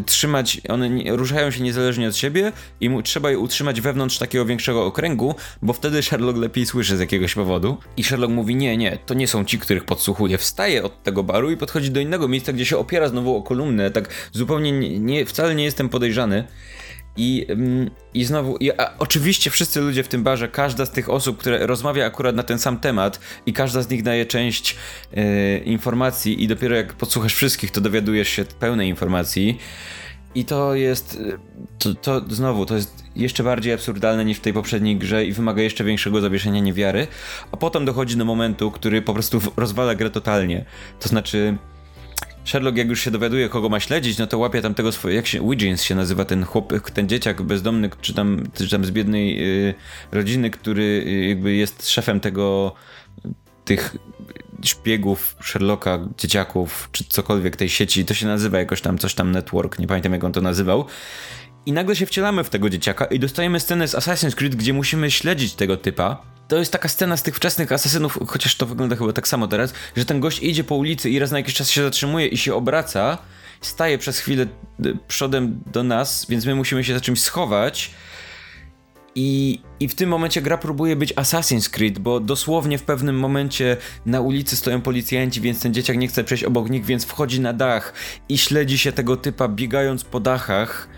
[0.06, 4.44] trzymać, one nie, ruszają się niezależnie od siebie i mu, trzeba je utrzymać wewnątrz takiego
[4.44, 7.76] większego okręgu, bo wtedy Sherlock lepiej słyszy z jakiegoś powodu.
[7.96, 10.38] I Sherlock mówi, nie, nie, to nie są ci, których podsłuchuje.
[10.38, 13.90] Wstaje od tego baru i podchodzi do innego miejsca, gdzie się opiera znowu o kolumnę,
[13.90, 16.44] tak zupełnie nie, nie wcale nie jestem podejrzany.
[17.18, 21.38] I, mm, i znowu, i, oczywiście wszyscy ludzie w tym barze, każda z tych osób,
[21.38, 24.76] które rozmawia akurat na ten sam temat i każda z nich daje część
[25.12, 29.58] e, informacji i dopiero jak podsłuchasz wszystkich, to dowiadujesz się pełnej informacji.
[30.34, 31.18] I to jest,
[31.78, 35.62] to, to znowu, to jest jeszcze bardziej absurdalne niż w tej poprzedniej grze i wymaga
[35.62, 37.06] jeszcze większego zawieszenia niewiary,
[37.52, 40.64] a potem dochodzi do momentu, który po prostu rozwala grę totalnie.
[41.00, 41.58] To znaczy,
[42.48, 45.26] Sherlock jak już się dowiaduje, kogo ma śledzić, no to łapie tam tego swojego, jak
[45.26, 49.42] się, Wiggins się nazywa ten chłop, ten dzieciak bezdomny, czy tam, czy tam z biednej
[49.68, 49.74] y,
[50.12, 52.74] rodziny, który y, jakby jest szefem tego,
[53.64, 53.96] tych
[54.64, 59.78] szpiegów Sherlocka, dzieciaków, czy cokolwiek tej sieci, to się nazywa jakoś tam, coś tam network,
[59.78, 60.84] nie pamiętam jak on to nazywał.
[61.68, 65.10] I nagle się wcielamy w tego dzieciaka i dostajemy scenę z Assassin's Creed, gdzie musimy
[65.10, 69.12] śledzić tego typa, to jest taka scena z tych wczesnych asesynów, chociaż to wygląda chyba
[69.12, 71.82] tak samo teraz, że ten gość idzie po ulicy i raz na jakiś czas się
[71.82, 73.18] zatrzymuje i się obraca,
[73.60, 74.46] staje przez chwilę
[74.86, 77.90] y, przodem do nas, więc my musimy się za czymś schować.
[79.14, 83.76] I, I w tym momencie gra próbuje być Assassin's Creed, bo dosłownie w pewnym momencie
[84.06, 87.52] na ulicy stoją policjanci, więc ten dzieciak nie chce przejść obok nich, więc wchodzi na
[87.52, 87.92] dach
[88.28, 90.88] i śledzi się tego typa biegając po dachach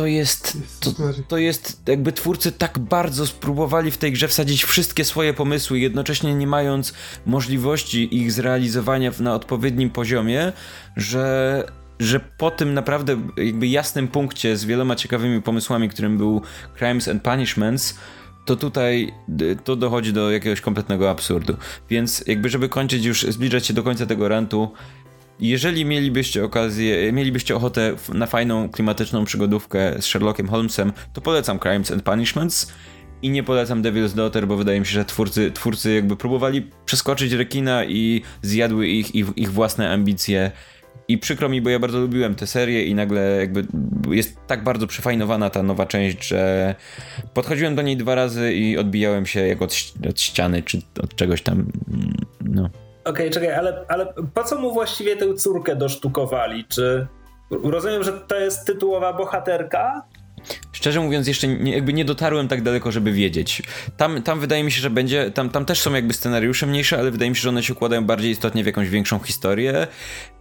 [0.00, 0.90] to jest, to,
[1.28, 6.34] to jest jakby twórcy tak bardzo spróbowali w tej grze wsadzić wszystkie swoje pomysły, jednocześnie
[6.34, 6.92] nie mając
[7.26, 10.52] możliwości ich zrealizowania na odpowiednim poziomie,
[10.96, 11.64] że
[11.98, 16.42] że po tym naprawdę jakby jasnym punkcie z wieloma ciekawymi pomysłami, którym był
[16.78, 17.98] Crimes and Punishments,
[18.44, 19.14] to tutaj
[19.64, 21.56] to dochodzi do jakiegoś kompletnego absurdu.
[21.90, 24.72] Więc jakby żeby kończyć już, zbliżać się do końca tego rantu,
[25.40, 31.92] jeżeli mielibyście okazję, mielibyście ochotę na fajną, klimatyczną przygodówkę z Sherlockiem Holmesem, to polecam Crimes
[31.92, 32.72] and Punishments
[33.22, 37.32] i nie polecam Devil's Daughter, bo wydaje mi się, że twórcy, twórcy jakby próbowali przeskoczyć
[37.32, 40.50] rekina i zjadły ich, ich, ich własne ambicje.
[41.08, 43.66] I przykro mi, bo ja bardzo lubiłem tę serię i nagle jakby
[44.10, 46.74] jest tak bardzo przefajnowana ta nowa część, że
[47.34, 49.74] podchodziłem do niej dwa razy i odbijałem się jak od,
[50.10, 51.72] od ściany czy od czegoś tam.
[52.40, 52.70] No.
[53.04, 56.64] Okej, okay, czekaj, ale, ale po co mu właściwie tę córkę dosztukowali?
[56.64, 57.06] Czy
[57.50, 60.02] rozumiem, że to jest tytułowa bohaterka?
[60.72, 63.62] Szczerze mówiąc, jeszcze nie, jakby nie dotarłem tak daleko, żeby wiedzieć.
[63.96, 65.30] Tam, tam wydaje mi się, że będzie.
[65.30, 68.04] Tam, tam też są jakby scenariusze mniejsze, ale wydaje mi się, że one się układają
[68.04, 69.86] bardziej istotnie w jakąś większą historię.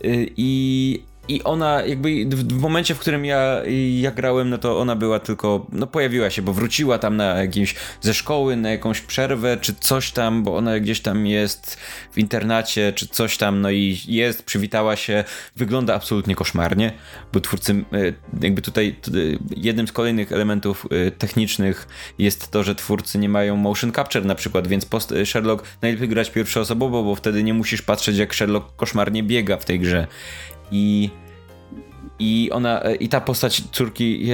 [0.04, 3.62] Yy, I i ona jakby w, momencie, w którym ja,
[4.00, 7.76] ja grałem, no to ona była tylko, no pojawiła się, bo wróciła tam na jakimś
[8.02, 11.78] ze szkoły, na jakąś przerwę, czy coś tam, bo ona gdzieś tam jest
[12.12, 15.24] w internacie, czy coś tam, no i jest, przywitała się,
[15.56, 16.94] wygląda absolutnie koszmarnie,
[17.34, 18.96] bo twórcy, e, jakby tutaj
[19.58, 21.88] jednym z kolejnych elementów e, technicznych
[22.18, 26.30] jest to, że twórcy nie mają motion capture na przykład, więc post Sherlock najlepiej grać
[26.30, 30.08] pierwszoosobowo, bo wtedy nie musisz patrzeć jak Sherlock koszmarnie biega w tej grze
[30.72, 31.10] i
[32.20, 34.30] i ona, i ta postać córki,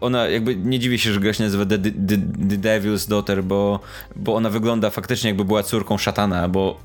[0.00, 2.16] ona jakby nie dziwi się, że gra się nazywa The, The,
[2.48, 3.80] The Devil's Daughter, bo,
[4.16, 6.80] bo ona wygląda faktycznie jakby była córką szatana, bo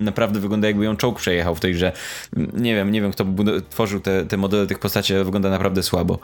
[0.00, 1.92] naprawdę wygląda jakby ją czołg przejechał w tej grze.
[2.52, 3.24] Nie wiem, nie wiem kto
[3.70, 6.18] tworzył te, te modele tych postaci, ale wygląda naprawdę słabo.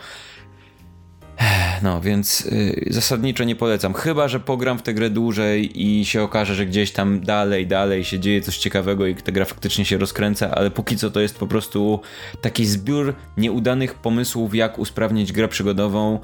[1.85, 3.94] No, więc y, zasadniczo nie polecam.
[3.94, 8.05] Chyba, że pogram w tę grę dłużej i się okaże, że gdzieś tam dalej, dalej
[8.05, 11.39] się dzieje coś ciekawego i ta gra faktycznie się rozkręca, ale póki co to jest
[11.39, 12.01] po prostu
[12.40, 16.20] taki zbiór nieudanych pomysłów, jak usprawnić grę przygodową.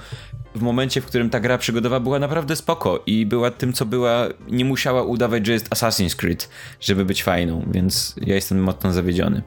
[0.55, 4.29] W momencie, w którym ta gra przygodowa była naprawdę spoko i była tym, co była,
[4.51, 6.49] nie musiała udawać, że jest Assassin's Creed,
[6.81, 9.43] żeby być fajną, więc ja jestem mocno zawiedziony.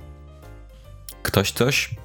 [1.23, 1.95] Ktoś coś?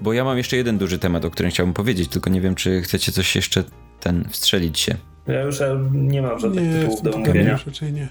[0.00, 2.82] Bo ja mam jeszcze jeden duży temat, o którym chciałbym powiedzieć, tylko nie wiem, czy
[2.82, 3.64] chcecie coś jeszcze
[4.00, 4.96] ten wstrzelić się.
[5.26, 5.58] Ja już
[5.92, 7.58] nie mam żadnych nie, tytułów do omówienia.
[7.92, 8.08] Nie.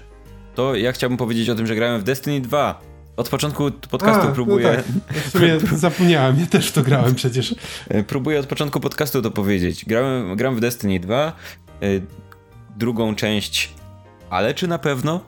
[0.54, 2.80] To ja chciałbym powiedzieć o tym, że grałem w Destiny 2.
[3.16, 4.66] Od początku podcastu A, no próbuję.
[4.66, 5.16] No tak.
[5.16, 7.54] W sumie zapomniałem, ja też to grałem przecież.
[8.06, 9.84] próbuję od początku podcastu to powiedzieć.
[9.84, 11.32] Grałem, gram w Destiny 2,
[11.82, 12.02] y,
[12.76, 13.74] drugą część,
[14.30, 15.20] ale czy na pewno?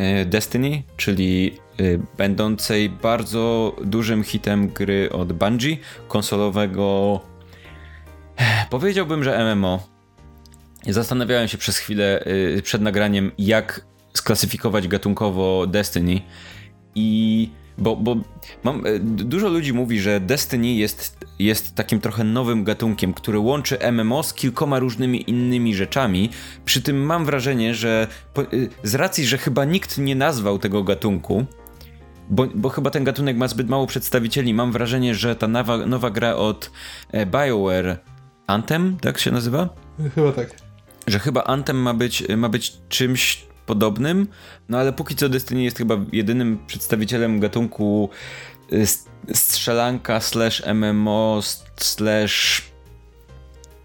[0.00, 5.76] Y, Destiny, czyli Y, będącej bardzo dużym hitem gry od Bungie,
[6.08, 7.20] konsolowego.
[8.70, 9.88] Powiedziałbym, że MMO.
[10.86, 12.24] Zastanawiałem się przez chwilę
[12.62, 16.20] przed nagraniem, jak sklasyfikować gatunkowo Destiny.
[16.94, 18.16] I bo, bo
[18.64, 23.78] mam, y, dużo ludzi mówi, że Destiny jest, jest takim trochę nowym gatunkiem, który łączy
[23.92, 26.30] MMO z kilkoma różnymi innymi rzeczami.
[26.64, 28.06] Przy tym mam wrażenie, że
[28.82, 31.46] z racji, że chyba nikt nie nazwał tego gatunku,
[32.30, 34.54] bo, bo chyba ten gatunek ma zbyt mało przedstawicieli.
[34.54, 36.70] Mam wrażenie, że ta nowa, nowa gra od
[37.12, 37.98] e, BioWare,
[38.46, 39.68] Anthem, tak się nazywa?
[40.14, 40.56] Chyba tak.
[41.06, 44.28] Że chyba Anthem ma być, ma być czymś podobnym,
[44.68, 48.10] no ale póki co Destiny jest chyba jedynym przedstawicielem gatunku
[48.72, 51.40] e, strzelanka slash MMO
[51.76, 52.72] slash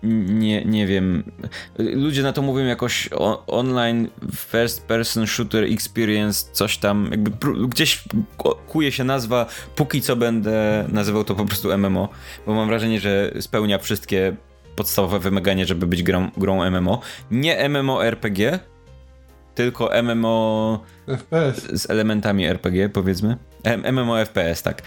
[0.03, 1.31] nie, nie wiem.
[1.77, 3.09] Ludzie na to mówią jakoś
[3.47, 7.31] online first person shooter experience, coś tam, jakby
[7.68, 8.03] gdzieś
[8.68, 9.45] kuje się nazwa,
[9.76, 12.09] póki co będę nazywał to po prostu MMO,
[12.45, 14.35] bo mam wrażenie, że spełnia wszystkie
[14.76, 17.01] podstawowe wymagania, żeby być grą, grą MMO.
[17.31, 18.59] Nie MMORPG,
[19.57, 21.81] tylko MMO FPS.
[21.81, 23.38] z elementami RPG, powiedzmy.
[23.91, 24.81] MMO FPS, tak.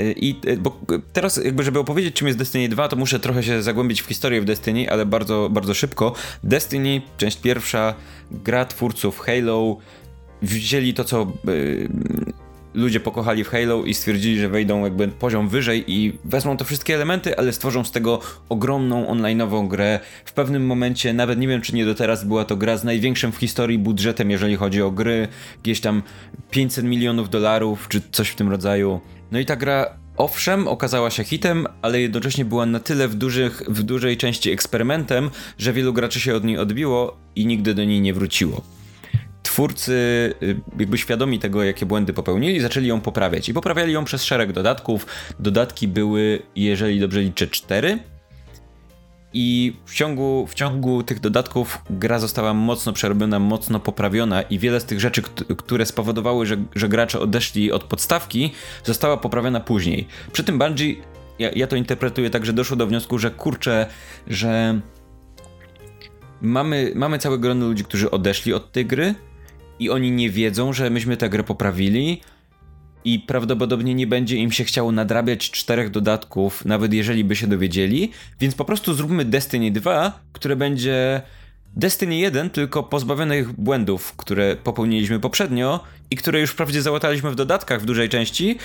[0.00, 0.80] Y, I y, bo
[1.12, 4.40] teraz jakby, żeby opowiedzieć czym jest Destiny 2, to muszę trochę się zagłębić w historię
[4.40, 6.12] w Destiny, ale bardzo, bardzo szybko.
[6.44, 7.94] Destiny, część pierwsza,
[8.30, 9.76] gra twórców Halo,
[10.42, 11.88] wzięli to, co y,
[12.74, 16.94] ludzie pokochali w Halo i stwierdzili, że wejdą jakby poziom wyżej i wezmą te wszystkie
[16.94, 20.00] elementy, ale stworzą z tego ogromną online'ową grę.
[20.24, 23.32] W pewnym momencie, nawet nie wiem czy nie do teraz, była to gra z największym
[23.32, 25.28] w historii budżetem, jeżeli chodzi o gry.
[25.62, 26.02] Gdzieś tam
[26.50, 29.00] 500 milionów dolarów, czy coś w tym rodzaju.
[29.32, 29.86] No i ta gra
[30.16, 35.30] Owszem, okazała się hitem, ale jednocześnie była na tyle w, dużych, w dużej części eksperymentem,
[35.58, 38.83] że wielu graczy się od niej odbiło i nigdy do niej nie wróciło
[39.54, 39.92] twórcy,
[40.42, 43.48] y, jakby świadomi tego, jakie błędy popełnili, zaczęli ją poprawiać.
[43.48, 45.06] I poprawiali ją przez szereg dodatków.
[45.40, 47.98] Dodatki były, jeżeli dobrze liczę, cztery.
[49.32, 54.80] I w ciągu, w ciągu tych dodatków gra została mocno przerobiona, mocno poprawiona i wiele
[54.80, 55.22] z tych rzeczy,
[55.56, 58.52] które spowodowały, że, że gracze odeszli od podstawki,
[58.84, 60.06] została poprawiona później.
[60.32, 60.94] Przy tym Bungie
[61.38, 63.86] ja, ja to interpretuję tak, że doszło do wniosku, że kurczę,
[64.26, 64.80] że
[66.40, 69.14] mamy, mamy całe grono ludzi, którzy odeszli od tej gry
[69.78, 72.20] i oni nie wiedzą, że myśmy tę grę poprawili
[73.04, 78.10] i prawdopodobnie nie będzie im się chciało nadrabiać czterech dodatków, nawet jeżeli by się dowiedzieli,
[78.40, 81.22] więc po prostu zróbmy Destiny 2, które będzie
[81.76, 85.80] Destiny 1, tylko pozbawionych błędów, które popełniliśmy poprzednio
[86.10, 88.58] i które już wprawdzie załataliśmy w dodatkach w dużej części,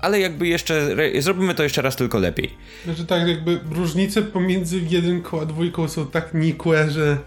[0.00, 2.50] ale jakby jeszcze zrobimy to jeszcze raz tylko lepiej.
[2.84, 7.18] Znaczy tak, jakby różnice pomiędzy jedynką a dwójką są tak nikłe, że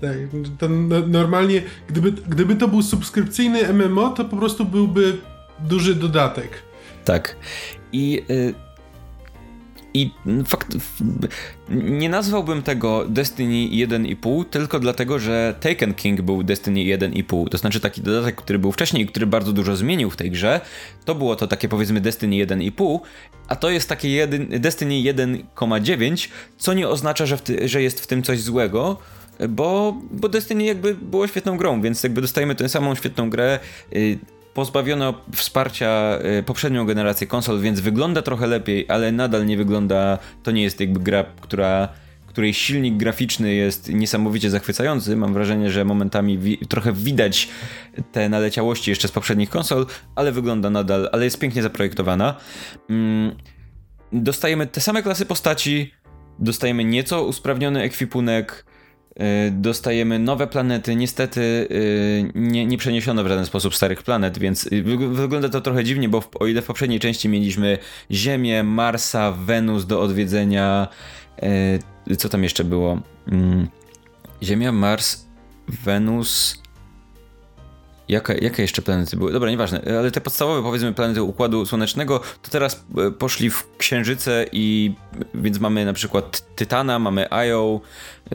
[0.00, 0.16] tak,
[0.58, 5.18] to no, normalnie, gdyby, gdyby to był subskrypcyjny MMO, to po prostu byłby
[5.60, 6.62] duży dodatek.
[7.04, 7.36] Tak.
[7.92, 8.68] I y
[9.94, 10.10] i
[10.46, 10.76] fakt,
[11.70, 17.48] nie nazwałbym tego Destiny 1,5 tylko dlatego, że Taken King był Destiny 1,5.
[17.48, 20.60] To znaczy taki dodatek, który był wcześniej który bardzo dużo zmienił w tej grze.
[21.04, 22.98] To było to takie powiedzmy Destiny 1,5,
[23.48, 28.06] a to jest takie jeden, Destiny 1,9, co nie oznacza, że, ty, że jest w
[28.06, 28.96] tym coś złego
[29.48, 33.58] bo, bo Destiny jakby było świetną grą, więc jakby dostajemy tę samą świetną grę.
[33.96, 34.18] Y,
[34.54, 40.50] pozbawiono wsparcia y, poprzednią generację konsol, więc wygląda trochę lepiej, ale nadal nie wygląda, to
[40.50, 41.88] nie jest jakby gra, która
[42.38, 45.16] której silnik graficzny jest niesamowicie zachwycający.
[45.16, 47.48] Mam wrażenie, że momentami wi trochę widać
[48.12, 52.34] te naleciałości jeszcze z poprzednich konsol, ale wygląda nadal, ale jest pięknie zaprojektowana.
[52.90, 53.36] Mm,
[54.12, 55.92] dostajemy te same klasy postaci,
[56.38, 58.64] dostajemy nieco usprawniony ekwipunek,
[59.50, 60.96] dostajemy nowe planety.
[60.96, 64.68] Niestety y, nie, nie przeniesiono w żaden sposób starych planet, więc
[65.10, 67.78] wygląda to trochę dziwnie, bo w, o ile w poprzedniej części mieliśmy
[68.10, 70.88] Ziemię, Marsa, Wenus do odwiedzenia.
[72.18, 73.00] Co tam jeszcze było?
[73.28, 73.68] Mm,
[74.42, 75.26] Ziemia, Mars,
[75.68, 76.62] Wenus.
[78.08, 79.32] Jaka, jakie jeszcze planety były?
[79.32, 82.84] Dobra, nieważne, ale te podstawowe, powiedzmy, planety Układu Słonecznego, to teraz
[83.18, 84.94] poszli w Księżyce i
[85.34, 87.80] więc mamy na przykład Tytana, mamy Io,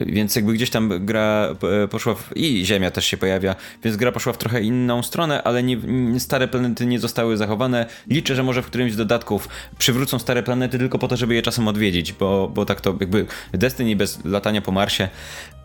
[0.02, 4.12] więc jakby gdzieś tam gra e, poszła w, i Ziemia też się pojawia, więc gra
[4.12, 5.78] poszła w trochę inną stronę, ale nie,
[6.20, 7.86] stare planety nie zostały zachowane.
[8.08, 11.42] Liczę, że może w którymś z dodatków przywrócą stare planety tylko po to, żeby je
[11.42, 15.10] czasem odwiedzić, bo, bo tak to jakby Destiny bez latania po Marsie.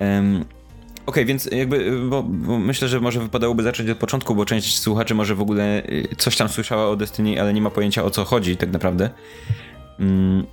[0.01, 0.45] Um,
[1.09, 5.15] okay, więc jakby, bo, bo, myślę, że może wypadałoby zacząć od początku, bo część słuchaczy
[5.15, 8.25] może w ogóle y, coś tam słyszała o Destiny, ale nie ma pojęcia o co
[8.25, 9.11] chodzi tak naprawdę.
[9.99, 10.47] Um,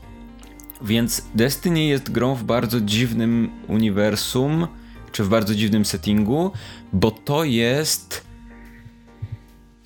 [0.81, 4.67] więc Destiny jest grą w bardzo dziwnym uniwersum,
[5.11, 6.51] czy w bardzo dziwnym settingu,
[6.93, 8.25] bo to jest.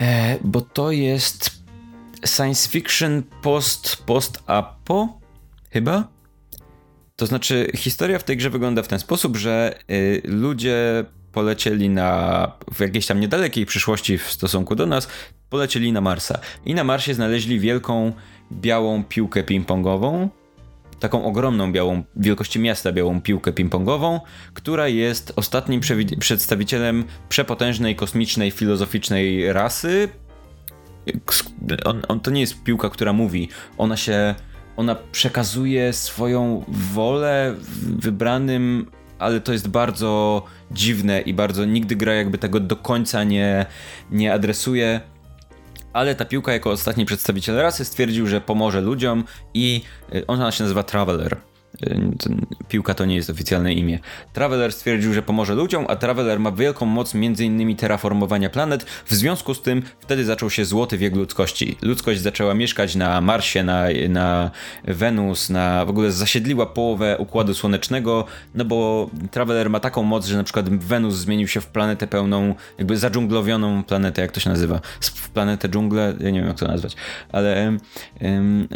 [0.01, 1.63] E, bo to jest
[2.25, 5.19] science fiction post, post-apo,
[5.69, 6.18] chyba?
[7.19, 12.51] To znaczy, historia w tej grze wygląda w ten sposób, że y, ludzie polecieli na,
[12.73, 15.07] w jakiejś tam niedalekiej przyszłości w stosunku do nas,
[15.49, 16.39] polecieli na Marsa.
[16.65, 18.13] I na Marsie znaleźli wielką,
[18.51, 20.27] białą piłkę ping-pongową,
[20.99, 24.19] taką ogromną białą, wielkości miasta białą piłkę ping-pongową,
[24.53, 25.81] która jest ostatnim
[26.19, 30.09] przedstawicielem przepotężnej, kosmicznej, filozoficznej rasy.
[31.85, 33.49] On, on, to nie jest piłka, która mówi.
[33.77, 34.35] Ona się,
[34.79, 42.37] ona przekazuje swoją wolę wybranym, ale to jest bardzo dziwne i bardzo nigdy gra jakby
[42.37, 43.65] tego do końca nie,
[44.11, 45.01] nie adresuje
[45.93, 49.23] ale ta piłka jako ostatni przedstawiciel rasy stwierdził, że pomoże ludziom
[49.53, 49.81] i
[50.15, 51.37] y, ona się nazywa Traveler.
[51.83, 52.11] Y,
[52.67, 53.99] piłka to nie jest oficjalne imię.
[54.33, 57.75] Traveler stwierdził, że pomoże ludziom, a Traveler ma wielką moc m.in.
[57.75, 58.83] terraformowania planet.
[58.83, 61.77] W związku z tym wtedy zaczął się złoty wiek ludzkości.
[61.81, 64.51] Ludzkość zaczęła mieszkać na Marsie, na, na
[64.83, 68.25] Wenus, na w ogóle zasiedliła połowę układu słonecznego,
[68.55, 72.55] no bo Traveler ma taką moc, że na przykład Wenus zmienił się w planetę pełną,
[72.77, 74.81] jakby zadżunglowioną planetę, jak to się nazywa?
[75.01, 76.95] W planetę dżunglę, ja nie wiem jak to nazwać,
[77.31, 77.77] ale
[78.21, 78.67] um,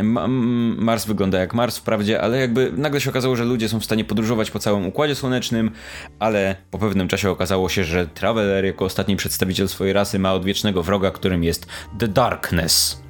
[0.77, 4.05] Mars wygląda jak Mars wprawdzie, ale jakby nagle się okazało, że ludzie są w stanie
[4.05, 5.71] podróżować po całym Układzie Słonecznym,
[6.19, 10.83] ale po pewnym czasie okazało się, że Traveler jako ostatni przedstawiciel swojej rasy ma odwiecznego
[10.83, 11.67] wroga, którym jest
[11.99, 13.03] The Darkness.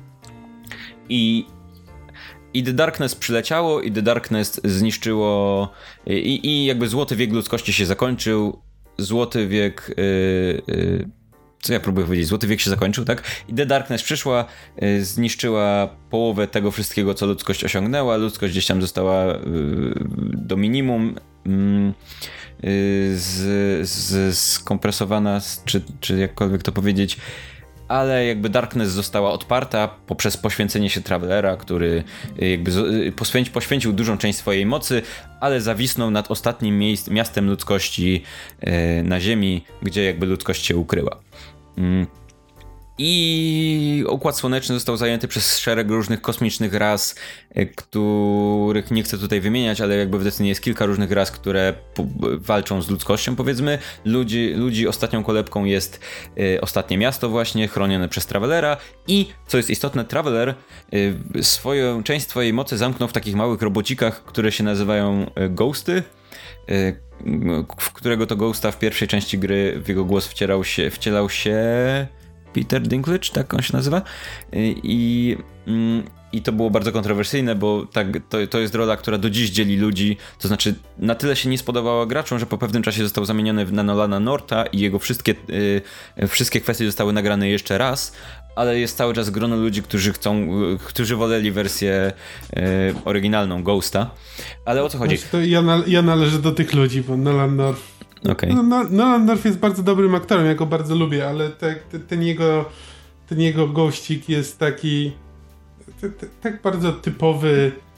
[1.10, 1.46] I
[2.54, 5.72] i The Darkness przyleciało, i The Darkness zniszczyło.
[6.08, 8.62] I, i jakby złoty wiek ludzkości się zakończył.
[8.98, 9.94] Złoty wiek.
[9.98, 11.10] Yy, yy,
[11.64, 13.24] co ja próbuję powiedzieć, Złoty Wiek się zakończył, tak?
[13.48, 14.46] I The Darkness przyszła,
[14.84, 19.40] y, zniszczyła połowę tego wszystkiego, co ludzkość osiągnęła, ludzkość gdzieś tam została y,
[20.34, 21.16] do minimum
[21.46, 21.94] mm, y,
[23.16, 27.18] z, z, skompresowana, czy, czy jakkolwiek to powiedzieć,
[27.88, 32.04] ale jakby Darkness została odparta poprzez poświęcenie się Travelera, który
[32.38, 32.72] jakby
[33.16, 35.02] poświęci, poświęcił dużą część swojej mocy,
[35.40, 38.24] ale zawisnął nad ostatnim miejsc, miastem ludzkości
[39.04, 41.20] na Ziemi, gdzie jakby ludzkość się ukryła.
[41.78, 42.08] Mm.
[42.98, 47.16] I Układ Słoneczny został zajęty przez szereg różnych kosmicznych ras,
[47.50, 51.74] e, których nie chcę tutaj wymieniać, ale jakby w Destiny jest kilka różnych ras, które
[52.38, 53.80] walczą z ludzkością, powiedzmy.
[54.06, 56.00] Ludzi, ludzi ostatnią kolebką jest
[56.38, 58.78] y, ostatnie miasto właśnie, chronione przez Travelera
[59.08, 60.56] i, co jest istotne, Traveler
[60.94, 66.04] y, swoją, część swojej mocy zamknął w takich małych robocikach, które się nazywają y, Ghosty
[67.78, 71.58] w którego to Ghosta w pierwszej części gry w jego głos wcierał się, wcielał się
[72.54, 74.02] Peter Dinklage, tak on się nazywa.
[74.84, 75.38] I,
[75.68, 79.50] mm, i to było bardzo kontrowersyjne, bo tak, to, to jest rola, która do dziś
[79.50, 80.18] dzieli ludzi.
[80.40, 83.84] To znaczy, na tyle się nie spodobała graczom, że po pewnym czasie został zamieniony na
[83.84, 85.36] Nolana Norta i jego wszystkie,
[86.20, 88.14] y, wszystkie kwestie zostały nagrane jeszcze raz,
[88.56, 90.36] ale jest cały czas grono ludzi, którzy chcą,
[90.74, 92.14] y, którzy woleli wersję
[92.58, 92.60] y,
[93.06, 94.10] oryginalną Ghosta.
[94.66, 95.18] Ale o co chodzi?
[95.18, 97.82] Znaczy, to ja, ja należę do tych ludzi, bo Nolan North.
[98.30, 98.54] Okay.
[98.54, 102.00] No, no, Nolan North jest bardzo dobrym aktorem, ja go bardzo lubię, ale te, te,
[102.00, 102.66] ten jego
[103.28, 105.12] ten jego gościk jest taki
[106.42, 107.93] tak bardzo typowy e,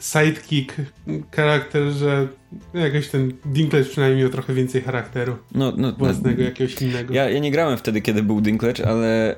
[0.00, 0.74] sidekick
[1.36, 2.28] charakter, że
[2.74, 7.14] jakoś ten Dinklage przynajmniej miał trochę więcej charakteru no, no, własnego, no, jakiegoś innego.
[7.14, 9.36] Ja, ja nie grałem wtedy, kiedy był Dinklage, ale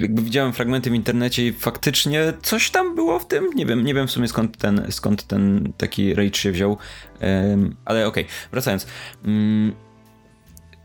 [0.00, 3.50] jakby widziałem fragmenty w internecie i faktycznie coś tam było w tym.
[3.54, 6.78] Nie wiem, nie wiem w sumie skąd ten, skąd ten taki rage się wziął,
[7.20, 8.34] um, ale okej, okay.
[8.52, 8.86] wracając.
[9.24, 9.85] Um,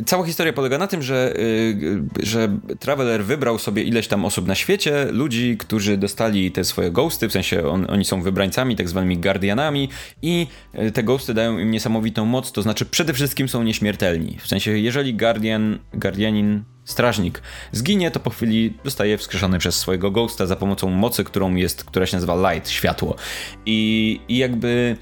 [0.06, 4.56] Cała historia polega na tym, że, yy, że Traveler wybrał sobie ileś tam osób na
[4.56, 9.18] świecie, ludzi, którzy dostali te swoje ghosty, w sensie on, oni są wybrańcami, tak zwanymi
[9.18, 9.90] guardianami
[10.22, 14.38] i y, te ghosty dają im niesamowitą moc, to znaczy przede wszystkim są nieśmiertelni.
[14.40, 17.42] W sensie, jeżeli guardian, guardianin, strażnik
[17.72, 22.06] zginie, to po chwili zostaje wskrzeszony przez swojego ghosta za pomocą mocy, którą jest, która
[22.06, 23.16] się nazywa light, światło.
[23.66, 24.98] I, i jakby...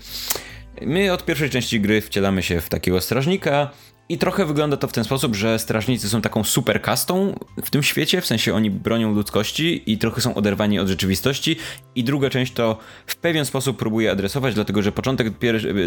[0.82, 3.70] My od pierwszej części gry wcielamy się w takiego strażnika,
[4.10, 7.84] i trochę wygląda to w ten sposób, że strażnicy są taką super kastą w tym
[7.84, 11.56] świecie, w sensie oni bronią ludzkości i trochę są oderwani od rzeczywistości.
[11.96, 15.34] I druga część to w pewien sposób próbuje adresować, dlatego że początek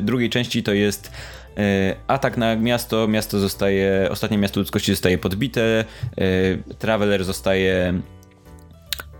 [0.02, 1.12] drugiej części to jest
[1.56, 5.84] e, atak na miasto, miasto zostaje, ostatnie miasto ludzkości zostaje podbite,
[6.18, 8.02] e, Traveler zostaje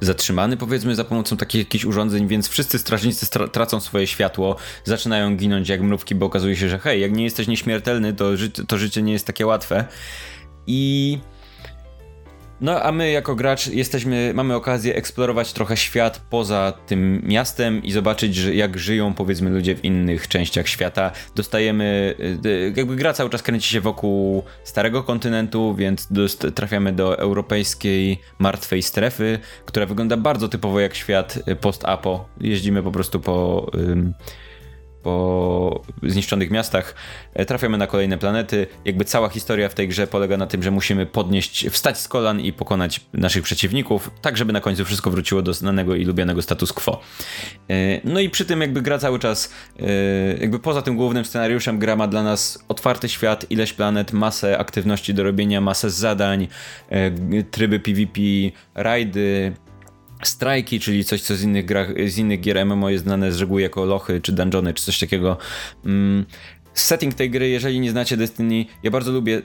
[0.05, 5.69] zatrzymany, powiedzmy, za pomocą takich jakichś urządzeń, więc wszyscy strażnicy tracą swoje światło, zaczynają ginąć
[5.69, 9.03] jak mrówki, bo okazuje się, że hej, jak nie jesteś nieśmiertelny, to, ży to życie
[9.03, 9.85] nie jest takie łatwe.
[10.67, 11.19] I
[12.63, 17.93] no, a my jako gracz jesteśmy, mamy okazję eksplorować trochę świat poza tym miastem i
[17.93, 21.13] zobaczyć, jak żyją powiedzmy ludzie w innych częściach świata.
[21.35, 22.15] Dostajemy,
[22.45, 26.09] y, jakby gra cały czas kręci się wokół starego kontynentu, więc
[26.55, 32.29] trafiamy do europejskiej martwej strefy, która wygląda bardzo typowo jak świat post-apo.
[32.41, 33.67] Jeździmy po prostu po
[35.03, 36.95] po zniszczonych miastach,
[37.35, 38.67] e, trafiamy na kolejne planety.
[38.85, 42.41] Jakby cała historia w tej grze polega na tym, że musimy podnieść, wstać z kolan
[42.41, 46.73] i pokonać naszych przeciwników, tak żeby na końcu wszystko wróciło do znanego i lubianego status
[46.73, 47.01] quo.
[47.71, 49.85] E, no i przy tym jakby gra cały czas, e,
[50.41, 55.15] jakby poza tym głównym scenariuszem gra ma dla nas otwarty świat, ileś planet, masę aktywności
[55.15, 56.49] do robienia, masę zadań,
[57.51, 58.21] tryby PvP,
[58.75, 59.53] rajdy,
[60.27, 61.67] strajki, czyli coś, co z innych,
[62.07, 65.37] z innych gier MMO jest znane z reguły jako lochy, czy dungeony, czy coś takiego.
[65.85, 66.27] Mm,
[66.75, 69.43] setting tej gry, jeżeli nie znacie Destiny, ja bardzo lubię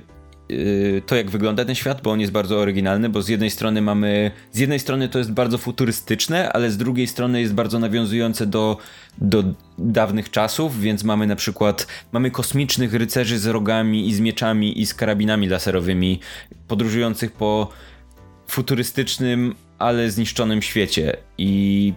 [0.50, 3.82] yy, to, jak wygląda ten świat, bo on jest bardzo oryginalny, bo z jednej strony
[3.82, 8.46] mamy, z jednej strony to jest bardzo futurystyczne, ale z drugiej strony jest bardzo nawiązujące
[8.46, 8.78] do,
[9.18, 9.44] do
[9.78, 14.86] dawnych czasów, więc mamy na przykład, mamy kosmicznych rycerzy z rogami i z mieczami i
[14.86, 16.20] z karabinami laserowymi,
[16.68, 17.70] podróżujących po
[18.48, 21.18] futurystycznym, ale zniszczonym świecie.
[21.38, 21.94] I,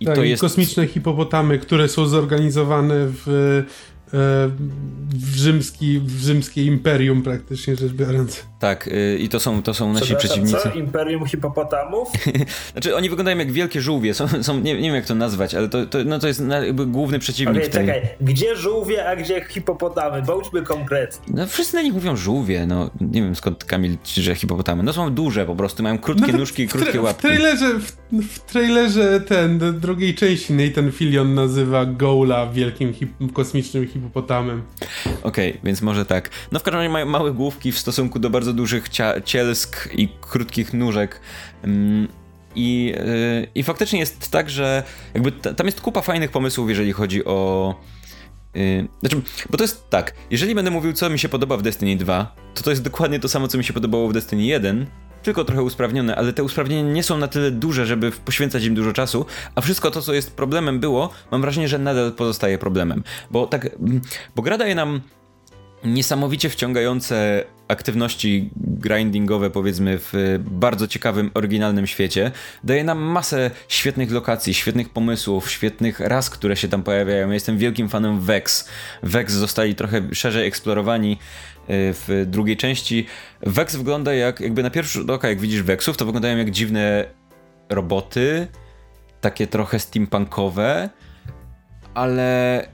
[0.00, 0.40] i tak, to jest.
[0.40, 3.62] Kosmiczne hipopotamy, które są zorganizowane w
[4.12, 8.46] w, rzymski, w rzymskie imperium praktycznie rzecz biorąc.
[8.58, 10.56] Tak, yy, i to są, to są nasi przeciwnicy.
[10.62, 10.70] Co?
[10.70, 12.08] Imperium hipopotamów?
[12.72, 15.68] znaczy oni wyglądają jak wielkie żółwie, są, są nie, nie wiem jak to nazwać, ale
[15.68, 17.86] to, to, no, to jest jakby główny przeciwnik okay, tej...
[17.86, 20.22] czekaj, gdzie żółwie, a gdzie hipopotamy?
[20.22, 21.34] Bądźmy konkretni.
[21.34, 24.82] No wszyscy na nich mówią żółwie, no nie wiem skąd Kamil, że hipopotamy.
[24.82, 27.18] No są duże po prostu, mają krótkie no, nóżki i krótkie łapki.
[27.18, 27.92] W trailerze, w,
[28.28, 34.62] w trailerze ten, drugiej części Nathan Fillion nazywa Gola wielkim hip, kosmicznym hipopotamem hipopotamem.
[35.22, 36.30] Okej, okay, więc może tak.
[36.52, 38.88] No w każdym razie mają małe główki w stosunku do bardzo dużych
[39.24, 41.20] cielsk i krótkich nóżek.
[41.62, 42.08] Mm,
[42.54, 44.82] I, yy, I faktycznie jest tak, że
[45.14, 47.74] jakby tam jest kupa fajnych pomysłów, jeżeli chodzi o.
[48.54, 51.96] Yy, znaczy, bo to jest tak, jeżeli będę mówił, co mi się podoba w Destiny
[51.96, 54.86] 2, to to jest dokładnie to samo, co mi się podobało w Destiny 1,
[55.26, 58.92] tylko trochę usprawnione, ale te usprawnienia nie są na tyle duże, żeby poświęcać im dużo
[58.92, 63.02] czasu, a wszystko to, co jest problemem było, mam wrażenie, że nadal pozostaje problemem.
[63.30, 64.00] Bo tak, mm,
[64.36, 65.00] bo gra daje nam
[65.84, 72.30] niesamowicie wciągające aktywności grindingowe, powiedzmy, w bardzo ciekawym, oryginalnym świecie.
[72.64, 77.28] Daje nam masę świetnych lokacji, świetnych pomysłów, świetnych ras, które się tam pojawiają.
[77.28, 78.68] Ja jestem wielkim fanem Vex.
[79.02, 81.16] Vex zostali trochę szerzej eksplorowani y,
[81.68, 83.06] w drugiej części.
[83.40, 87.04] Vex wygląda jak, jakby na pierwszy rzut oka, jak widzisz Vexów, to wyglądają jak dziwne
[87.68, 88.46] roboty,
[89.20, 90.90] takie trochę steampunkowe,
[91.94, 92.68] ale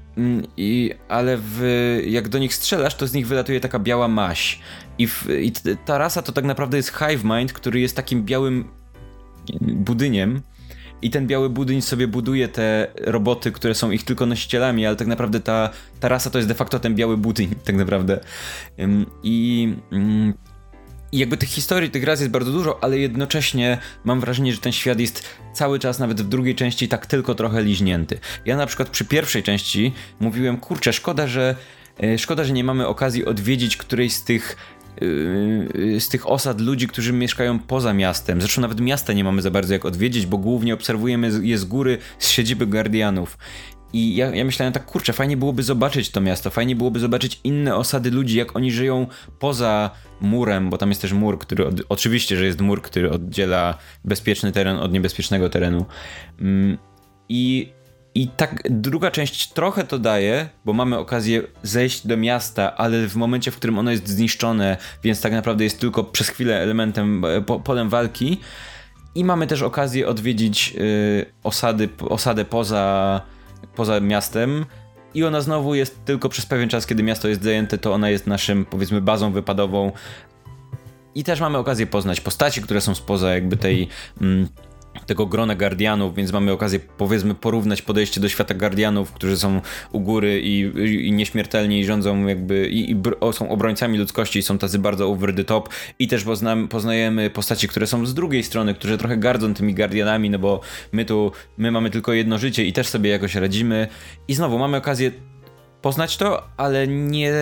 [0.57, 1.63] I, ale w,
[2.07, 4.61] jak do nich strzelasz, to z nich wylatuje taka biała maś.
[4.99, 5.53] I, w, I
[5.85, 8.69] ta rasa to tak naprawdę jest Hive Mind, który jest takim białym
[9.61, 10.43] budyniem.
[11.03, 15.07] I ten biały budyń sobie buduje te roboty, które są ich tylko nosicielami, ale tak
[15.07, 15.71] naprawdę ta,
[16.01, 18.21] ta rasa to jest de facto ten biały budyń, tak naprawdę.
[19.23, 20.35] I mm,
[21.13, 24.73] i jakby tych historii, tych raz jest bardzo dużo, ale jednocześnie mam wrażenie, że ten
[24.73, 28.19] świat jest cały czas, nawet w drugiej części, tak tylko trochę liźnięty.
[28.47, 31.57] Ja na przykład przy pierwszej części mówiłem, kurczę, szkoda, że
[32.03, 34.57] e, szkoda, że nie mamy okazji odwiedzić którejś z tych
[35.97, 38.41] e, z tych osad ludzi, którzy mieszkają poza miastem.
[38.41, 41.99] Zresztą nawet miasta nie mamy za bardzo jak odwiedzić, bo głównie obserwujemy je z góry,
[42.19, 43.39] z siedziby Guardianów.
[43.93, 47.77] I ja, ja myślałem tak, kurczę, fajnie byłoby zobaczyć to miasto, fajnie byłoby zobaczyć inne
[47.77, 49.07] osady ludzi, jak oni żyją
[49.39, 49.91] poza
[50.23, 54.53] murem, bo tam jest też mur, który, od, oczywiście, że jest mur, który oddziela bezpieczny
[54.53, 55.87] teren od niebezpiecznego terenu.
[56.41, 56.79] Mm,
[57.29, 57.73] I
[58.15, 63.17] i tak druga część trochę to daje, bo mamy okazję zejść do miasta, ale w
[63.17, 67.41] momencie, w którym ono jest zniszczone, więc tak naprawdę jest tylko przez chwilę elementem, e,
[67.41, 68.41] po, polem walki.
[69.15, 73.21] I mamy też okazję odwiedzić y, osady, osadę poza
[73.77, 74.65] poza miastem
[75.15, 78.27] i ona znowu jest tylko przez pewien czas, kiedy miasto jest zajęte, to ona jest
[78.27, 79.93] naszym, powiedzmy, bazą wypadową.
[81.15, 83.89] I też mamy okazję poznać postaci, które są spoza jakby tej
[84.21, 84.49] mm,
[85.07, 89.61] tego grona Guardianów, więc mamy okazję powiedzmy porównać podejście do świata Guardianów, którzy są
[89.93, 90.61] u góry i,
[91.07, 92.97] i nieśmiertelni i rządzą jakby i, i
[93.33, 95.69] są obrońcami ludzkości i są tacy bardzo over the top.
[95.99, 100.31] I też poznam, poznajemy postaci, które są z drugiej strony, które trochę gardzą tymi Guardianami,
[100.31, 100.61] no bo
[100.93, 103.89] my tu, my mamy tylko jedno życie i też sobie jakoś radzimy.
[104.29, 105.11] I znowu mamy okazję
[105.83, 107.33] poznać to, ale nie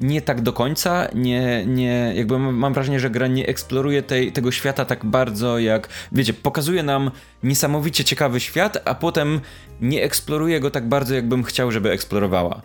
[0.00, 4.52] nie tak do końca, nie, nie, jakby mam wrażenie, że gra nie eksploruje tej, tego
[4.52, 7.10] świata tak bardzo jak, wiecie, pokazuje nam
[7.42, 9.40] niesamowicie ciekawy świat, a potem
[9.80, 12.62] nie eksploruje go tak bardzo, jakbym chciał, żeby eksplorowała.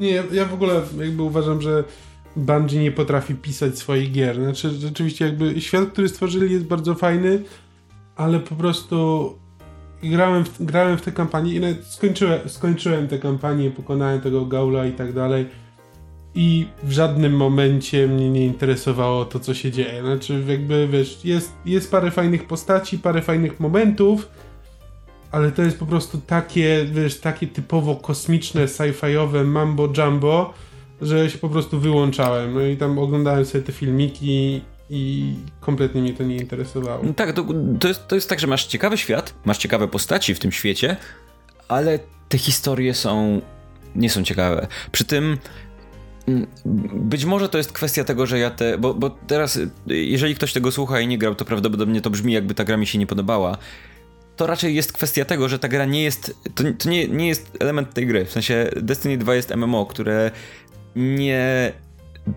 [0.00, 1.84] Nie, ja w ogóle jakby uważam, że
[2.36, 4.36] Bungie nie potrafi pisać swoich gier.
[4.36, 7.42] Znaczy, rzeczywiście jakby świat, który stworzyli jest bardzo fajny,
[8.16, 9.34] ale po prostu
[10.02, 14.92] grałem w, grałem w tę kampanię i skończyłem, skończyłem tę kampanię, pokonałem tego Gaula i
[14.92, 15.46] tak dalej
[16.36, 20.02] i w żadnym momencie mnie nie interesowało to, co się dzieje.
[20.02, 24.28] Znaczy, jakby wiesz, jest, jest parę fajnych postaci, parę fajnych momentów,
[25.30, 30.54] ale to jest po prostu takie, wiesz, takie typowo kosmiczne, sci-fiowe mambo jumbo,
[31.02, 32.54] że się po prostu wyłączałem.
[32.54, 34.60] No i tam oglądałem sobie te filmiki
[34.90, 37.00] i kompletnie mnie to nie interesowało.
[37.04, 37.44] No tak, to,
[37.80, 40.96] to, jest, to jest tak, że masz ciekawy świat, masz ciekawe postaci w tym świecie,
[41.68, 41.98] ale
[42.28, 43.40] te historie są
[43.96, 44.66] nie są ciekawe.
[44.92, 45.38] Przy tym
[46.94, 48.78] być może to jest kwestia tego, że ja te.
[48.78, 52.54] Bo, bo teraz, jeżeli ktoś tego słucha i nie grał, to prawdopodobnie to brzmi, jakby
[52.54, 53.58] ta gra mi się nie podobała.
[54.36, 56.36] To raczej jest kwestia tego, że ta gra nie jest.
[56.54, 58.24] To, to nie, nie jest element tej gry.
[58.24, 60.30] W sensie Destiny 2 jest MMO, które
[60.96, 61.72] nie.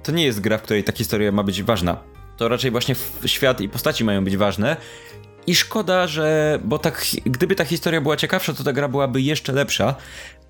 [0.03, 1.97] To nie jest gra, w której ta historia ma być ważna.
[2.37, 2.95] To raczej właśnie
[3.25, 4.77] świat i postaci mają być ważne.
[5.49, 6.59] I szkoda, że.
[6.63, 9.95] Bo tak, gdyby ta historia była ciekawsza, to ta gra byłaby jeszcze lepsza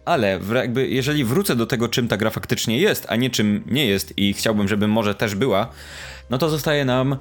[0.06, 3.86] ale jakby jeżeli wrócę do tego, czym ta gra faktycznie jest, a nie czym nie
[3.86, 5.70] jest i chciałbym, żeby może też była,
[6.30, 7.18] no to zostaje nam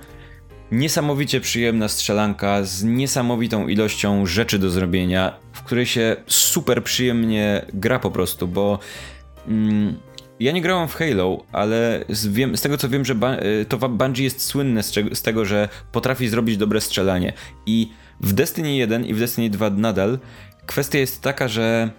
[0.72, 7.98] niesamowicie przyjemna strzelanka z niesamowitą ilością rzeczy do zrobienia, w której się super przyjemnie gra
[7.98, 8.78] po prostu, bo
[9.48, 9.96] mm,
[10.40, 13.89] ja nie grałem w Halo, ale z, wiem, z tego co wiem, że y, to
[13.89, 17.32] Bungie jest słynne z, z, tego, że potrafi zrobić dobre strzelanie
[17.66, 17.90] i
[18.20, 20.19] w Destiny 1 i w Destiny 2 nadal
[20.66, 21.90] kwestia jest taka, że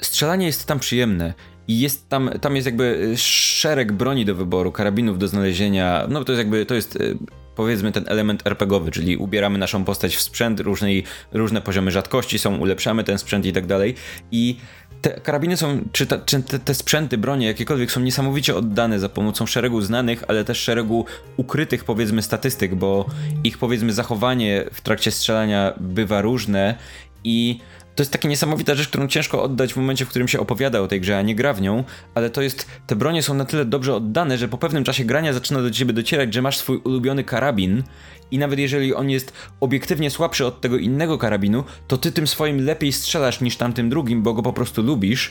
[0.00, 1.34] strzelanie jest tam przyjemne.
[1.68, 6.06] I jest tam, tam jest jakby szereg broni do wyboru, karabinów do znalezienia.
[6.08, 7.00] No to jest jakby, to jest e,
[7.56, 12.56] powiedzmy ten element RPGowy, czyli ubieramy naszą postać w sprzęt, różnej, różne poziomy rzadkości są,
[12.56, 13.94] ulepszamy ten sprzęt i tak dalej.
[14.30, 14.56] I
[15.06, 19.08] te karabiny są, czy, ta, czy te, te, sprzęty, bronie, jakiekolwiek są niesamowicie oddane za
[19.08, 21.04] pomocą szeregu znanych, ale też szeregu
[21.36, 23.06] ukrytych powiedzmy statystyk, bo
[23.44, 26.74] ich powiedzmy zachowanie w trakcie strzelania bywa różne
[27.24, 27.60] i
[27.96, 30.88] to jest taka niesamowita rzecz, którą ciężko oddać w momencie, w którym się opowiada o
[30.88, 33.64] tej grze, a nie gra w nią, ale to jest, te bronie są na tyle
[33.64, 37.24] dobrze oddane, że po pewnym czasie grania zaczyna do ciebie docierać, że masz swój ulubiony
[37.24, 37.82] karabin
[38.30, 42.64] i nawet jeżeli on jest obiektywnie słabszy od tego innego karabinu, to ty tym swoim
[42.64, 45.30] lepiej strzelasz niż tamtym drugim, bo go po prostu lubisz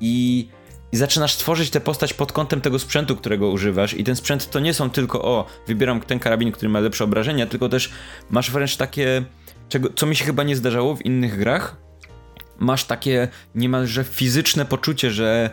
[0.00, 0.48] i
[0.92, 3.94] i zaczynasz tworzyć tę postać pod kątem tego sprzętu, którego używasz.
[3.94, 7.46] I ten sprzęt to nie są tylko o, wybieram ten karabin, który ma lepsze obrażenia,
[7.46, 7.90] tylko też
[8.30, 9.24] masz wręcz takie,
[9.68, 11.83] czego, co mi się chyba nie zdarzało w innych grach,
[12.58, 15.50] masz takie niemalże fizyczne poczucie, że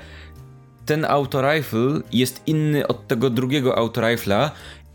[0.86, 4.52] ten autorifle jest inny od tego drugiego autorifla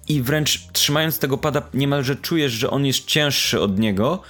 [0.09, 4.23] i wręcz trzymając tego pada niemalże czujesz, że on jest cięższy od niego.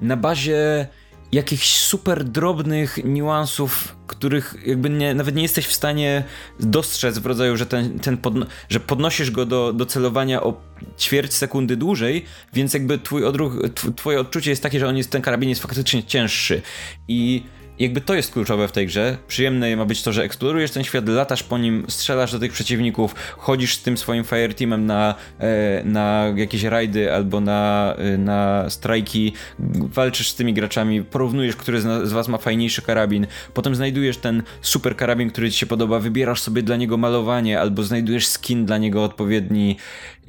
[0.00, 0.88] Na bazie
[1.32, 6.24] jakichś super drobnych niuansów, których jakby nie, nawet nie jesteś w stanie
[6.60, 10.60] dostrzec w rodzaju, że, ten, ten podno że podnosisz go do, do celowania o
[10.98, 13.56] ćwierć sekundy dłużej, więc jakby twój odruch,
[13.96, 16.62] twoje odczucie jest takie, że on jest, ten karabin jest faktycznie cięższy.
[17.08, 17.42] I
[17.80, 19.16] jakby to jest kluczowe w tej grze.
[19.28, 23.14] Przyjemne ma być to, że eksplorujesz ten świat, latasz po nim, strzelasz do tych przeciwników,
[23.38, 29.32] chodzisz z tym swoim fireteamem na, e, na jakieś rajdy albo na, e, na strajki,
[29.78, 34.96] walczysz z tymi graczami, porównujesz, który z was ma fajniejszy karabin, potem znajdujesz ten super
[34.96, 39.04] karabin, który ci się podoba, wybierasz sobie dla niego malowanie albo znajdujesz skin dla niego
[39.04, 39.76] odpowiedni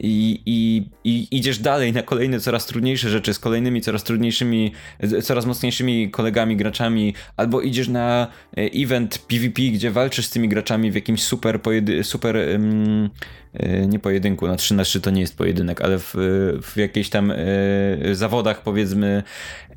[0.04, 4.72] i, i, i idziesz dalej na kolejne coraz trudniejsze rzeczy z kolejnymi coraz trudniejszymi,
[5.24, 8.28] coraz mocniejszymi kolegami, graczami, albo idziesz na
[8.58, 13.10] e, event PvP, gdzie walczysz z tymi graczami w jakimś super, pojedy- super um,
[13.88, 16.14] nie pojedynku, na 3 na 3 to nie jest pojedynek, ale w,
[16.64, 17.36] w jakichś tam y,
[18.12, 19.24] zawodach powiedzmy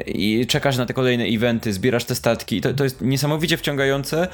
[0.07, 4.29] i czekasz na te kolejne eventy, zbierasz te statki, to, to jest niesamowicie wciągające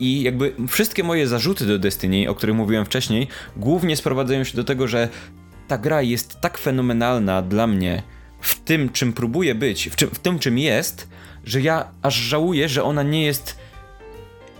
[0.00, 4.64] i jakby wszystkie moje zarzuty do Destiny, o których mówiłem wcześniej, głównie sprowadzają się do
[4.64, 5.08] tego, że
[5.68, 8.02] ta gra jest tak fenomenalna dla mnie
[8.40, 11.08] w tym, czym próbuje być, w, czym, w tym, czym jest,
[11.44, 13.58] że ja aż żałuję, że ona nie jest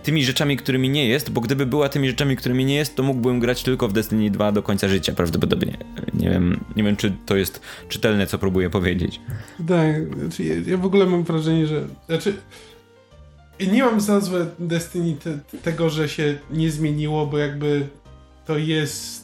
[0.03, 3.39] tymi rzeczami, którymi nie jest, bo gdyby była tymi rzeczami, którymi nie jest, to mógłbym
[3.39, 5.77] grać tylko w Destiny 2 do końca życia prawdopodobnie.
[6.13, 9.19] Nie wiem, nie wiem czy to jest czytelne, co próbuję powiedzieć.
[9.67, 11.87] Tak, znaczy ja, ja w ogóle mam wrażenie, że...
[12.07, 12.33] Znaczy,
[13.71, 17.87] nie mam za złe Destiny te, tego, że się nie zmieniło, bo jakby
[18.45, 19.23] to jest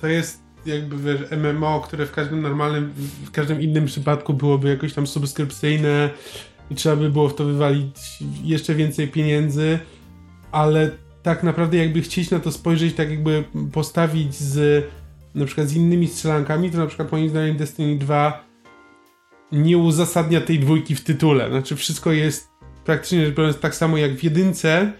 [0.00, 2.92] to jest jakby wiesz, MMO, które w każdym normalnym,
[3.24, 6.10] w każdym innym przypadku byłoby jakoś tam subskrypcyjne
[6.70, 7.96] i trzeba by było w to wywalić
[8.44, 9.78] jeszcze więcej pieniędzy,
[10.52, 10.90] ale
[11.22, 14.84] tak naprawdę jakby chcieć na to spojrzeć, tak jakby postawić z
[15.34, 18.44] na przykład z innymi strzelankami, to na przykład moim zdaniem Destiny 2
[19.52, 21.48] nie uzasadnia tej dwójki w tytule.
[21.50, 22.48] Znaczy wszystko jest
[22.84, 24.92] praktycznie rzecz biorąc tak samo jak w jedynce,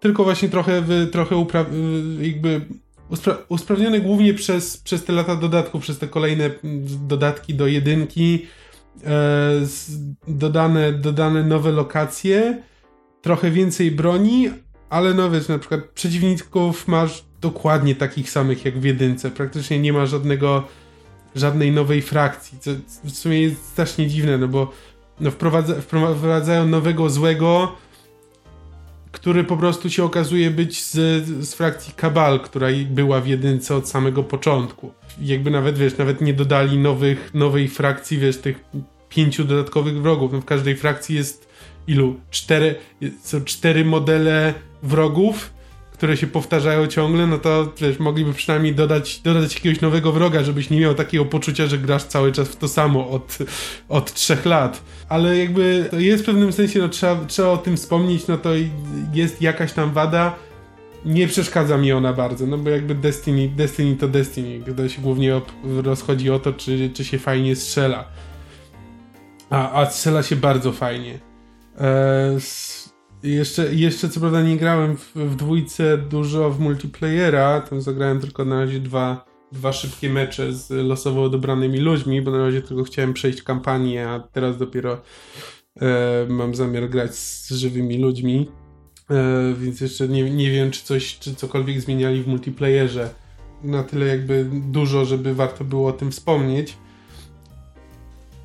[0.00, 1.66] tylko właśnie trochę, w, trochę upra-
[2.20, 2.60] jakby
[3.10, 6.50] uspra- usprawnione głównie przez, przez te lata dodatków, przez te kolejne
[7.06, 8.46] dodatki do jedynki,
[10.28, 12.62] dodane, dodane nowe lokacje,
[13.22, 14.50] trochę więcej broni,
[14.90, 19.92] ale no wiesz, na przykład przeciwników masz dokładnie takich samych jak w jedynce, praktycznie nie
[19.92, 20.64] ma żadnego
[21.34, 22.70] żadnej nowej frakcji, co
[23.04, 24.72] w sumie jest strasznie dziwne, no bo
[25.20, 27.76] no wprowadza, wprowadzają nowego złego,
[29.24, 30.92] który po prostu się okazuje być z,
[31.26, 34.92] z frakcji Kabal, która była w jedynce od samego początku.
[35.20, 38.64] Jakby nawet, wiesz, nawet nie dodali nowych, nowej frakcji, wiesz, tych
[39.08, 40.32] pięciu dodatkowych wrogów.
[40.32, 41.48] No w każdej frakcji jest
[41.86, 42.20] ilu?
[42.30, 42.74] Cztery,
[43.22, 45.53] są cztery modele wrogów,
[45.94, 50.70] które się powtarzają ciągle, no to wiesz, mogliby przynajmniej dodać, dodać jakiegoś nowego wroga, żebyś
[50.70, 53.38] nie miał takiego poczucia, że grasz cały czas w to samo od,
[53.88, 54.82] od trzech lat.
[55.08, 58.50] Ale jakby to jest w pewnym sensie, no trzeba, trzeba o tym wspomnieć, no to
[59.12, 60.36] jest jakaś tam wada.
[61.04, 65.40] Nie przeszkadza mi ona bardzo, no bo jakby Destiny, Destiny to Destiny, gdy się głównie
[65.64, 68.04] rozchodzi o to, czy, czy się fajnie strzela.
[69.50, 71.18] A, a strzela się bardzo fajnie.
[71.80, 72.40] Eee,
[73.24, 78.44] jeszcze, jeszcze co prawda nie grałem w, w dwójce dużo w multiplayera, tam zagrałem tylko
[78.44, 83.14] na razie dwa, dwa szybkie mecze z losowo odebranymi ludźmi, bo na razie tylko chciałem
[83.14, 85.02] przejść kampanię, a teraz dopiero
[85.80, 88.48] e, mam zamiar grać z żywymi ludźmi,
[89.10, 93.10] e, więc jeszcze nie, nie wiem, czy coś, czy cokolwiek zmieniali w multiplayerze
[93.62, 96.76] na tyle jakby dużo, żeby warto było o tym wspomnieć.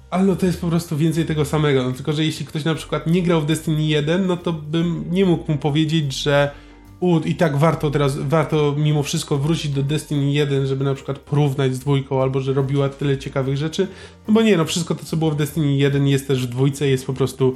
[0.10, 1.84] Ale to jest po prostu więcej tego samego.
[1.84, 5.06] No, tylko, że jeśli ktoś na przykład nie grał w Destiny 1, no to bym
[5.12, 6.52] nie mógł mu powiedzieć, że
[7.00, 11.20] u, i tak warto teraz, warto mimo wszystko wrócić do Destiny 1, żeby na przykład
[11.20, 13.88] porównać z dwójką, albo że robiła tyle ciekawych rzeczy.
[14.28, 16.88] No bo nie, no wszystko to, co było w Destiny 1 jest też w dwójce,
[16.88, 17.56] jest po prostu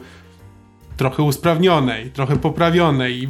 [0.97, 3.27] trochę usprawnione i trochę poprawione i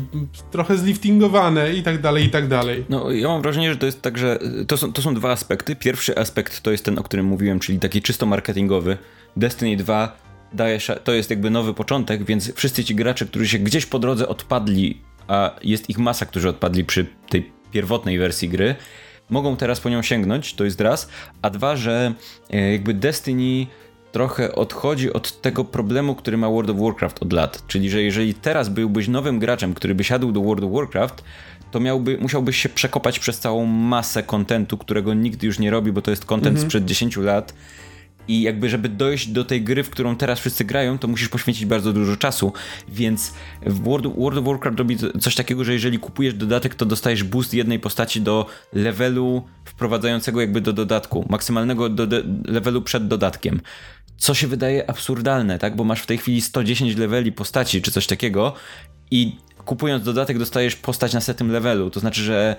[0.51, 2.85] trochę zliftingowane i tak dalej, i tak dalej.
[2.89, 5.75] No ja mam wrażenie, że to jest tak, że to są, to są dwa aspekty.
[5.75, 8.97] Pierwszy aspekt to jest ten, o którym mówiłem, czyli taki czysto marketingowy.
[9.37, 10.17] Destiny 2
[10.53, 14.27] daje, to jest jakby nowy początek, więc wszyscy ci gracze, którzy się gdzieś po drodze
[14.27, 18.75] odpadli, a jest ich masa, którzy odpadli przy tej pierwotnej wersji gry,
[19.29, 21.09] mogą teraz po nią sięgnąć, to jest raz,
[21.41, 22.13] a dwa, że
[22.49, 23.67] e, jakby Destiny
[24.13, 27.63] trochę odchodzi od tego problemu, który ma World of Warcraft od lat.
[27.67, 31.23] Czyli, że jeżeli teraz byłbyś nowym graczem, który by siadł do World of Warcraft,
[31.71, 36.01] to miałby, musiałbyś się przekopać przez całą masę kontentu, którego nikt już nie robi, bo
[36.01, 36.69] to jest kontent mhm.
[36.69, 37.53] sprzed 10 lat.
[38.27, 41.65] I jakby, żeby dojść do tej gry, w którą teraz wszyscy grają, to musisz poświęcić
[41.65, 42.53] bardzo dużo czasu.
[42.89, 43.33] Więc
[43.65, 47.53] w World, World of Warcraft robi coś takiego, że jeżeli kupujesz dodatek, to dostajesz boost
[47.53, 52.07] jednej postaci do levelu wprowadzającego jakby do dodatku, maksymalnego do
[52.45, 53.61] levelu przed dodatkiem.
[54.23, 55.75] Co się wydaje absurdalne, tak?
[55.75, 58.53] Bo masz w tej chwili 110 leveli postaci czy coś takiego
[59.11, 59.35] i
[59.65, 61.89] kupując dodatek dostajesz postać na setym levelu.
[61.89, 62.55] To znaczy, że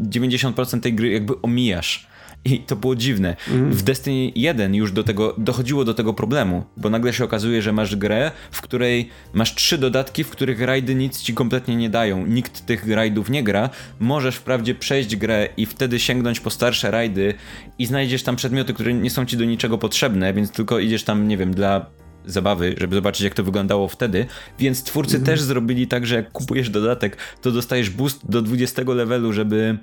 [0.00, 2.06] 90% tej gry jakby omijasz.
[2.54, 3.36] I to było dziwne.
[3.50, 3.72] Mm.
[3.72, 7.72] W Destiny 1 już do tego dochodziło do tego problemu, bo nagle się okazuje, że
[7.72, 12.26] masz grę, w której masz trzy dodatki, w których rajdy nic ci kompletnie nie dają.
[12.26, 13.70] Nikt tych rajdów nie gra.
[14.00, 17.34] Możesz wprawdzie przejść grę i wtedy sięgnąć po starsze rajdy
[17.78, 21.28] i znajdziesz tam przedmioty, które nie są ci do niczego potrzebne, więc tylko idziesz tam,
[21.28, 21.86] nie wiem, dla
[22.26, 24.26] zabawy, żeby zobaczyć jak to wyglądało wtedy,
[24.58, 25.26] więc twórcy mm.
[25.26, 29.78] też zrobili tak, że jak kupujesz dodatek, to dostajesz boost do 20 levelu, żeby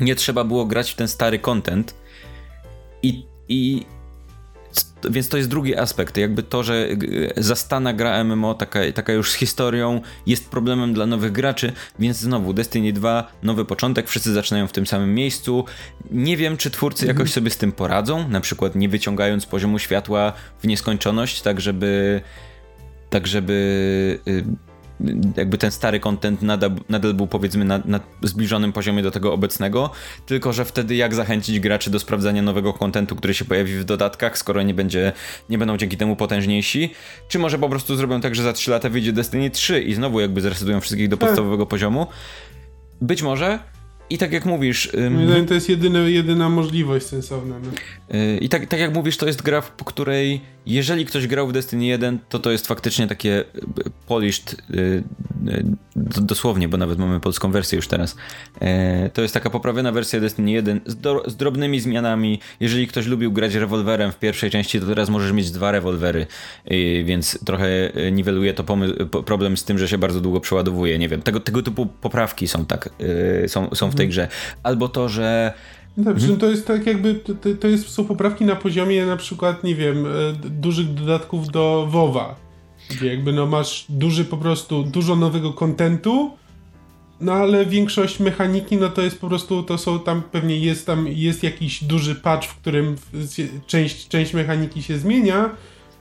[0.00, 1.94] nie trzeba było grać w ten stary content.
[3.02, 3.86] I, i
[5.10, 6.88] więc to jest drugi aspekt, jakby to, że
[7.36, 12.52] zastana gra MMO, taka, taka już z historią, jest problemem dla nowych graczy, więc znowu
[12.52, 15.64] Destiny 2, nowy początek, wszyscy zaczynają w tym samym miejscu.
[16.10, 17.18] Nie wiem, czy twórcy mhm.
[17.18, 22.20] jakoś sobie z tym poradzą, na przykład nie wyciągając poziomu światła w nieskończoność, tak żeby
[23.10, 24.44] tak żeby y,
[25.36, 29.90] jakby ten stary content nadal, nadal był powiedzmy na, na, zbliżonym poziomie do tego obecnego,
[30.26, 34.38] tylko że wtedy jak zachęcić graczy do sprawdzania nowego kontentu, który się pojawi w dodatkach,
[34.38, 35.12] skoro nie będzie,
[35.48, 36.92] nie będą dzięki temu potężniejsi,
[37.28, 40.20] czy może po prostu zrobią tak, że za 3 lata wyjdzie Destiny 3 i znowu
[40.20, 41.28] jakby zresetują wszystkich do tak.
[41.28, 42.06] podstawowego poziomu.
[43.00, 43.58] Być może,
[44.10, 44.92] i tak jak mówisz.
[44.94, 47.54] Um, to jest jedyne, jedyna możliwość sensowna.
[47.58, 47.70] No.
[48.18, 51.52] Yy, I tak, tak jak mówisz, to jest gra, po której jeżeli ktoś grał w
[51.52, 53.44] Destiny 1, to to jest faktycznie takie y,
[54.06, 55.02] polished, yy,
[56.20, 58.16] dosłownie, bo nawet mamy polską wersję już teraz.
[58.60, 58.68] Yy,
[59.12, 62.40] to jest taka poprawiona wersja Destiny 1 z, do, z, drobnymi zmianami.
[62.60, 66.26] Jeżeli ktoś lubił grać rewolwerem w pierwszej części, to teraz możesz mieć dwa rewolwery,
[67.04, 67.68] więc trochę
[68.12, 68.64] niweluje to
[69.26, 70.98] problem z tym, że się bardzo długo przeładowuje.
[70.98, 72.90] Nie wiem, tego, tego typu poprawki są tak,
[73.46, 74.08] są, są w tej mhm.
[74.08, 74.28] grze.
[74.62, 75.52] Albo to, że
[75.98, 76.36] no mhm.
[76.36, 80.06] To jest tak jakby, to, to jest, są poprawki na poziomie na przykład, nie wiem,
[80.06, 80.08] e,
[80.50, 82.36] dużych dodatków do WoWa,
[82.90, 86.30] gdzie jakby no masz duży po prostu, dużo nowego kontentu,
[87.20, 91.08] no ale większość mechaniki, no to jest po prostu, to są tam, pewnie jest tam,
[91.08, 92.96] jest jakiś duży patch, w którym
[93.66, 95.50] część, część mechaniki się zmienia,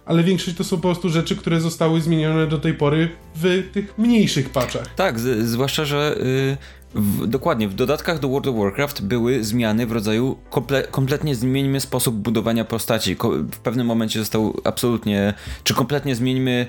[0.07, 3.97] ale większość to są po prostu rzeczy, które zostały zmienione do tej pory w tych
[3.97, 4.95] mniejszych patchach.
[4.95, 6.15] Tak, z, zwłaszcza, że...
[6.19, 11.35] Yy w, dokładnie, w dodatkach do World of Warcraft były zmiany w rodzaju komple kompletnie
[11.35, 13.15] zmieńmy sposób budowania postaci.
[13.15, 16.67] Ko w pewnym momencie został absolutnie, czy kompletnie zmieńmy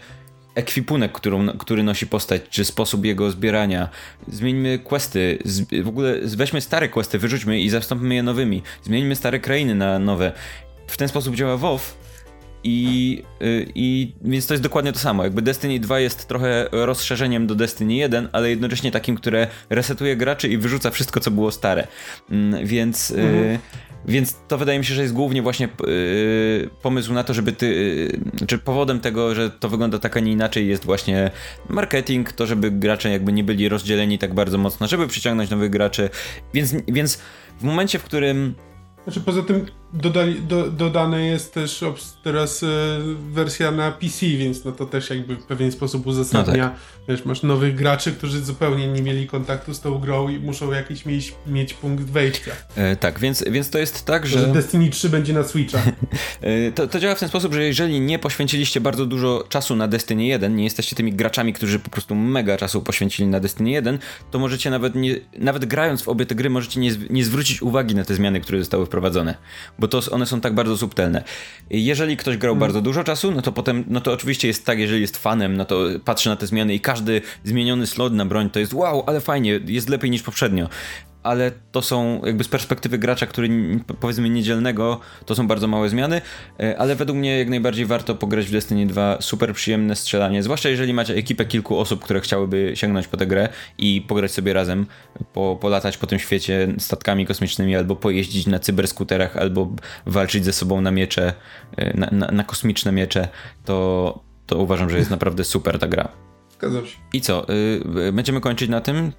[0.55, 3.89] ekwipunek, którą, który nosi postać, czy sposób jego zbierania.
[4.29, 5.39] Zmieńmy questy,
[5.83, 8.63] w ogóle weźmy stare questy, wyrzućmy i zastąpmy je nowymi.
[8.83, 10.33] Zmieńmy stare krainy na nowe.
[10.87, 11.98] W ten sposób działa WoW
[12.69, 15.25] i, y, I więc to jest dokładnie to samo.
[15.25, 20.49] Jakby Destiny 2 jest trochę rozszerzeniem do Destiny 1, ale jednocześnie takim, które resetuje graczy
[20.49, 21.87] i wyrzuca wszystko, co było stare.
[22.31, 23.11] Mm, więc.
[23.11, 23.59] Y, mhm.
[24.09, 27.67] Więc to wydaje mi się, że jest głównie właśnie yy, pomysł na to, żeby ty.
[28.41, 31.31] Yy, czy powodem tego, że to wygląda tak, a nie inaczej, jest właśnie
[31.69, 36.11] marketing, to żeby gracze jakby nie byli rozdzieleni tak bardzo mocno, żeby przyciągnąć nowych graczy.
[36.55, 37.19] Więc, więc
[37.61, 38.55] w momencie, w którym
[39.05, 41.85] znaczy poza tym dodali, do, dodane jest też
[42.23, 42.67] teraz e,
[43.31, 46.79] wersja na PC, więc no to też jakby w pewien sposób uzasadnia, no tak.
[47.09, 51.07] wiesz, masz nowych graczy, którzy zupełnie nie mieli kontaktu z tą grą i muszą jakiś
[51.07, 52.51] mieć, mieć punkt wejścia.
[52.77, 54.41] E, tak, więc, więc to jest tak, że...
[54.41, 55.79] że Destiny 3 będzie na Switcha.
[56.41, 59.89] e, to, to działa w ten sposób, że jeżeli nie poświęciliście bardzo dużo czasu na
[59.89, 63.99] Destiny 1, nie jesteście tymi graczami, którzy po prostu mega czasu poświęcili na Destiny 1,
[64.31, 67.95] to możecie nawet nie, nawet grając w obie te gry, możecie nie, nie zwrócić uwagi
[67.95, 69.35] na te zmiany, które zostały wprowadzone,
[69.79, 71.25] bo to one są tak bardzo subtelne.
[71.71, 72.61] Jeżeli ktoś grał hmm.
[72.61, 75.65] bardzo dużo czasu, no to potem, no to oczywiście jest tak, jeżeli jest fanem, no
[75.65, 79.21] to patrzy na te zmiany i każdy zmieniony slot na broń to jest wow, ale
[79.21, 80.69] fajnie, jest lepiej niż poprzednio
[81.29, 83.49] ale to są jakby z perspektywy gracza, który
[84.01, 86.21] powiedzmy niedzielnego, to są bardzo małe zmiany,
[86.61, 90.69] e, ale według mnie jak najbardziej warto pograć w Destiny 2, super przyjemne strzelanie, zwłaszcza
[90.69, 93.49] jeżeli macie ekipę kilku osób, które chciałyby sięgnąć po tę grę
[93.79, 94.87] i pograć sobie razem,
[95.33, 99.73] po, polatać po tym świecie statkami kosmicznymi, albo pojeździć na cyberskuterach, albo
[100.07, 101.33] walczyć ze sobą na miecze,
[101.77, 103.29] e, na, na, na kosmiczne miecze,
[103.65, 106.09] to, to uważam, że jest naprawdę super ta gra.
[106.59, 106.99] Zgadzam się.
[107.13, 107.47] I co,
[108.09, 109.13] y, będziemy kończyć na tym?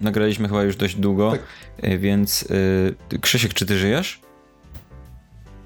[0.00, 1.40] Nagraliśmy chyba już dość długo, tak.
[1.82, 2.48] E, więc
[3.10, 4.20] yy, Krzysiek, czy ty żyjesz?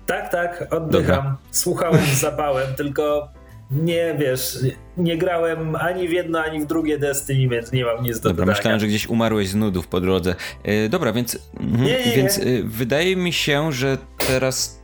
[0.06, 1.16] Tak, tak, oddycham.
[1.16, 1.36] Dobra.
[1.50, 3.28] Słuchałem z zapałem, tylko
[3.70, 4.58] nie wiesz,
[4.96, 8.44] nie grałem ani w jedno, ani w drugie Destiny, więc nie mam nic do Dobra,
[8.44, 8.58] dodania.
[8.58, 10.34] myślałem, że gdzieś umarłeś z nudów po drodze.
[10.64, 13.98] Yy, dobra, więc, mhm, nie, nie, więc yy, wydaje mi się, że
[14.28, 14.82] teraz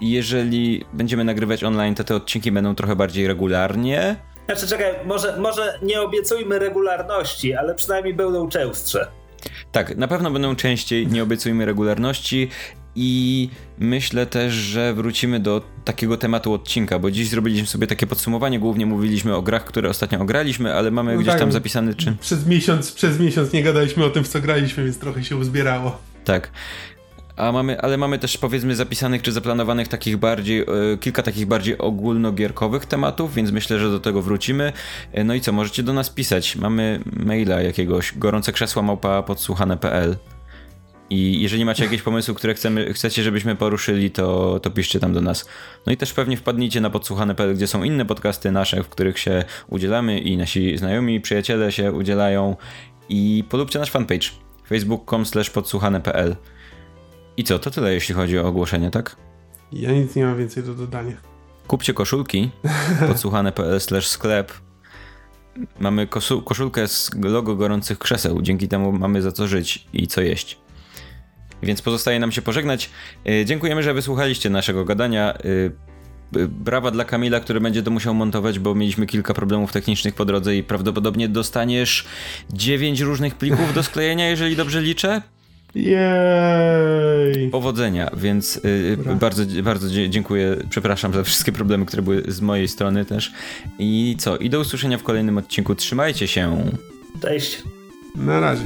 [0.00, 4.16] jeżeli będziemy nagrywać online, to te odcinki będą trochę bardziej regularnie.
[4.50, 9.06] Znaczy, czekaj, może, może nie obiecujmy regularności, ale przynajmniej będą częstsze.
[9.72, 12.48] Tak, na pewno będą częściej, nie obiecujmy regularności.
[12.94, 13.48] I
[13.78, 18.58] myślę też, że wrócimy do takiego tematu odcinka, bo dziś zrobiliśmy sobie takie podsumowanie.
[18.58, 22.16] Głównie mówiliśmy o grach, które ostatnio ograliśmy, ale mamy no gdzieś tak, tam zapisany czym.
[22.18, 25.98] Przez miesiąc, przez miesiąc nie gadaliśmy o tym, w co graliśmy, więc trochę się uzbierało.
[26.24, 26.50] Tak.
[27.40, 30.66] A mamy, ale mamy też powiedzmy zapisanych czy zaplanowanych takich bardziej, e,
[31.00, 34.72] kilka takich bardziej ogólnogierkowych tematów, więc myślę, że do tego wrócimy.
[35.12, 36.56] E, no i co, możecie do nas pisać.
[36.56, 40.16] Mamy maila jakiegoś gorące krzesła małpa podsłuchane.pl
[41.10, 45.20] i jeżeli macie jakieś pomysły, które chcemy, chcecie, żebyśmy poruszyli, to, to piszcie tam do
[45.20, 45.48] nas.
[45.86, 49.44] No i też pewnie wpadnijcie na podsłuchane.pl, gdzie są inne podcasty nasze, w których się
[49.68, 52.56] udzielamy i nasi znajomi przyjaciele się udzielają.
[53.08, 54.28] I polubcie nasz fanpage
[54.68, 56.36] facebook.com podsłuchane.pl
[57.36, 59.16] I co, to tyle jeśli chodzi o ogłoszenie, tak?
[59.72, 61.16] Ja nic nie mam więcej do dodania.
[61.66, 62.50] Kupcie koszulki
[63.08, 64.52] podsłuchane.pl sklep.
[65.80, 66.06] Mamy
[66.44, 70.58] koszulkę z logo gorących krzeseł, dzięki temu mamy za co żyć i co jeść.
[71.62, 72.90] Więc pozostaje nam się pożegnać.
[73.26, 75.34] E, dziękujemy, że wysłuchaliście naszego gadania.
[75.34, 75.38] E,
[76.48, 80.56] brawa dla Kamila, który będzie to musiał montować, bo mieliśmy kilka problemów technicznych po drodze
[80.56, 82.06] i prawdopodobnie dostaniesz
[82.52, 85.22] 9 różnych plików do sklejenia, jeżeli dobrze liczę.
[85.74, 87.50] Jej!
[87.50, 90.56] Powodzenia, więc yy, bardzo, bardzo dziękuję.
[90.70, 93.32] Przepraszam za wszystkie problemy, które były z mojej strony też.
[93.78, 94.36] I co?
[94.36, 95.74] I do usłyszenia w kolejnym odcinku.
[95.74, 96.64] Trzymajcie się.
[97.22, 97.62] Cześć.
[98.14, 98.64] Na razie.